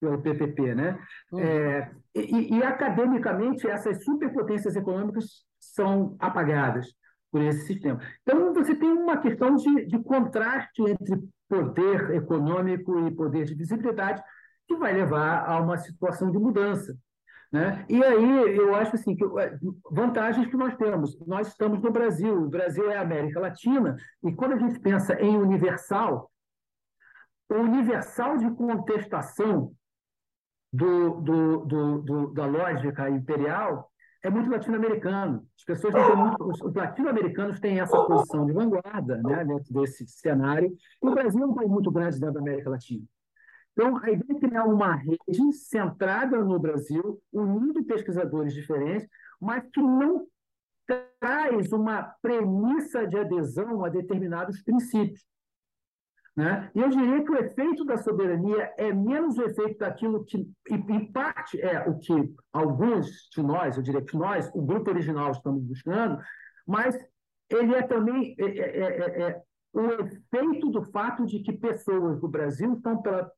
pelo 0.00 0.20
PPP. 0.20 0.74
Né? 0.74 0.98
Uhum. 1.30 1.38
É, 1.38 1.92
e, 2.16 2.56
e, 2.56 2.62
academicamente, 2.64 3.68
essas 3.68 4.02
superpotências 4.02 4.74
econômicas 4.74 5.44
são 5.60 6.16
apagadas 6.18 6.92
por 7.32 7.40
esse 7.40 7.66
sistema. 7.66 7.98
Então, 8.22 8.52
você 8.52 8.74
tem 8.74 8.92
uma 8.92 9.16
questão 9.16 9.56
de, 9.56 9.86
de 9.86 9.98
contraste 10.00 10.82
entre 10.82 11.18
poder 11.48 12.10
econômico 12.10 13.06
e 13.06 13.10
poder 13.10 13.46
de 13.46 13.54
visibilidade, 13.54 14.22
que 14.68 14.76
vai 14.76 14.92
levar 14.92 15.48
a 15.48 15.58
uma 15.60 15.78
situação 15.78 16.30
de 16.30 16.38
mudança. 16.38 16.96
Né? 17.50 17.84
E 17.88 18.02
aí 18.02 18.56
eu 18.56 18.74
acho 18.74 18.96
assim 18.96 19.14
que 19.14 19.24
é, 19.24 19.58
vantagens 19.90 20.46
que 20.46 20.56
nós 20.56 20.74
temos. 20.76 21.18
Nós 21.26 21.48
estamos 21.48 21.82
no 21.82 21.90
Brasil, 21.90 22.34
o 22.34 22.48
Brasil 22.48 22.90
é 22.90 22.96
a 22.96 23.02
América 23.02 23.40
Latina, 23.40 23.96
e 24.22 24.32
quando 24.32 24.52
a 24.52 24.58
gente 24.58 24.78
pensa 24.80 25.14
em 25.20 25.36
universal, 25.36 26.30
o 27.50 27.54
universal 27.54 28.38
de 28.38 28.50
contestação 28.52 29.72
do, 30.72 31.20
do, 31.20 31.58
do, 31.66 31.98
do 31.98 32.26
da 32.32 32.46
lógica 32.46 33.10
imperial 33.10 33.91
é 34.22 34.30
muito 34.30 34.50
latino-americano. 34.50 35.46
As 35.56 35.64
pessoas 35.64 35.94
muito, 36.16 36.64
os 36.64 36.74
latino-americanos 36.74 37.58
têm 37.58 37.80
essa 37.80 37.96
posição 38.04 38.46
de 38.46 38.52
vanguarda 38.52 39.20
né, 39.22 39.44
dentro 39.44 39.72
desse 39.74 40.06
cenário. 40.06 40.72
E 41.02 41.06
o 41.06 41.14
Brasil 41.14 41.42
é 41.42 41.46
um 41.46 41.54
país 41.54 41.68
muito 41.68 41.90
grande 41.90 42.20
dentro 42.20 42.34
da 42.34 42.40
América 42.40 42.70
Latina. 42.70 43.04
Então, 43.72 43.96
a 44.02 44.10
ideia 44.10 44.36
é 44.36 44.40
criar 44.40 44.64
uma 44.64 44.94
rede 44.94 45.52
centrada 45.52 46.38
no 46.44 46.58
Brasil, 46.58 47.20
unindo 47.32 47.84
pesquisadores 47.84 48.52
diferentes, 48.52 49.08
mas 49.40 49.64
que 49.72 49.80
não 49.80 50.26
traz 51.18 51.72
uma 51.72 52.02
premissa 52.20 53.06
de 53.06 53.16
adesão 53.16 53.84
a 53.84 53.88
determinados 53.88 54.62
princípios. 54.62 55.24
Né? 56.34 56.70
E 56.74 56.80
eu 56.80 56.88
diria 56.88 57.22
que 57.22 57.30
o 57.30 57.36
efeito 57.36 57.84
da 57.84 57.98
soberania 57.98 58.72
é 58.78 58.90
menos 58.90 59.36
o 59.36 59.42
efeito 59.42 59.78
daquilo 59.78 60.24
que, 60.24 60.46
em 60.70 61.12
parte, 61.12 61.60
é 61.60 61.86
o 61.86 61.98
que 61.98 62.34
alguns 62.50 63.28
de 63.30 63.42
nós, 63.42 63.76
eu 63.76 63.82
diria 63.82 64.02
que 64.02 64.16
nós, 64.16 64.50
o 64.54 64.62
grupo 64.62 64.90
original, 64.90 65.30
estamos 65.30 65.62
buscando, 65.62 66.18
mas 66.66 66.98
ele 67.50 67.74
é 67.74 67.82
também 67.82 68.34
é, 68.38 68.44
é, 68.44 68.78
é, 68.78 69.22
é 69.22 69.42
o 69.74 69.90
efeito 69.90 70.70
do 70.70 70.82
fato 70.84 71.24
de 71.26 71.40
que 71.40 71.52
pessoas 71.52 72.20
do 72.20 72.28
Brasil 72.28 72.74
estão 72.74 73.00
pela 73.00 73.30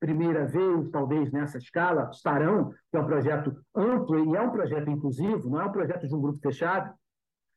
primeira 0.00 0.46
vez, 0.46 0.90
talvez 0.90 1.30
nessa 1.30 1.58
escala, 1.58 2.10
estarão, 2.10 2.70
que 2.90 2.96
é 2.96 3.00
um 3.00 3.06
projeto 3.06 3.56
amplo 3.74 4.32
e 4.32 4.36
é 4.36 4.40
um 4.40 4.50
projeto 4.50 4.90
inclusivo, 4.90 5.50
não 5.50 5.60
é 5.60 5.64
um 5.66 5.72
projeto 5.72 6.06
de 6.06 6.14
um 6.14 6.20
grupo 6.20 6.40
fechado, 6.40 6.94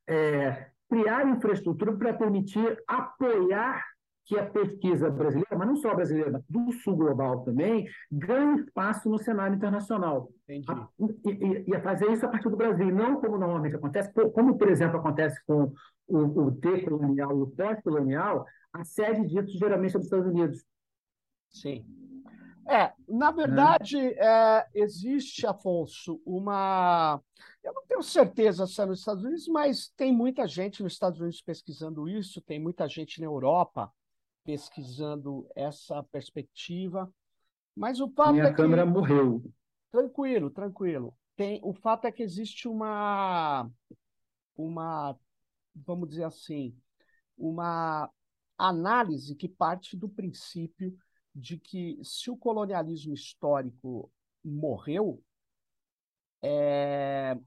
é, 0.07 0.69
criar 0.89 1.27
infraestrutura 1.27 1.93
para 1.93 2.13
permitir 2.13 2.81
apoiar 2.88 3.83
que 4.28 4.38
a 4.38 4.45
pesquisa 4.45 5.09
brasileira, 5.09 5.57
mas 5.57 5.67
não 5.67 5.75
só 5.78 5.95
brasileira, 5.95 6.43
do 6.49 6.69
sul 6.73 6.97
global 6.97 7.45
também, 7.45 7.88
ganhe 8.11 8.59
espaço 8.59 9.09
no 9.09 9.17
cenário 9.17 9.55
internacional. 9.55 10.30
A, 10.67 10.88
e, 11.25 11.63
e, 11.65 11.80
fazer 11.80 12.11
isso 12.11 12.25
a 12.25 12.30
partir 12.30 12.49
do 12.49 12.57
Brasil, 12.57 12.93
não 12.93 13.21
como 13.21 13.38
normalmente 13.38 13.78
acontece, 13.78 14.11
como, 14.34 14.57
por 14.57 14.69
exemplo, 14.69 14.99
acontece 14.99 15.41
com 15.45 15.71
o, 16.05 16.17
o 16.17 16.51
decolonial 16.51 17.38
e 17.38 17.41
o 17.41 17.47
pós-colonial, 17.47 18.45
a 18.73 18.84
sede 18.84 19.25
disso 19.28 19.57
geralmente 19.57 19.95
é 19.95 19.97
dos 19.97 20.07
Estados 20.07 20.28
Unidos. 20.28 20.61
Sim. 21.49 21.86
É, 22.67 22.91
na 23.07 23.32
verdade, 23.32 23.97
é. 23.97 24.17
É, 24.19 24.67
existe, 24.75 25.47
Afonso, 25.47 26.21
uma. 26.25 27.21
Eu 27.63 27.73
não 27.73 27.86
tenho 27.86 28.03
certeza 28.03 28.67
se 28.67 28.82
é 28.82 28.86
nos 28.86 28.99
Estados 28.99 29.23
Unidos, 29.23 29.47
mas 29.47 29.88
tem 29.95 30.11
muita 30.11 30.45
gente 30.45 30.84
nos 30.84 30.91
Estados 30.91 31.21
Unidos 31.21 31.41
pesquisando 31.41 32.09
isso, 32.09 32.41
tem 32.41 32.59
muita 32.59 32.89
gente 32.89 33.21
na 33.21 33.25
Europa 33.25 33.89
pesquisando 34.48 35.45
essa 35.54 36.02
perspectiva. 36.04 37.14
Mas 37.76 38.00
o 38.00 38.08
fato 38.08 38.32
Minha 38.32 38.45
é 38.45 38.50
que... 38.52 38.56
câmera 38.56 38.86
morreu. 38.86 39.43
Tranquilo, 39.91 40.50
tranquilo. 40.50 41.14
Tem, 41.36 41.60
o 41.62 41.74
fato 41.74 42.06
é 42.06 42.12
que 42.14 42.24
existe 42.24 42.66
uma, 42.66 43.70
uma, 44.56 45.20
vamos 45.76 46.08
dizer 46.08 46.24
assim, 46.24 46.74
uma 47.38 48.10
análise 48.58 49.36
que 49.36 49.50
parte 49.50 49.98
do 49.98 50.08
princípio 50.08 50.98
de 51.36 51.60
que 51.60 52.00
se 52.02 52.32
o 52.32 52.38
colonialismo 52.38 53.14
histórico 53.14 54.10
morreu, 54.43 55.22
é, 56.41 57.38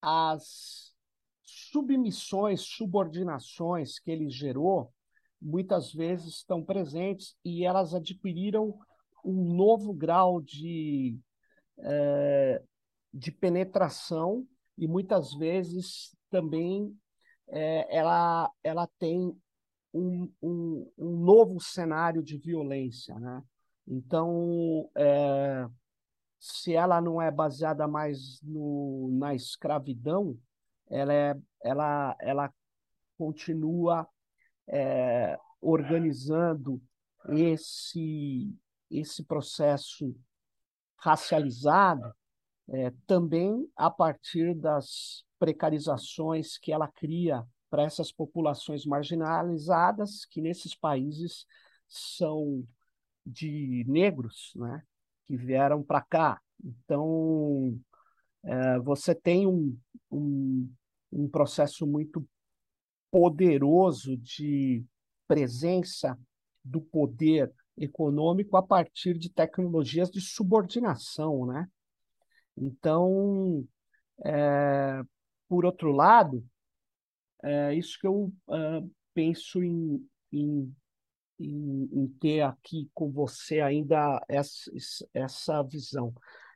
as 0.00 0.94
submissões, 1.42 2.60
subordinações 2.60 3.98
que 3.98 4.12
ele 4.12 4.30
gerou 4.30 4.94
muitas 5.40 5.92
vezes 5.92 6.36
estão 6.36 6.62
presentes 6.62 7.36
e 7.44 7.64
elas 7.64 7.94
adquiriram 7.94 8.78
um 9.24 9.54
novo 9.54 9.92
grau 9.92 10.40
de, 10.40 11.18
é, 11.78 12.62
de 13.12 13.30
penetração 13.30 14.46
e 14.78 14.86
muitas 14.86 15.34
vezes 15.34 16.16
também 16.30 16.96
é, 17.48 17.96
ela, 17.96 18.50
ela 18.62 18.88
tem 18.98 19.36
um, 19.92 20.30
um, 20.42 20.92
um, 20.98 21.16
novo 21.16 21.60
cenário 21.60 22.22
de 22.22 22.36
violência. 22.36 23.18
Né? 23.18 23.42
Então, 23.86 24.90
é, 24.96 25.66
se 26.38 26.74
ela 26.74 27.00
não 27.00 27.20
é 27.20 27.30
baseada 27.30 27.86
mais 27.88 28.40
no, 28.42 29.08
na 29.12 29.34
escravidão, 29.34 30.36
ela, 30.88 31.12
é, 31.12 31.36
ela, 31.62 32.16
ela 32.20 32.54
continua 33.16 34.06
é, 34.68 35.38
organizando 35.60 36.80
esse, 37.28 38.54
esse 38.90 39.24
processo 39.24 40.14
racializado 40.96 42.14
é, 42.68 42.92
também 43.06 43.68
a 43.76 43.90
partir 43.90 44.54
das 44.54 45.24
precarizações 45.38 46.58
que 46.58 46.72
ela 46.72 46.88
cria 46.88 47.44
para 47.70 47.82
essas 47.82 48.12
populações 48.12 48.86
marginalizadas, 48.86 50.24
que 50.24 50.40
nesses 50.40 50.74
países 50.74 51.46
são 51.88 52.64
de 53.24 53.84
negros, 53.86 54.52
né, 54.56 54.82
que 55.24 55.36
vieram 55.36 55.82
para 55.82 56.00
cá. 56.00 56.40
Então, 56.64 57.78
é, 58.44 58.78
você 58.78 59.14
tem 59.14 59.46
um, 59.46 59.76
um, 60.10 60.72
um 61.12 61.28
processo 61.28 61.86
muito 61.86 62.26
poderoso 63.10 64.16
de 64.16 64.84
presença 65.26 66.18
do 66.64 66.80
poder 66.80 67.52
econômico 67.76 68.56
a 68.56 68.62
partir 68.62 69.18
de 69.18 69.30
tecnologias 69.30 70.10
de 70.10 70.20
subordinação, 70.20 71.46
né? 71.46 71.68
Então, 72.56 73.66
é, 74.24 75.02
por 75.48 75.64
outro 75.64 75.92
lado, 75.92 76.44
é 77.42 77.74
isso 77.74 77.98
que 78.00 78.06
eu 78.06 78.32
uh, 78.48 78.90
penso 79.12 79.62
em, 79.62 80.04
em, 80.32 80.74
em, 81.38 81.88
em, 81.92 82.08
ter 82.20 82.40
aqui 82.40 82.90
com 82.94 83.10
você 83.10 83.60
ainda 83.60 84.24
essa, 84.28 84.70
essa 85.12 85.62
visão. 85.62 86.14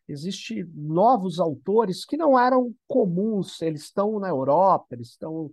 Existem 0.08 0.64
novos 0.74 1.38
autores 1.38 2.04
que 2.04 2.16
não 2.16 2.38
eram 2.38 2.74
comuns, 2.88 3.62
eles 3.62 3.82
estão 3.82 4.18
na 4.18 4.28
Europa, 4.28 4.88
eles 4.92 5.10
estão. 5.10 5.52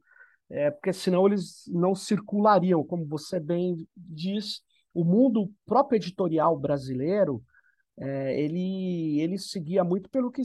É, 0.49 0.71
porque 0.71 0.93
senão 0.93 1.27
eles 1.27 1.63
não 1.67 1.93
circulariam, 1.93 2.83
como 2.83 3.05
você 3.05 3.39
bem 3.39 3.87
diz, 3.95 4.61
o 4.93 5.03
mundo 5.03 5.51
próprio 5.65 5.97
editorial 5.97 6.57
brasileiro 6.57 7.43
é, 7.97 8.39
ele, 8.39 9.19
ele 9.19 9.37
seguia 9.37 9.83
muito 9.83 10.09
pelo 10.09 10.31
que 10.31 10.41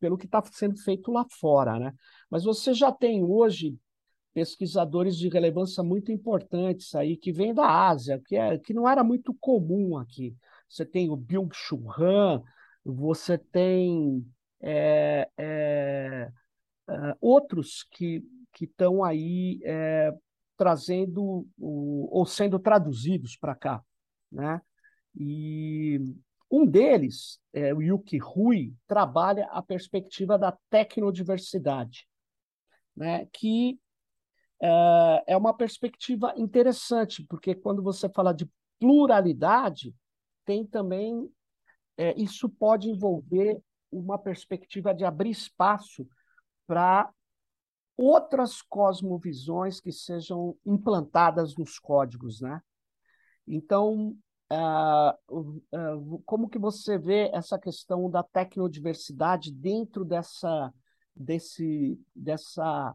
pelo 0.00 0.18
que 0.18 0.26
está 0.26 0.42
sendo 0.52 0.76
feito 0.76 1.10
lá 1.10 1.24
fora, 1.30 1.78
né? 1.78 1.94
Mas 2.28 2.44
você 2.44 2.74
já 2.74 2.92
tem 2.92 3.24
hoje 3.24 3.74
pesquisadores 4.34 5.16
de 5.16 5.28
relevância 5.28 5.82
muito 5.82 6.12
importantes 6.12 6.94
aí 6.94 7.16
que 7.16 7.32
vêm 7.32 7.54
da 7.54 7.88
Ásia, 7.88 8.20
que, 8.26 8.36
é, 8.36 8.58
que 8.58 8.74
não 8.74 8.86
era 8.86 9.02
muito 9.02 9.32
comum 9.40 9.96
aqui. 9.96 10.36
Você 10.68 10.84
tem 10.84 11.08
o 11.08 11.16
Byung-Chul 11.16 11.90
Han, 11.96 12.42
você 12.84 13.38
tem 13.38 14.26
é, 14.60 15.28
é, 15.38 16.28
é 16.90 17.16
outros 17.20 17.86
que 17.90 18.22
estão 18.62 19.02
aí 19.02 19.60
é, 19.64 20.12
trazendo 20.56 21.46
o, 21.58 22.08
ou 22.10 22.24
sendo 22.24 22.58
traduzidos 22.58 23.36
para 23.36 23.54
cá, 23.54 23.82
né? 24.30 24.60
E 25.16 26.00
um 26.50 26.66
deles, 26.66 27.40
é, 27.52 27.74
o 27.74 27.82
Yuki 27.82 28.18
Rui, 28.18 28.74
trabalha 28.86 29.46
a 29.46 29.60
perspectiva 29.60 30.38
da 30.38 30.56
tecnodiversidade, 30.70 32.06
né, 32.96 33.26
que 33.32 33.78
é, 34.62 35.24
é 35.28 35.36
uma 35.36 35.52
perspectiva 35.52 36.32
interessante, 36.36 37.24
porque 37.28 37.54
quando 37.54 37.82
você 37.82 38.08
fala 38.08 38.32
de 38.32 38.48
pluralidade, 38.78 39.94
tem 40.44 40.64
também 40.66 41.28
é, 41.96 42.14
isso 42.20 42.48
pode 42.48 42.88
envolver 42.88 43.60
uma 43.90 44.18
perspectiva 44.18 44.94
de 44.94 45.04
abrir 45.04 45.30
espaço 45.30 46.06
para 46.66 47.10
outras 47.96 48.60
cosmovisões 48.62 49.80
que 49.80 49.92
sejam 49.92 50.56
implantadas 50.64 51.56
nos 51.56 51.78
códigos, 51.78 52.40
né? 52.40 52.60
Então, 53.46 54.16
Uh, 54.52 55.40
uh, 55.72 56.22
como 56.26 56.48
que 56.50 56.58
você 56.58 56.98
vê 56.98 57.30
essa 57.32 57.58
questão 57.58 58.10
da 58.10 58.22
tecnodiversidade 58.22 59.50
dentro 59.50 60.04
dessa, 60.04 60.72
desse, 61.16 61.98
dessa 62.14 62.94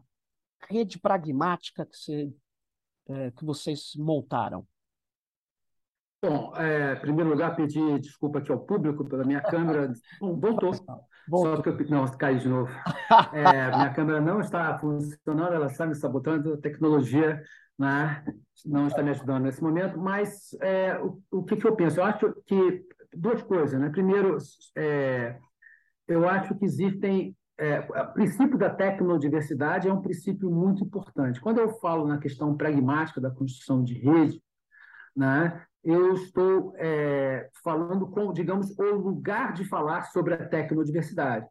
rede 0.68 0.98
pragmática 0.98 1.84
que, 1.84 1.96
você, 1.96 2.32
uh, 3.08 3.32
que 3.36 3.44
vocês 3.44 3.92
montaram? 3.96 4.66
Bom, 6.22 6.54
é, 6.54 6.94
em 6.94 7.00
primeiro 7.00 7.30
lugar, 7.30 7.56
pedir 7.56 7.98
desculpa 7.98 8.38
aqui 8.38 8.52
ao 8.52 8.60
público 8.60 9.04
pela 9.04 9.24
minha 9.24 9.40
câmera. 9.40 9.92
Bom, 10.20 10.38
voltou. 10.38 10.72
Voltou. 11.30 11.56
Só 11.56 11.62
que 11.62 11.68
eu, 11.68 11.88
não, 11.88 12.06
caiu 12.08 12.38
de 12.38 12.48
novo. 12.48 12.70
É, 13.32 13.76
minha 13.76 13.92
câmera 13.92 14.20
não 14.20 14.40
está 14.40 14.76
funcionando, 14.78 15.54
ela 15.54 15.66
está 15.66 15.86
me 15.86 15.94
sabotando. 15.94 16.54
A 16.54 16.58
tecnologia 16.58 17.42
né, 17.78 18.24
não 18.66 18.86
está 18.86 19.02
me 19.02 19.10
ajudando 19.10 19.44
nesse 19.44 19.62
momento, 19.62 19.98
mas 19.98 20.50
é, 20.60 20.98
o, 20.98 21.20
o 21.30 21.44
que, 21.44 21.56
que, 21.56 21.66
eu 21.66 21.74
penso? 21.74 22.00
Eu 22.00 22.04
acho 22.04 22.34
que 22.46 22.84
duas 23.14 23.42
coisas. 23.42 23.80
Né? 23.80 23.88
Primeiro, 23.90 24.36
é, 24.76 25.38
eu 26.08 26.28
acho 26.28 26.54
que 26.56 26.64
existem. 26.64 27.36
É, 27.58 27.80
o 27.80 28.12
princípio 28.14 28.56
da 28.56 28.70
tecnodiversidade 28.70 29.86
é 29.86 29.92
um 29.92 30.00
princípio 30.00 30.50
muito 30.50 30.82
importante. 30.82 31.40
Quando 31.40 31.58
eu 31.58 31.68
falo 31.78 32.06
na 32.06 32.18
questão 32.18 32.56
pragmática 32.56 33.20
da 33.20 33.30
construção 33.30 33.84
de 33.84 33.94
rede, 33.94 34.42
né, 35.14 35.62
eu 35.82 36.12
estou 36.14 36.74
é, 36.76 37.48
falando 37.64 38.06
com, 38.06 38.32
digamos, 38.32 38.76
o 38.78 38.94
lugar 38.96 39.52
de 39.52 39.64
falar 39.64 40.02
sobre 40.04 40.34
a 40.34 40.46
tecnodiversidade. 40.46 41.46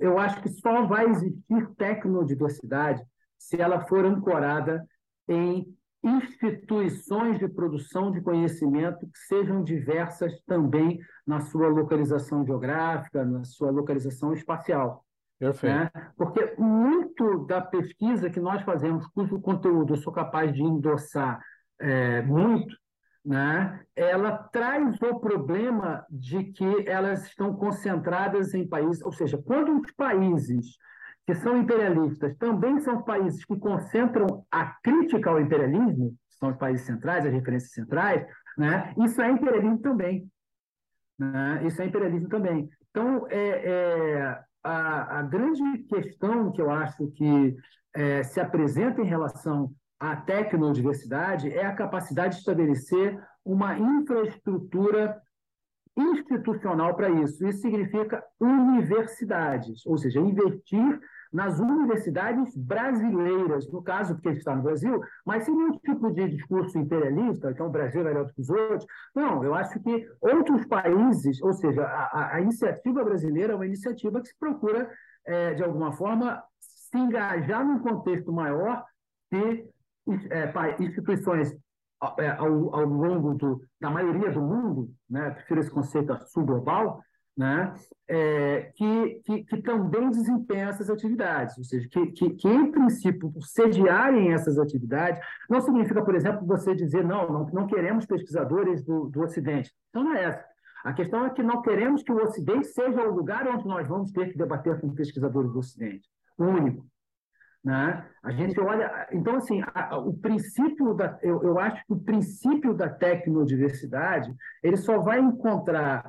Eu 0.00 0.18
acho 0.18 0.40
que 0.42 0.48
só 0.48 0.86
vai 0.86 1.06
existir 1.06 1.66
tecnodiversidade 1.76 3.02
se 3.38 3.60
ela 3.60 3.86
for 3.86 4.04
ancorada 4.04 4.86
em 5.28 5.66
instituições 6.02 7.38
de 7.38 7.48
produção 7.48 8.10
de 8.10 8.20
conhecimento 8.20 9.06
que 9.06 9.18
sejam 9.26 9.62
diversas 9.62 10.40
também 10.46 10.98
na 11.26 11.40
sua 11.40 11.68
localização 11.68 12.46
geográfica, 12.46 13.24
na 13.24 13.44
sua 13.44 13.70
localização 13.70 14.32
espacial. 14.32 15.04
Perfeito. 15.38 15.74
Né? 15.74 15.90
Porque 16.16 16.54
muito 16.56 17.44
da 17.46 17.60
pesquisa 17.60 18.30
que 18.30 18.40
nós 18.40 18.62
fazemos, 18.62 19.06
cujo 19.08 19.40
conteúdo 19.40 19.94
eu 19.94 19.98
sou 19.98 20.12
capaz 20.12 20.52
de 20.54 20.62
endossar 20.62 21.40
é, 21.78 22.22
muito, 22.22 22.74
né? 23.26 23.80
ela 23.96 24.38
traz 24.52 25.02
o 25.02 25.18
problema 25.18 26.06
de 26.08 26.44
que 26.44 26.88
elas 26.88 27.26
estão 27.26 27.54
concentradas 27.56 28.54
em 28.54 28.66
países, 28.66 29.02
ou 29.02 29.10
seja, 29.10 29.36
quando 29.36 29.76
os 29.80 29.90
países 29.90 30.78
que 31.26 31.34
são 31.34 31.58
imperialistas, 31.58 32.36
também 32.36 32.78
são 32.78 33.02
países 33.02 33.44
que 33.44 33.58
concentram 33.58 34.46
a 34.48 34.66
crítica 34.80 35.28
ao 35.28 35.40
imperialismo, 35.40 36.14
são 36.38 36.50
os 36.50 36.56
países 36.56 36.86
centrais, 36.86 37.26
as 37.26 37.32
referências 37.32 37.72
centrais, 37.72 38.24
né? 38.56 38.94
isso 38.96 39.20
é 39.20 39.28
imperialismo 39.28 39.78
também. 39.80 40.30
Né? 41.18 41.62
Isso 41.64 41.82
é 41.82 41.86
imperialismo 41.86 42.28
também. 42.28 42.68
Então, 42.90 43.26
é, 43.28 43.38
é 43.38 44.40
a, 44.62 45.18
a, 45.18 45.22
grande 45.22 45.78
questão 45.88 46.52
que 46.52 46.62
eu 46.62 46.70
acho 46.70 47.08
que 47.08 47.56
é, 47.92 48.22
se 48.22 48.38
apresenta 48.38 49.00
em 49.00 49.06
relação 49.06 49.72
à 49.98 50.16
tecnodiversidade 50.16 51.50
é 51.50 51.64
a 51.64 51.74
capacidade 51.74 52.34
de 52.34 52.40
estabelecer 52.40 53.18
uma 53.44 53.78
infraestrutura 53.78 55.20
institucional 55.96 56.94
para 56.94 57.08
isso. 57.08 57.46
Isso 57.46 57.62
significa 57.62 58.22
universidades, 58.38 59.86
ou 59.86 59.96
seja, 59.96 60.20
investir 60.20 61.00
nas 61.32 61.58
universidades 61.58 62.56
brasileiras, 62.56 63.70
no 63.70 63.82
caso, 63.82 64.14
porque 64.14 64.30
está 64.30 64.54
no 64.54 64.62
Brasil, 64.62 65.00
mas 65.24 65.44
sem 65.44 65.54
nenhum 65.54 65.72
tipo 65.72 66.10
de 66.12 66.28
discurso 66.28 66.78
imperialista, 66.78 67.50
então 67.50 67.66
o 67.66 67.70
Brasil 67.70 68.00
é 68.02 68.04
melhor 68.04 68.26
do 68.26 68.32
que 68.32 68.40
os 68.40 68.50
outros. 68.50 68.86
Não, 69.14 69.42
eu 69.42 69.54
acho 69.54 69.78
que 69.80 70.08
outros 70.20 70.64
países, 70.66 71.42
ou 71.42 71.52
seja, 71.52 71.82
a, 71.82 72.36
a 72.36 72.40
iniciativa 72.40 73.04
brasileira 73.04 73.52
é 73.52 73.56
uma 73.56 73.66
iniciativa 73.66 74.20
que 74.20 74.28
se 74.28 74.38
procura, 74.38 74.90
é, 75.26 75.54
de 75.54 75.64
alguma 75.64 75.92
forma, 75.92 76.42
se 76.60 76.96
engajar 76.96 77.66
num 77.66 77.80
contexto 77.80 78.32
maior 78.32 78.84
de 79.30 79.66
instituições 80.80 81.56
é, 82.18 82.28
ao, 82.30 82.74
ao 82.74 82.84
longo 82.84 83.34
do, 83.34 83.60
da 83.80 83.90
maioria 83.90 84.30
do 84.30 84.40
mundo, 84.40 84.90
né, 85.08 85.30
prefiro 85.30 85.60
esse 85.60 85.70
conceito 85.70 86.16
subglobal, 86.28 87.00
né, 87.36 87.74
é, 88.08 88.72
que, 88.74 89.20
que, 89.24 89.44
que, 89.44 89.62
também 89.62 90.10
desempenham 90.10 90.70
essas 90.70 90.88
atividades, 90.88 91.56
ou 91.58 91.64
seja, 91.64 91.86
que, 91.88 92.06
que, 92.12 92.30
que, 92.30 92.48
em 92.48 92.70
princípio, 92.70 93.32
sediarem 93.40 94.32
essas 94.32 94.58
atividades, 94.58 95.20
não 95.48 95.60
significa, 95.60 96.02
por 96.02 96.14
exemplo, 96.14 96.46
você 96.46 96.74
dizer, 96.74 97.04
não, 97.04 97.30
não, 97.30 97.46
não 97.46 97.66
queremos 97.66 98.06
pesquisadores 98.06 98.82
do, 98.82 99.08
do 99.08 99.22
Ocidente. 99.22 99.70
Então, 99.90 100.04
não 100.04 100.14
é 100.14 100.24
essa. 100.24 100.44
A 100.84 100.92
questão 100.92 101.26
é 101.26 101.30
que 101.30 101.42
não 101.42 101.62
queremos 101.62 102.02
que 102.02 102.12
o 102.12 102.22
Ocidente 102.22 102.68
seja 102.68 103.02
o 103.02 103.14
lugar 103.14 103.46
onde 103.48 103.66
nós 103.66 103.88
vamos 103.88 104.12
ter 104.12 104.30
que 104.30 104.38
debater 104.38 104.80
com 104.80 104.94
pesquisadores 104.94 105.52
do 105.52 105.58
Ocidente. 105.58 106.08
Único. 106.38 106.86
Né? 107.66 108.06
A 108.22 108.30
gente 108.30 108.60
olha. 108.60 109.08
Então, 109.10 109.34
assim, 109.34 109.60
a, 109.74 109.98
o 109.98 110.16
princípio 110.16 110.94
da. 110.94 111.18
Eu, 111.20 111.42
eu 111.42 111.58
acho 111.58 111.84
que 111.84 111.92
o 111.94 111.98
princípio 111.98 112.72
da 112.72 112.88
tecnodiversidade 112.88 114.32
ele 114.62 114.76
só 114.76 115.00
vai 115.00 115.18
encontrar 115.18 116.08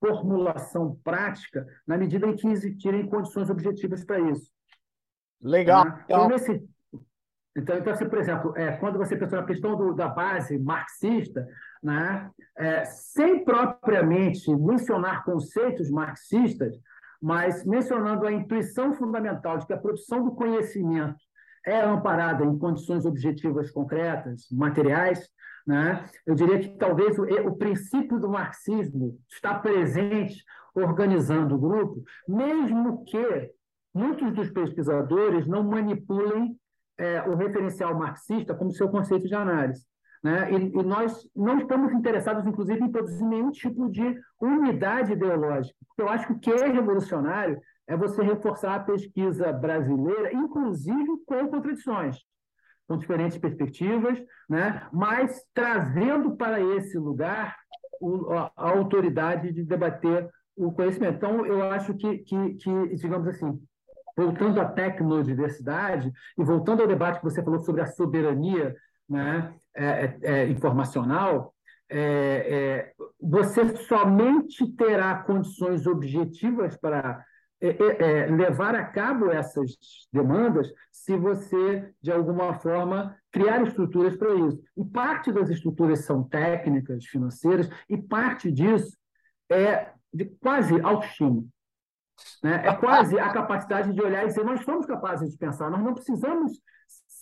formulação 0.00 0.98
prática 1.04 1.66
na 1.86 1.98
medida 1.98 2.26
em 2.26 2.34
que 2.34 2.48
existirem 2.48 3.06
condições 3.06 3.50
objetivas 3.50 4.06
para 4.06 4.20
isso. 4.20 4.50
Legal. 5.42 5.84
Né? 5.84 6.04
Então, 6.06 6.28
nesse, 6.30 6.66
Então, 7.54 7.76
então 7.76 7.92
assim, 7.92 8.08
por 8.08 8.18
exemplo, 8.18 8.56
é, 8.56 8.72
quando 8.78 8.96
você 8.96 9.18
pensa 9.18 9.36
na 9.36 9.44
questão 9.44 9.76
do, 9.76 9.92
da 9.92 10.08
base 10.08 10.58
marxista, 10.58 11.46
né, 11.82 12.30
é, 12.56 12.86
sem 12.86 13.44
propriamente 13.44 14.50
mencionar 14.56 15.24
conceitos 15.24 15.90
marxistas, 15.90 16.74
mas 17.26 17.64
mencionando 17.64 18.24
a 18.24 18.30
intuição 18.30 18.94
fundamental 18.94 19.58
de 19.58 19.66
que 19.66 19.72
a 19.72 19.76
produção 19.76 20.22
do 20.22 20.30
conhecimento 20.30 21.18
é 21.66 21.80
amparada 21.80 22.44
em 22.44 22.56
condições 22.56 23.04
objetivas 23.04 23.68
concretas, 23.72 24.46
materiais, 24.52 25.28
né? 25.66 26.08
eu 26.24 26.36
diria 26.36 26.60
que 26.60 26.78
talvez 26.78 27.18
o, 27.18 27.24
o 27.24 27.56
princípio 27.56 28.20
do 28.20 28.28
marxismo 28.28 29.18
está 29.28 29.58
presente 29.58 30.44
organizando 30.72 31.56
o 31.56 31.58
grupo, 31.58 32.04
mesmo 32.28 33.04
que 33.04 33.50
muitos 33.92 34.32
dos 34.32 34.48
pesquisadores 34.52 35.48
não 35.48 35.64
manipulem 35.64 36.56
é, 36.96 37.22
o 37.22 37.34
referencial 37.34 37.92
marxista 37.98 38.54
como 38.54 38.70
seu 38.70 38.88
conceito 38.88 39.26
de 39.26 39.34
análise. 39.34 39.84
Né? 40.26 40.50
E, 40.50 40.56
e, 40.56 40.82
nós 40.82 41.24
não 41.36 41.56
estamos 41.56 41.92
interessados, 41.92 42.44
inclusive, 42.44 42.82
em 42.82 42.90
produzir 42.90 43.24
nenhum 43.24 43.52
tipo 43.52 43.88
de 43.88 44.20
unidade 44.40 45.12
ideológica. 45.12 45.76
Eu 45.96 46.08
acho 46.08 46.26
que 46.26 46.32
o 46.32 46.38
que 46.40 46.50
é 46.50 46.66
revolucionário 46.66 47.60
é 47.86 47.96
você 47.96 48.24
reforçar 48.24 48.74
a 48.74 48.80
pesquisa 48.80 49.52
brasileira, 49.52 50.34
inclusive 50.34 51.06
com 51.24 51.46
contradições, 51.46 52.16
com 52.88 52.98
diferentes 52.98 53.38
perspectivas, 53.38 54.20
né? 54.48 54.88
mas 54.92 55.44
trazendo 55.54 56.34
para 56.34 56.60
esse 56.60 56.98
lugar 56.98 57.54
o, 58.00 58.32
a, 58.32 58.50
a, 58.56 58.70
autoridade 58.70 59.52
de 59.52 59.62
debater 59.62 60.28
o 60.56 60.72
conhecimento. 60.72 61.18
Então, 61.18 61.46
eu 61.46 61.62
acho 61.70 61.94
que, 61.94 62.18
que, 62.18 62.54
que, 62.54 62.96
digamos 62.96 63.28
assim, 63.28 63.62
voltando 64.16 64.60
à 64.60 64.64
tecnodiversidade 64.64 66.12
e 66.36 66.42
voltando 66.42 66.82
ao 66.82 66.88
debate 66.88 67.20
que 67.20 67.24
você 67.24 67.44
falou 67.44 67.60
sobre 67.60 67.82
a 67.82 67.86
soberania 67.86 68.74
né, 69.08 69.54
é, 69.74 69.84
é, 69.84 70.18
é 70.22 70.48
informacional, 70.48 71.54
é, 71.88 71.98
é, 71.98 72.92
você 73.20 73.76
somente 73.76 74.66
terá 74.72 75.22
condições 75.22 75.86
objetivas 75.86 76.76
para 76.76 77.24
é, 77.60 78.26
levar 78.26 78.74
a 78.74 78.84
cabo 78.84 79.30
essas 79.30 79.76
demandas 80.12 80.70
se 80.90 81.16
você, 81.16 81.90
de 82.02 82.10
alguma 82.10 82.58
forma, 82.58 83.16
criar 83.30 83.62
estruturas 83.62 84.16
para 84.16 84.34
isso. 84.34 84.60
E 84.76 84.84
parte 84.84 85.32
das 85.32 85.48
estruturas 85.48 86.04
são 86.04 86.24
técnicas, 86.24 87.04
financeiras, 87.04 87.68
e 87.88 87.96
parte 87.96 88.50
disso 88.50 88.96
é 89.50 89.92
de 90.12 90.24
quase 90.40 90.80
autoestima. 90.80 91.44
Né? 92.42 92.62
É 92.66 92.74
quase 92.74 93.18
a 93.18 93.30
capacidade 93.30 93.92
de 93.92 94.02
olhar 94.02 94.24
e 94.24 94.28
dizer: 94.28 94.44
nós 94.44 94.64
somos 94.64 94.86
capazes 94.86 95.30
de 95.30 95.38
pensar, 95.38 95.70
nós 95.70 95.82
não 95.82 95.94
precisamos 95.94 96.52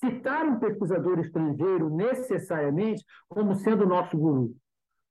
citar 0.05 0.45
um 0.47 0.59
pesquisador 0.59 1.19
estrangeiro 1.19 1.89
necessariamente 1.91 3.05
como 3.29 3.55
sendo 3.55 3.87
nosso 3.87 4.17
guru. 4.17 4.55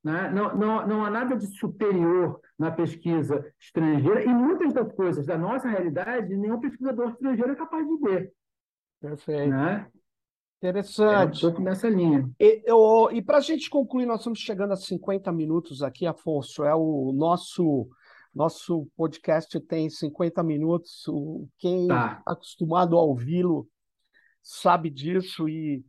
Né? 0.04 0.30
Não, 0.32 0.56
não, 0.56 0.88
não 0.88 1.06
há 1.06 1.10
nada 1.10 1.36
de 1.36 1.48
superior 1.48 2.40
na 2.60 2.72
pesquisa 2.72 3.46
estrangeira 3.60 4.24
e 4.24 4.28
muitas 4.28 4.74
das 4.74 4.92
coisas 4.94 5.26
da 5.26 5.38
nossa 5.38 5.68
realidade 5.70 6.36
nenhum 6.36 6.60
pesquisador 6.60 7.12
estrangeiro 7.12 7.54
é 7.54 7.56
capaz 7.56 7.88
de 7.88 7.98
ver. 7.98 8.34
Perfeito. 9.00 9.50
Né? 9.50 9.88
Interessante. 10.58 11.46
É 11.46 11.50
um 11.50 11.60
nessa 11.60 11.90
linha. 11.90 12.30
E, 12.40 12.64
e 13.14 13.22
para 13.22 13.38
a 13.38 13.42
gente 13.42 13.70
concluir, 13.70 14.06
nós 14.06 14.20
estamos 14.20 14.40
chegando 14.40 14.72
a 14.72 14.78
50 14.78 15.32
minutos 15.32 15.82
aqui, 15.82 16.06
Afonso. 16.06 16.64
É 16.64 16.74
o 16.76 17.12
nosso 17.14 17.90
nosso 18.34 18.88
podcast 18.98 19.60
tem 19.62 19.90
50 19.90 20.42
minutos. 20.42 21.06
Quem 21.60 21.88
tá. 21.88 22.24
é 22.28 22.32
acostumado 22.32 22.98
a 22.98 23.02
ouvi-lo 23.02 23.68
sabe 24.44 24.90
disso 24.90 25.48
e 25.48 25.84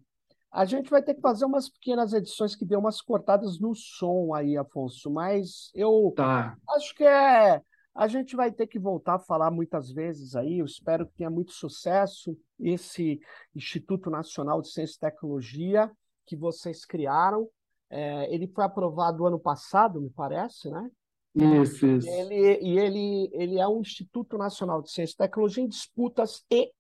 a 0.55 0.65
gente 0.65 0.89
vai 0.89 1.03
ter 1.03 1.15
que 1.15 1.21
fazer 1.21 1.45
umas 1.45 1.69
pequenas 1.69 2.13
edições 2.13 2.55
que 2.55 2.65
dê 2.65 2.77
umas 2.77 3.01
cortadas 3.01 3.59
no 3.59 3.75
som 3.75 4.33
aí, 4.33 4.57
Afonso, 4.57 5.11
mas 5.11 5.73
eu 5.75 6.13
tá. 6.15 6.57
acho 6.71 6.95
que 6.95 7.03
é. 7.03 7.61
A 7.93 8.07
gente 8.07 8.37
vai 8.37 8.53
ter 8.53 8.69
que 8.69 8.79
voltar 8.79 9.15
a 9.15 9.19
falar 9.19 9.51
muitas 9.51 9.91
vezes 9.91 10.37
aí. 10.37 10.61
Eu 10.61 10.65
espero 10.65 11.07
que 11.07 11.15
tenha 11.15 11.31
muito 11.31 11.53
sucesso 11.53 12.37
esse 12.59 13.21
Instituto 13.55 14.11
Nacional 14.11 14.63
de 14.63 14.71
Ciência 14.71 14.97
e 14.97 15.01
Tecnologia 15.01 15.91
que 16.25 16.37
vocês 16.37 16.85
criaram. 16.85 17.49
É, 17.91 18.33
ele 18.33 18.47
foi 18.47 18.65
aprovado 18.65 19.27
ano 19.27 19.41
passado, 19.41 20.01
me 20.01 20.11
parece, 20.11 20.71
né? 20.71 20.89
Isso, 21.35 21.85
isso. 21.85 22.09
Ele, 22.09 22.61
e 22.61 22.79
ele, 22.79 23.31
ele 23.33 23.59
é 23.59 23.67
um 23.67 23.81
Instituto 23.81 24.39
Nacional 24.39 24.83
de 24.83 24.91
Ciência 24.91 25.15
e 25.15 25.19
Tecnologia 25.19 25.65
em 25.65 25.69
disputas 25.69 26.45
e 26.49 26.73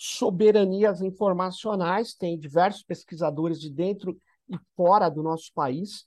soberanias 0.00 1.02
informacionais, 1.02 2.14
tem 2.14 2.38
diversos 2.38 2.84
pesquisadores 2.84 3.60
de 3.60 3.68
dentro 3.68 4.16
e 4.48 4.56
fora 4.76 5.08
do 5.08 5.24
nosso 5.24 5.52
país. 5.52 6.04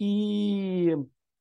E, 0.00 0.96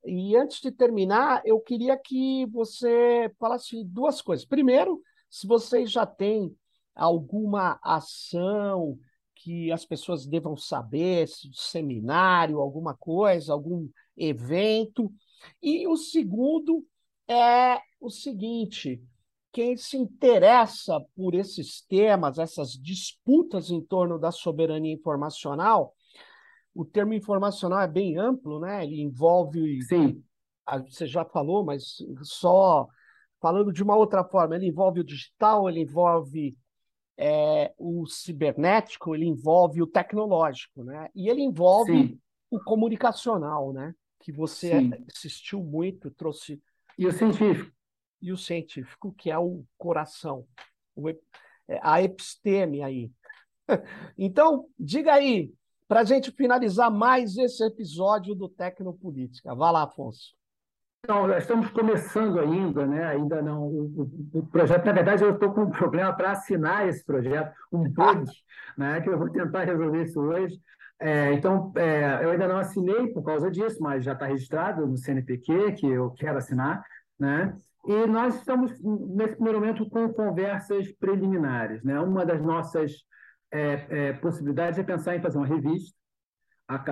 e 0.06 0.36
antes 0.36 0.60
de 0.60 0.70
terminar, 0.70 1.42
eu 1.46 1.62
queria 1.62 1.98
que 1.98 2.46
você 2.48 3.34
falasse 3.40 3.86
duas 3.86 4.22
coisas. 4.22 4.46
Primeiro, 4.46 5.02
se 5.30 5.48
vocês 5.48 5.90
já 5.90 6.06
têm 6.06 6.54
alguma 6.94 7.80
ação 7.82 9.00
que 9.34 9.72
as 9.72 9.86
pessoas 9.86 10.28
devam 10.28 10.58
saber, 10.58 11.26
seminário, 11.54 12.60
alguma 12.60 12.94
coisa, 12.94 13.54
algum 13.54 13.88
evento. 14.18 15.10
E 15.64 15.88
o 15.88 15.96
segundo 15.96 16.86
é 17.30 17.80
o 18.02 18.10
seguinte: 18.10 19.02
quem 19.52 19.76
se 19.76 19.98
interessa 19.98 21.00
por 21.16 21.36
esses 21.36 21.82
temas, 21.82 22.40
essas 22.40 22.72
disputas 22.72 23.70
em 23.70 23.82
torno 23.82 24.18
da 24.18 24.32
soberania 24.32 24.94
informacional, 24.94 25.94
o 26.74 26.86
termo 26.86 27.14
informacional 27.14 27.82
é 27.82 27.88
bem 27.88 28.18
amplo, 28.18 28.60
né? 28.60 28.84
Ele 28.84 29.02
envolve. 29.02 29.82
Sim. 29.84 30.24
Você 30.88 31.06
já 31.06 31.26
falou, 31.26 31.66
mas 31.66 31.98
só 32.22 32.88
falando 33.42 33.74
de 33.74 33.84
uma 33.84 33.96
outra 33.96 34.24
forma, 34.24 34.56
ele 34.56 34.68
envolve 34.68 35.02
o 35.02 35.04
digital, 35.04 35.68
ele 35.68 35.82
envolve 35.82 36.56
é, 37.18 37.74
o 37.78 38.06
cibernético, 38.08 39.14
ele 39.14 39.26
envolve 39.26 39.82
o 39.82 39.88
tecnológico, 39.88 40.84
né? 40.84 41.10
E 41.14 41.30
ele 41.30 41.42
envolve 41.42 41.92
Sim. 41.92 42.20
o 42.50 42.60
comunicacional, 42.64 43.74
né? 43.74 43.94
Que 44.20 44.32
você 44.32 44.80
Sim. 44.80 44.92
assistiu 45.14 45.62
muito, 45.62 46.10
trouxe. 46.12 46.62
E 46.98 47.06
o 47.06 47.12
científico 47.12 47.76
e 48.22 48.32
o 48.32 48.38
científico, 48.38 49.14
que 49.18 49.32
é 49.32 49.38
o 49.38 49.64
coração, 49.78 50.46
o, 50.96 51.10
é, 51.10 51.18
a 51.82 52.02
episteme 52.02 52.84
aí. 52.84 53.12
Então, 54.18 54.66
diga 54.78 55.14
aí, 55.14 55.52
para 55.88 56.02
a 56.02 56.04
gente 56.04 56.32
finalizar 56.32 56.92
mais 56.92 57.38
esse 57.38 57.64
episódio 57.66 58.36
do 58.36 58.50
Tecnopolítica. 58.50 59.56
Vá 59.56 59.72
lá, 59.72 59.84
Afonso. 59.84 60.36
Então, 61.04 61.36
estamos 61.36 61.70
começando 61.72 62.40
ainda, 62.40 62.86
né? 62.86 63.04
Ainda 63.06 63.42
não. 63.42 63.64
O, 63.64 64.10
o 64.34 64.46
projeto, 64.48 64.86
na 64.86 64.92
verdade, 64.94 65.24
eu 65.24 65.34
estou 65.34 65.52
com 65.52 65.64
um 65.64 65.70
problema 65.70 66.14
para 66.14 66.32
assinar 66.32 66.88
esse 66.88 67.04
projeto, 67.04 67.54
um 67.72 67.84
bug, 67.92 68.26
né? 68.78 69.02
Que 69.02 69.10
eu 69.10 69.18
vou 69.18 69.30
tentar 69.30 69.64
resolver 69.64 70.04
isso 70.04 70.20
hoje. 70.20 70.62
É, 71.00 71.34
então, 71.34 71.74
é, 71.76 72.24
eu 72.24 72.30
ainda 72.30 72.48
não 72.48 72.58
assinei 72.58 73.08
por 73.08 73.24
causa 73.24 73.50
disso, 73.50 73.82
mas 73.82 74.04
já 74.04 74.14
está 74.14 74.28
registrado 74.28 74.86
no 74.86 74.96
CNPq, 74.96 75.74
que 75.74 75.88
eu 75.88 76.12
quero 76.12 76.38
assinar, 76.38 76.86
né? 77.20 77.58
E 77.86 78.06
nós 78.06 78.36
estamos, 78.36 78.72
nesse 78.82 79.36
primeiro 79.36 79.60
momento, 79.60 79.90
com 79.90 80.12
conversas 80.14 80.92
preliminares. 80.94 81.84
Né? 81.84 82.00
Uma 82.00 82.26
das 82.26 82.42
nossas 82.42 82.94
é, 83.52 83.86
é, 83.90 84.14
possibilidades 84.14 84.80
é 84.80 84.84
pensar 84.84 85.16
em 85.16 85.22
fazer 85.22 85.38
uma 85.38 85.48
revista 85.48 85.96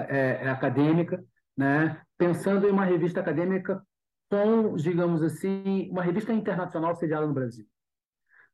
é, 0.09 0.45
é, 0.45 0.49
acadêmica, 0.49 1.23
né? 1.55 2.01
pensando 2.17 2.67
em 2.67 2.71
uma 2.71 2.85
revista 2.85 3.19
acadêmica 3.19 3.81
com, 4.29 4.75
digamos 4.75 5.21
assim, 5.21 5.89
uma 5.91 6.03
revista 6.03 6.33
internacional 6.33 6.95
sediada 6.95 7.25
no 7.25 7.33
Brasil. 7.33 7.65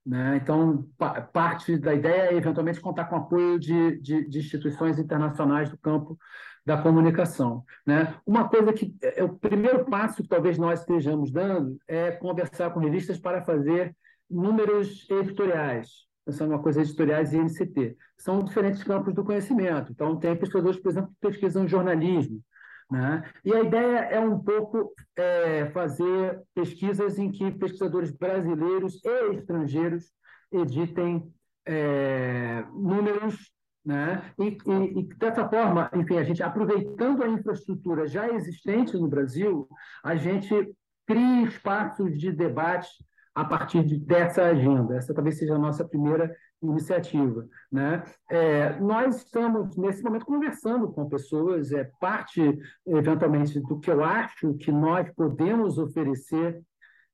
Né? 0.05 0.39
Então, 0.41 0.85
pa 0.97 1.21
parte 1.21 1.77
da 1.77 1.93
ideia 1.93 2.31
é, 2.31 2.35
eventualmente, 2.35 2.79
contar 2.79 3.05
com 3.05 3.15
apoio 3.15 3.59
de, 3.59 3.99
de, 3.99 4.29
de 4.29 4.39
instituições 4.39 4.99
internacionais 4.99 5.69
do 5.69 5.77
campo 5.77 6.17
da 6.63 6.77
comunicação. 6.77 7.63
Né? 7.85 8.13
Uma 8.25 8.47
coisa 8.47 8.71
que 8.71 8.95
é, 9.01 9.21
é 9.21 9.23
o 9.23 9.29
primeiro 9.29 9.85
passo 9.85 10.21
que 10.21 10.29
talvez 10.29 10.57
nós 10.57 10.81
estejamos 10.81 11.31
dando 11.31 11.77
é 11.87 12.11
conversar 12.11 12.71
com 12.71 12.79
revistas 12.79 13.17
para 13.17 13.43
fazer 13.43 13.95
números 14.29 15.07
editoriais, 15.09 16.05
pensando 16.23 16.51
uma 16.51 16.61
coisa 16.61 16.81
editoriais 16.81 17.33
e 17.33 17.39
NCT. 17.39 17.97
São 18.17 18.43
diferentes 18.43 18.83
campos 18.83 19.13
do 19.13 19.23
conhecimento. 19.23 19.91
Então, 19.91 20.17
tem 20.17 20.35
pesquisadores, 20.35 20.79
por 20.79 20.89
exemplo, 20.89 21.09
que 21.09 21.27
pesquisam 21.27 21.67
jornalismo. 21.67 22.41
Né? 22.89 23.23
E 23.43 23.53
a 23.53 23.61
ideia 23.61 23.97
é 24.11 24.19
um 24.19 24.39
pouco 24.39 24.93
é, 25.15 25.65
fazer 25.71 26.41
pesquisas 26.53 27.17
em 27.17 27.31
que 27.31 27.51
pesquisadores 27.51 28.11
brasileiros 28.11 29.01
e 29.03 29.35
estrangeiros 29.35 30.11
editem 30.51 31.33
é, 31.65 32.63
números 32.71 33.55
né? 33.85 34.33
E, 34.39 34.57
e, 34.65 34.99
e, 34.99 35.03
dessa 35.15 35.47
forma, 35.47 35.91
enfim, 35.93 36.17
a 36.17 36.23
gente 36.23 36.41
aproveitando 36.41 37.23
a 37.23 37.27
infraestrutura 37.27 38.07
já 38.07 38.27
existente 38.27 38.97
no 38.97 39.07
Brasil, 39.07 39.69
a 40.03 40.15
gente 40.15 40.75
cria 41.05 41.43
espaços 41.43 42.17
de 42.17 42.31
debate 42.31 42.89
a 43.35 43.45
partir 43.45 43.83
de, 43.83 43.99
dessa 43.99 44.45
agenda. 44.45 44.95
Essa 44.95 45.13
talvez 45.13 45.37
seja 45.37 45.53
a 45.53 45.59
nossa 45.59 45.85
primeira 45.85 46.35
iniciativa. 46.71 47.47
Né? 47.71 48.03
É, 48.29 48.79
nós 48.79 49.17
estamos, 49.17 49.75
nesse 49.77 50.03
momento, 50.03 50.25
conversando 50.25 50.91
com 50.91 51.09
pessoas, 51.09 51.71
é 51.71 51.89
parte, 51.99 52.41
eventualmente, 52.85 53.59
do 53.59 53.79
que 53.79 53.91
eu 53.91 54.03
acho 54.03 54.53
que 54.55 54.71
nós 54.71 55.09
podemos 55.15 55.77
oferecer 55.77 56.61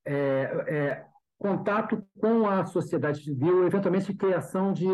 é, 0.04 0.14
é, 0.68 1.04
contato 1.38 2.04
com 2.18 2.48
a 2.48 2.64
sociedade 2.64 3.22
civil, 3.22 3.66
eventualmente 3.66 4.14
criação 4.14 4.72
de, 4.72 4.86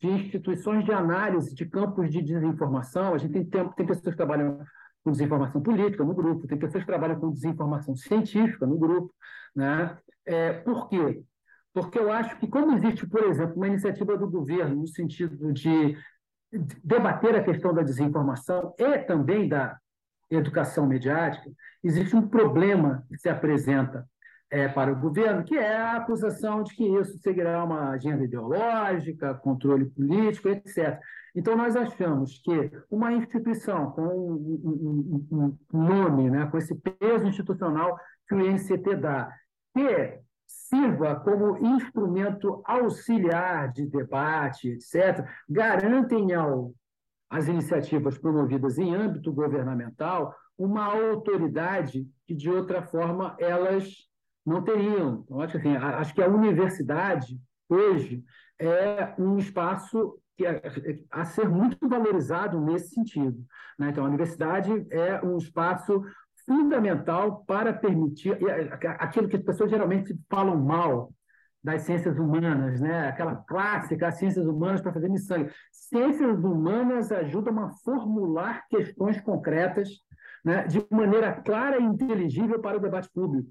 de 0.00 0.08
instituições 0.08 0.84
de 0.84 0.92
análise 0.92 1.54
de 1.54 1.66
campos 1.66 2.10
de 2.10 2.20
desinformação. 2.22 3.14
A 3.14 3.18
gente 3.18 3.32
tem, 3.32 3.44
tem, 3.44 3.68
tem 3.70 3.86
pessoas 3.86 4.10
que 4.10 4.16
trabalham 4.16 4.58
com 5.04 5.10
desinformação 5.10 5.60
política 5.60 6.04
no 6.04 6.14
grupo, 6.14 6.46
tem 6.46 6.58
pessoas 6.58 6.84
que 6.84 6.90
trabalham 6.90 7.18
com 7.18 7.30
desinformação 7.30 7.94
científica 7.96 8.66
no 8.66 8.78
grupo. 8.78 9.12
Né? 9.54 9.96
É, 10.24 10.52
por 10.52 10.88
quê? 10.88 11.22
Porque 11.72 11.98
eu 11.98 12.12
acho 12.12 12.38
que, 12.38 12.46
como 12.46 12.76
existe, 12.76 13.06
por 13.06 13.24
exemplo, 13.24 13.56
uma 13.56 13.68
iniciativa 13.68 14.16
do 14.16 14.30
governo 14.30 14.76
no 14.76 14.86
sentido 14.86 15.52
de 15.52 15.96
debater 16.84 17.34
a 17.34 17.42
questão 17.42 17.72
da 17.72 17.82
desinformação 17.82 18.74
e 18.78 18.98
também 18.98 19.48
da 19.48 19.78
educação 20.30 20.86
mediática, 20.86 21.50
existe 21.82 22.14
um 22.14 22.28
problema 22.28 23.04
que 23.08 23.16
se 23.16 23.28
apresenta 23.28 24.06
é, 24.50 24.68
para 24.68 24.92
o 24.92 24.96
governo, 24.96 25.44
que 25.44 25.56
é 25.56 25.76
a 25.78 25.96
acusação 25.96 26.62
de 26.62 26.74
que 26.74 26.84
isso 26.84 27.18
seguirá 27.20 27.64
uma 27.64 27.90
agenda 27.90 28.22
ideológica, 28.22 29.34
controle 29.34 29.86
político, 29.86 30.50
etc. 30.50 31.00
Então, 31.34 31.56
nós 31.56 31.74
achamos 31.74 32.38
que 32.44 32.70
uma 32.90 33.12
instituição 33.12 33.90
com 33.92 34.02
um, 34.02 35.26
um, 35.32 35.58
um 35.72 35.82
nome, 35.82 36.30
né, 36.30 36.46
com 36.50 36.58
esse 36.58 36.74
peso 36.74 37.26
institucional 37.26 37.98
que 38.28 38.34
o 38.34 38.46
INCT 38.46 38.96
dá, 38.96 39.32
que 39.74 40.20
sirva 40.68 41.16
como 41.16 41.58
instrumento 41.58 42.62
auxiliar 42.64 43.70
de 43.72 43.86
debate, 43.86 44.68
etc., 44.70 45.26
garantem 45.48 46.32
ao, 46.32 46.74
às 47.28 47.48
iniciativas 47.48 48.16
promovidas 48.16 48.78
em 48.78 48.94
âmbito 48.94 49.32
governamental 49.32 50.34
uma 50.56 50.84
autoridade 50.84 52.06
que, 52.26 52.34
de 52.34 52.50
outra 52.50 52.82
forma, 52.82 53.36
elas 53.38 54.08
não 54.44 54.62
teriam. 54.62 55.22
Então, 55.24 55.40
acho, 55.40 55.56
assim, 55.56 55.76
acho 55.76 56.14
que 56.14 56.22
a 56.22 56.28
universidade, 56.28 57.38
hoje, 57.68 58.24
é 58.58 59.14
um 59.18 59.38
espaço 59.38 60.18
que 60.36 60.46
é, 60.46 60.60
a 61.10 61.24
ser 61.24 61.48
muito 61.48 61.88
valorizado 61.88 62.60
nesse 62.60 62.94
sentido. 62.94 63.44
Né? 63.78 63.90
Então, 63.90 64.04
a 64.04 64.08
universidade 64.08 64.86
é 64.90 65.24
um 65.24 65.36
espaço 65.36 66.02
fundamental 66.46 67.44
para 67.44 67.72
permitir 67.72 68.38
aquilo 68.98 69.28
que 69.28 69.36
as 69.36 69.42
pessoas 69.42 69.70
geralmente 69.70 70.16
falam 70.30 70.56
mal 70.56 71.12
das 71.62 71.82
ciências 71.82 72.18
humanas, 72.18 72.80
né? 72.80 73.08
Aquela 73.08 73.36
clássica, 73.36 74.08
as 74.08 74.18
ciências 74.18 74.46
humanas 74.46 74.80
para 74.80 74.92
fazer 74.92 75.08
missão. 75.08 75.46
Ciências 75.70 76.42
humanas 76.42 77.12
ajudam 77.12 77.58
a 77.60 77.70
formular 77.84 78.66
questões 78.68 79.20
concretas, 79.20 79.88
né? 80.44 80.66
De 80.66 80.84
maneira 80.90 81.40
clara 81.40 81.78
e 81.78 81.84
inteligível 81.84 82.60
para 82.60 82.78
o 82.78 82.80
debate 82.80 83.08
público. 83.12 83.48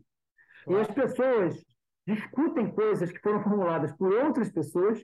E 0.68 0.76
as 0.76 0.88
pessoas 0.88 1.64
discutem 2.06 2.72
coisas 2.72 3.12
que 3.12 3.20
foram 3.20 3.42
formuladas 3.42 3.94
por 3.94 4.12
outras 4.14 4.52
pessoas, 4.52 5.02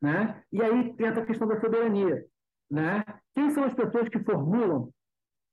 né? 0.00 0.40
E 0.52 0.62
aí 0.62 0.94
entra 0.98 1.22
a 1.22 1.26
questão 1.26 1.48
da 1.48 1.60
soberania, 1.60 2.24
né? 2.70 3.02
Quem 3.34 3.50
são 3.50 3.64
as 3.64 3.74
pessoas 3.74 4.08
que 4.08 4.22
formulam 4.22 4.90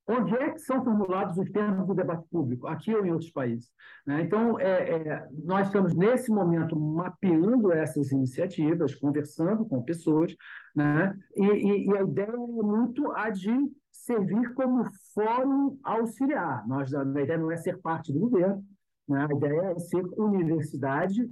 Onde 0.07 0.35
é 0.35 0.51
que 0.51 0.59
são 0.59 0.83
formulados 0.83 1.35
os 1.37 1.49
termos 1.49 1.87
do 1.87 1.95
debate 1.95 2.27
público, 2.29 2.67
aqui 2.67 2.93
ou 2.93 3.03
em 3.03 3.11
outros 3.11 3.31
países? 3.31 3.71
Né? 4.05 4.21
Então, 4.21 4.59
é, 4.59 4.91
é, 4.91 5.27
nós 5.43 5.65
estamos, 5.67 5.95
nesse 5.95 6.31
momento, 6.31 6.79
mapeando 6.79 7.71
essas 7.71 8.11
iniciativas, 8.11 8.93
conversando 8.93 9.65
com 9.65 9.81
pessoas, 9.81 10.35
né? 10.75 11.17
e, 11.35 11.43
e, 11.43 11.87
e 11.87 11.97
a 11.97 12.03
ideia 12.03 12.27
é 12.27 12.37
muito 12.37 13.11
a 13.13 13.31
de 13.31 13.51
servir 13.91 14.53
como 14.53 14.85
fórum 15.15 15.79
auxiliar. 15.83 16.67
Nós, 16.67 16.93
a 16.93 17.01
ideia 17.03 17.39
não 17.39 17.49
é 17.49 17.57
ser 17.57 17.79
parte 17.81 18.13
do 18.13 18.19
governo, 18.19 18.63
né? 19.09 19.27
a 19.27 19.35
ideia 19.35 19.71
é 19.71 19.79
ser 19.79 20.05
universidade 20.17 21.27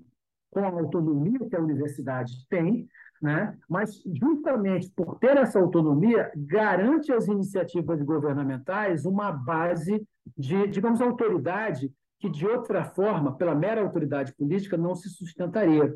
com 0.49 0.61
a 0.61 0.69
autonomia 0.69 1.47
que 1.47 1.55
a 1.55 1.61
universidade 1.61 2.47
tem, 2.49 2.87
né? 3.23 3.57
mas 3.69 4.03
justamente 4.05 4.91
por 4.91 5.17
ter 5.17 5.37
essa 5.37 5.57
autonomia, 5.57 6.29
garante 6.35 7.09
às 7.13 7.25
iniciativas 7.29 8.01
governamentais 8.01 9.05
uma 9.05 9.31
base 9.31 10.05
de, 10.37 10.67
digamos, 10.67 10.99
autoridade 10.99 11.89
que, 12.19 12.29
de 12.29 12.45
outra 12.45 12.83
forma, 12.83 13.33
pela 13.33 13.55
mera 13.55 13.81
autoridade 13.81 14.35
política, 14.35 14.75
não 14.75 14.93
se 14.93 15.07
sustentaria. 15.07 15.95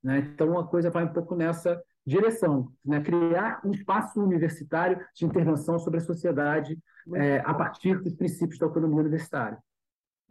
Né? 0.00 0.30
Então, 0.32 0.56
a 0.56 0.64
coisa 0.68 0.88
vai 0.88 1.04
um 1.04 1.12
pouco 1.12 1.34
nessa 1.34 1.82
direção, 2.06 2.70
né? 2.84 3.00
criar 3.00 3.60
um 3.64 3.72
espaço 3.72 4.22
universitário 4.22 5.04
de 5.12 5.26
intervenção 5.26 5.80
sobre 5.80 5.98
a 5.98 6.02
sociedade 6.04 6.78
é, 7.12 7.40
a 7.40 7.54
partir 7.54 8.00
dos 8.00 8.14
princípios 8.14 8.56
da 8.56 8.66
autonomia 8.66 9.00
universitária. 9.00 9.58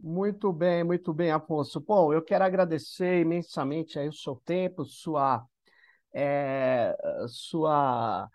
Muito 0.00 0.50
bem, 0.50 0.82
muito 0.82 1.12
bem, 1.12 1.30
Afonso. 1.30 1.78
Bom, 1.78 2.10
eu 2.10 2.22
quero 2.22 2.44
agradecer 2.44 3.20
imensamente 3.20 3.98
aí 3.98 4.08
o 4.08 4.12
seu 4.12 4.36
tempo, 4.36 4.86
sua 4.86 5.44
é, 6.12 6.96
sua 7.28 8.28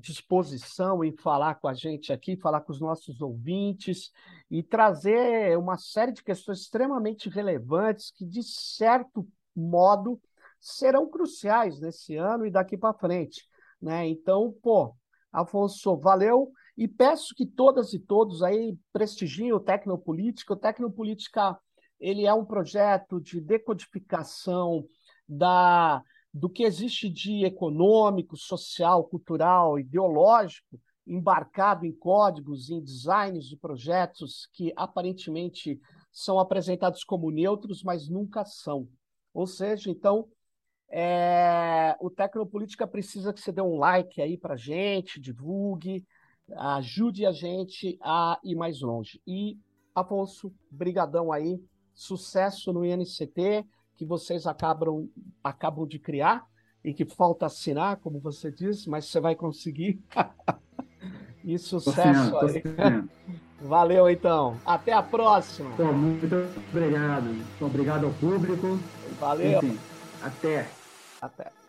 disposição 0.00 1.02
em 1.02 1.16
falar 1.16 1.54
com 1.54 1.66
a 1.66 1.72
gente 1.72 2.12
aqui, 2.12 2.36
falar 2.36 2.60
com 2.60 2.72
os 2.72 2.80
nossos 2.80 3.22
ouvintes 3.22 4.10
e 4.50 4.62
trazer 4.62 5.56
uma 5.56 5.78
série 5.78 6.12
de 6.12 6.22
questões 6.22 6.60
extremamente 6.60 7.30
relevantes 7.30 8.10
que, 8.10 8.26
de 8.26 8.42
certo 8.42 9.26
modo, 9.56 10.20
serão 10.60 11.08
cruciais 11.08 11.80
nesse 11.80 12.14
ano 12.16 12.44
e 12.44 12.50
daqui 12.50 12.76
para 12.76 12.92
frente. 12.92 13.42
Né? 13.80 14.06
Então, 14.08 14.54
pô, 14.62 14.94
Afonso, 15.32 15.96
valeu. 15.96 16.52
E 16.76 16.86
peço 16.86 17.34
que 17.34 17.46
todas 17.46 17.92
e 17.92 17.98
todos 17.98 18.42
aí 18.42 18.76
prestigiem 18.92 19.52
o 19.52 19.60
Tecnopolítica. 19.60 20.52
O 20.52 20.56
Tecnopolítica 20.56 21.58
ele 21.98 22.26
é 22.26 22.32
um 22.32 22.44
projeto 22.44 23.20
de 23.20 23.40
decodificação 23.40 24.86
da 25.28 26.02
do 26.32 26.48
que 26.48 26.62
existe 26.62 27.08
de 27.08 27.44
econômico, 27.44 28.36
social, 28.36 29.04
cultural, 29.04 29.78
ideológico, 29.78 30.80
embarcado 31.06 31.84
em 31.84 31.92
códigos, 31.92 32.70
em 32.70 32.80
designs 32.80 33.46
de 33.46 33.56
projetos 33.56 34.48
que 34.52 34.72
aparentemente 34.76 35.80
são 36.12 36.38
apresentados 36.38 37.02
como 37.02 37.30
neutros, 37.30 37.82
mas 37.82 38.08
nunca 38.08 38.44
são. 38.44 38.88
Ou 39.34 39.46
seja, 39.46 39.90
então, 39.90 40.28
é... 40.88 41.96
o 42.00 42.10
Tecnopolítica 42.10 42.86
precisa 42.86 43.32
que 43.32 43.40
você 43.40 43.50
dê 43.50 43.62
um 43.62 43.76
like 43.76 44.20
aí 44.20 44.36
para 44.36 44.56
gente, 44.56 45.20
divulgue, 45.20 46.04
ajude 46.56 47.26
a 47.26 47.32
gente 47.32 47.98
a 48.02 48.38
ir 48.44 48.54
mais 48.54 48.80
longe. 48.80 49.20
E, 49.26 49.58
Afonso, 49.94 50.52
brigadão 50.70 51.32
aí, 51.32 51.60
sucesso 51.94 52.72
no 52.72 52.84
INCT, 52.84 53.66
que 54.00 54.04
vocês 54.06 54.46
acabam, 54.46 55.06
acabam 55.44 55.86
de 55.86 55.98
criar 55.98 56.46
e 56.82 56.94
que 56.94 57.04
falta 57.04 57.44
assinar, 57.44 57.98
como 57.98 58.18
você 58.18 58.50
disse, 58.50 58.88
mas 58.88 59.04
você 59.04 59.20
vai 59.20 59.34
conseguir. 59.34 60.02
e 61.44 61.58
sucesso 61.58 62.34
aí. 62.38 62.62
Valeu, 63.60 64.08
então. 64.08 64.56
Até 64.64 64.94
a 64.94 65.02
próxima. 65.02 65.68
muito 65.92 66.34
obrigado. 66.70 67.44
Obrigado 67.60 68.06
ao 68.06 68.12
público. 68.14 68.80
Valeu. 69.20 69.58
Enfim, 69.58 69.78
até. 70.22 70.66
Até. 71.20 71.59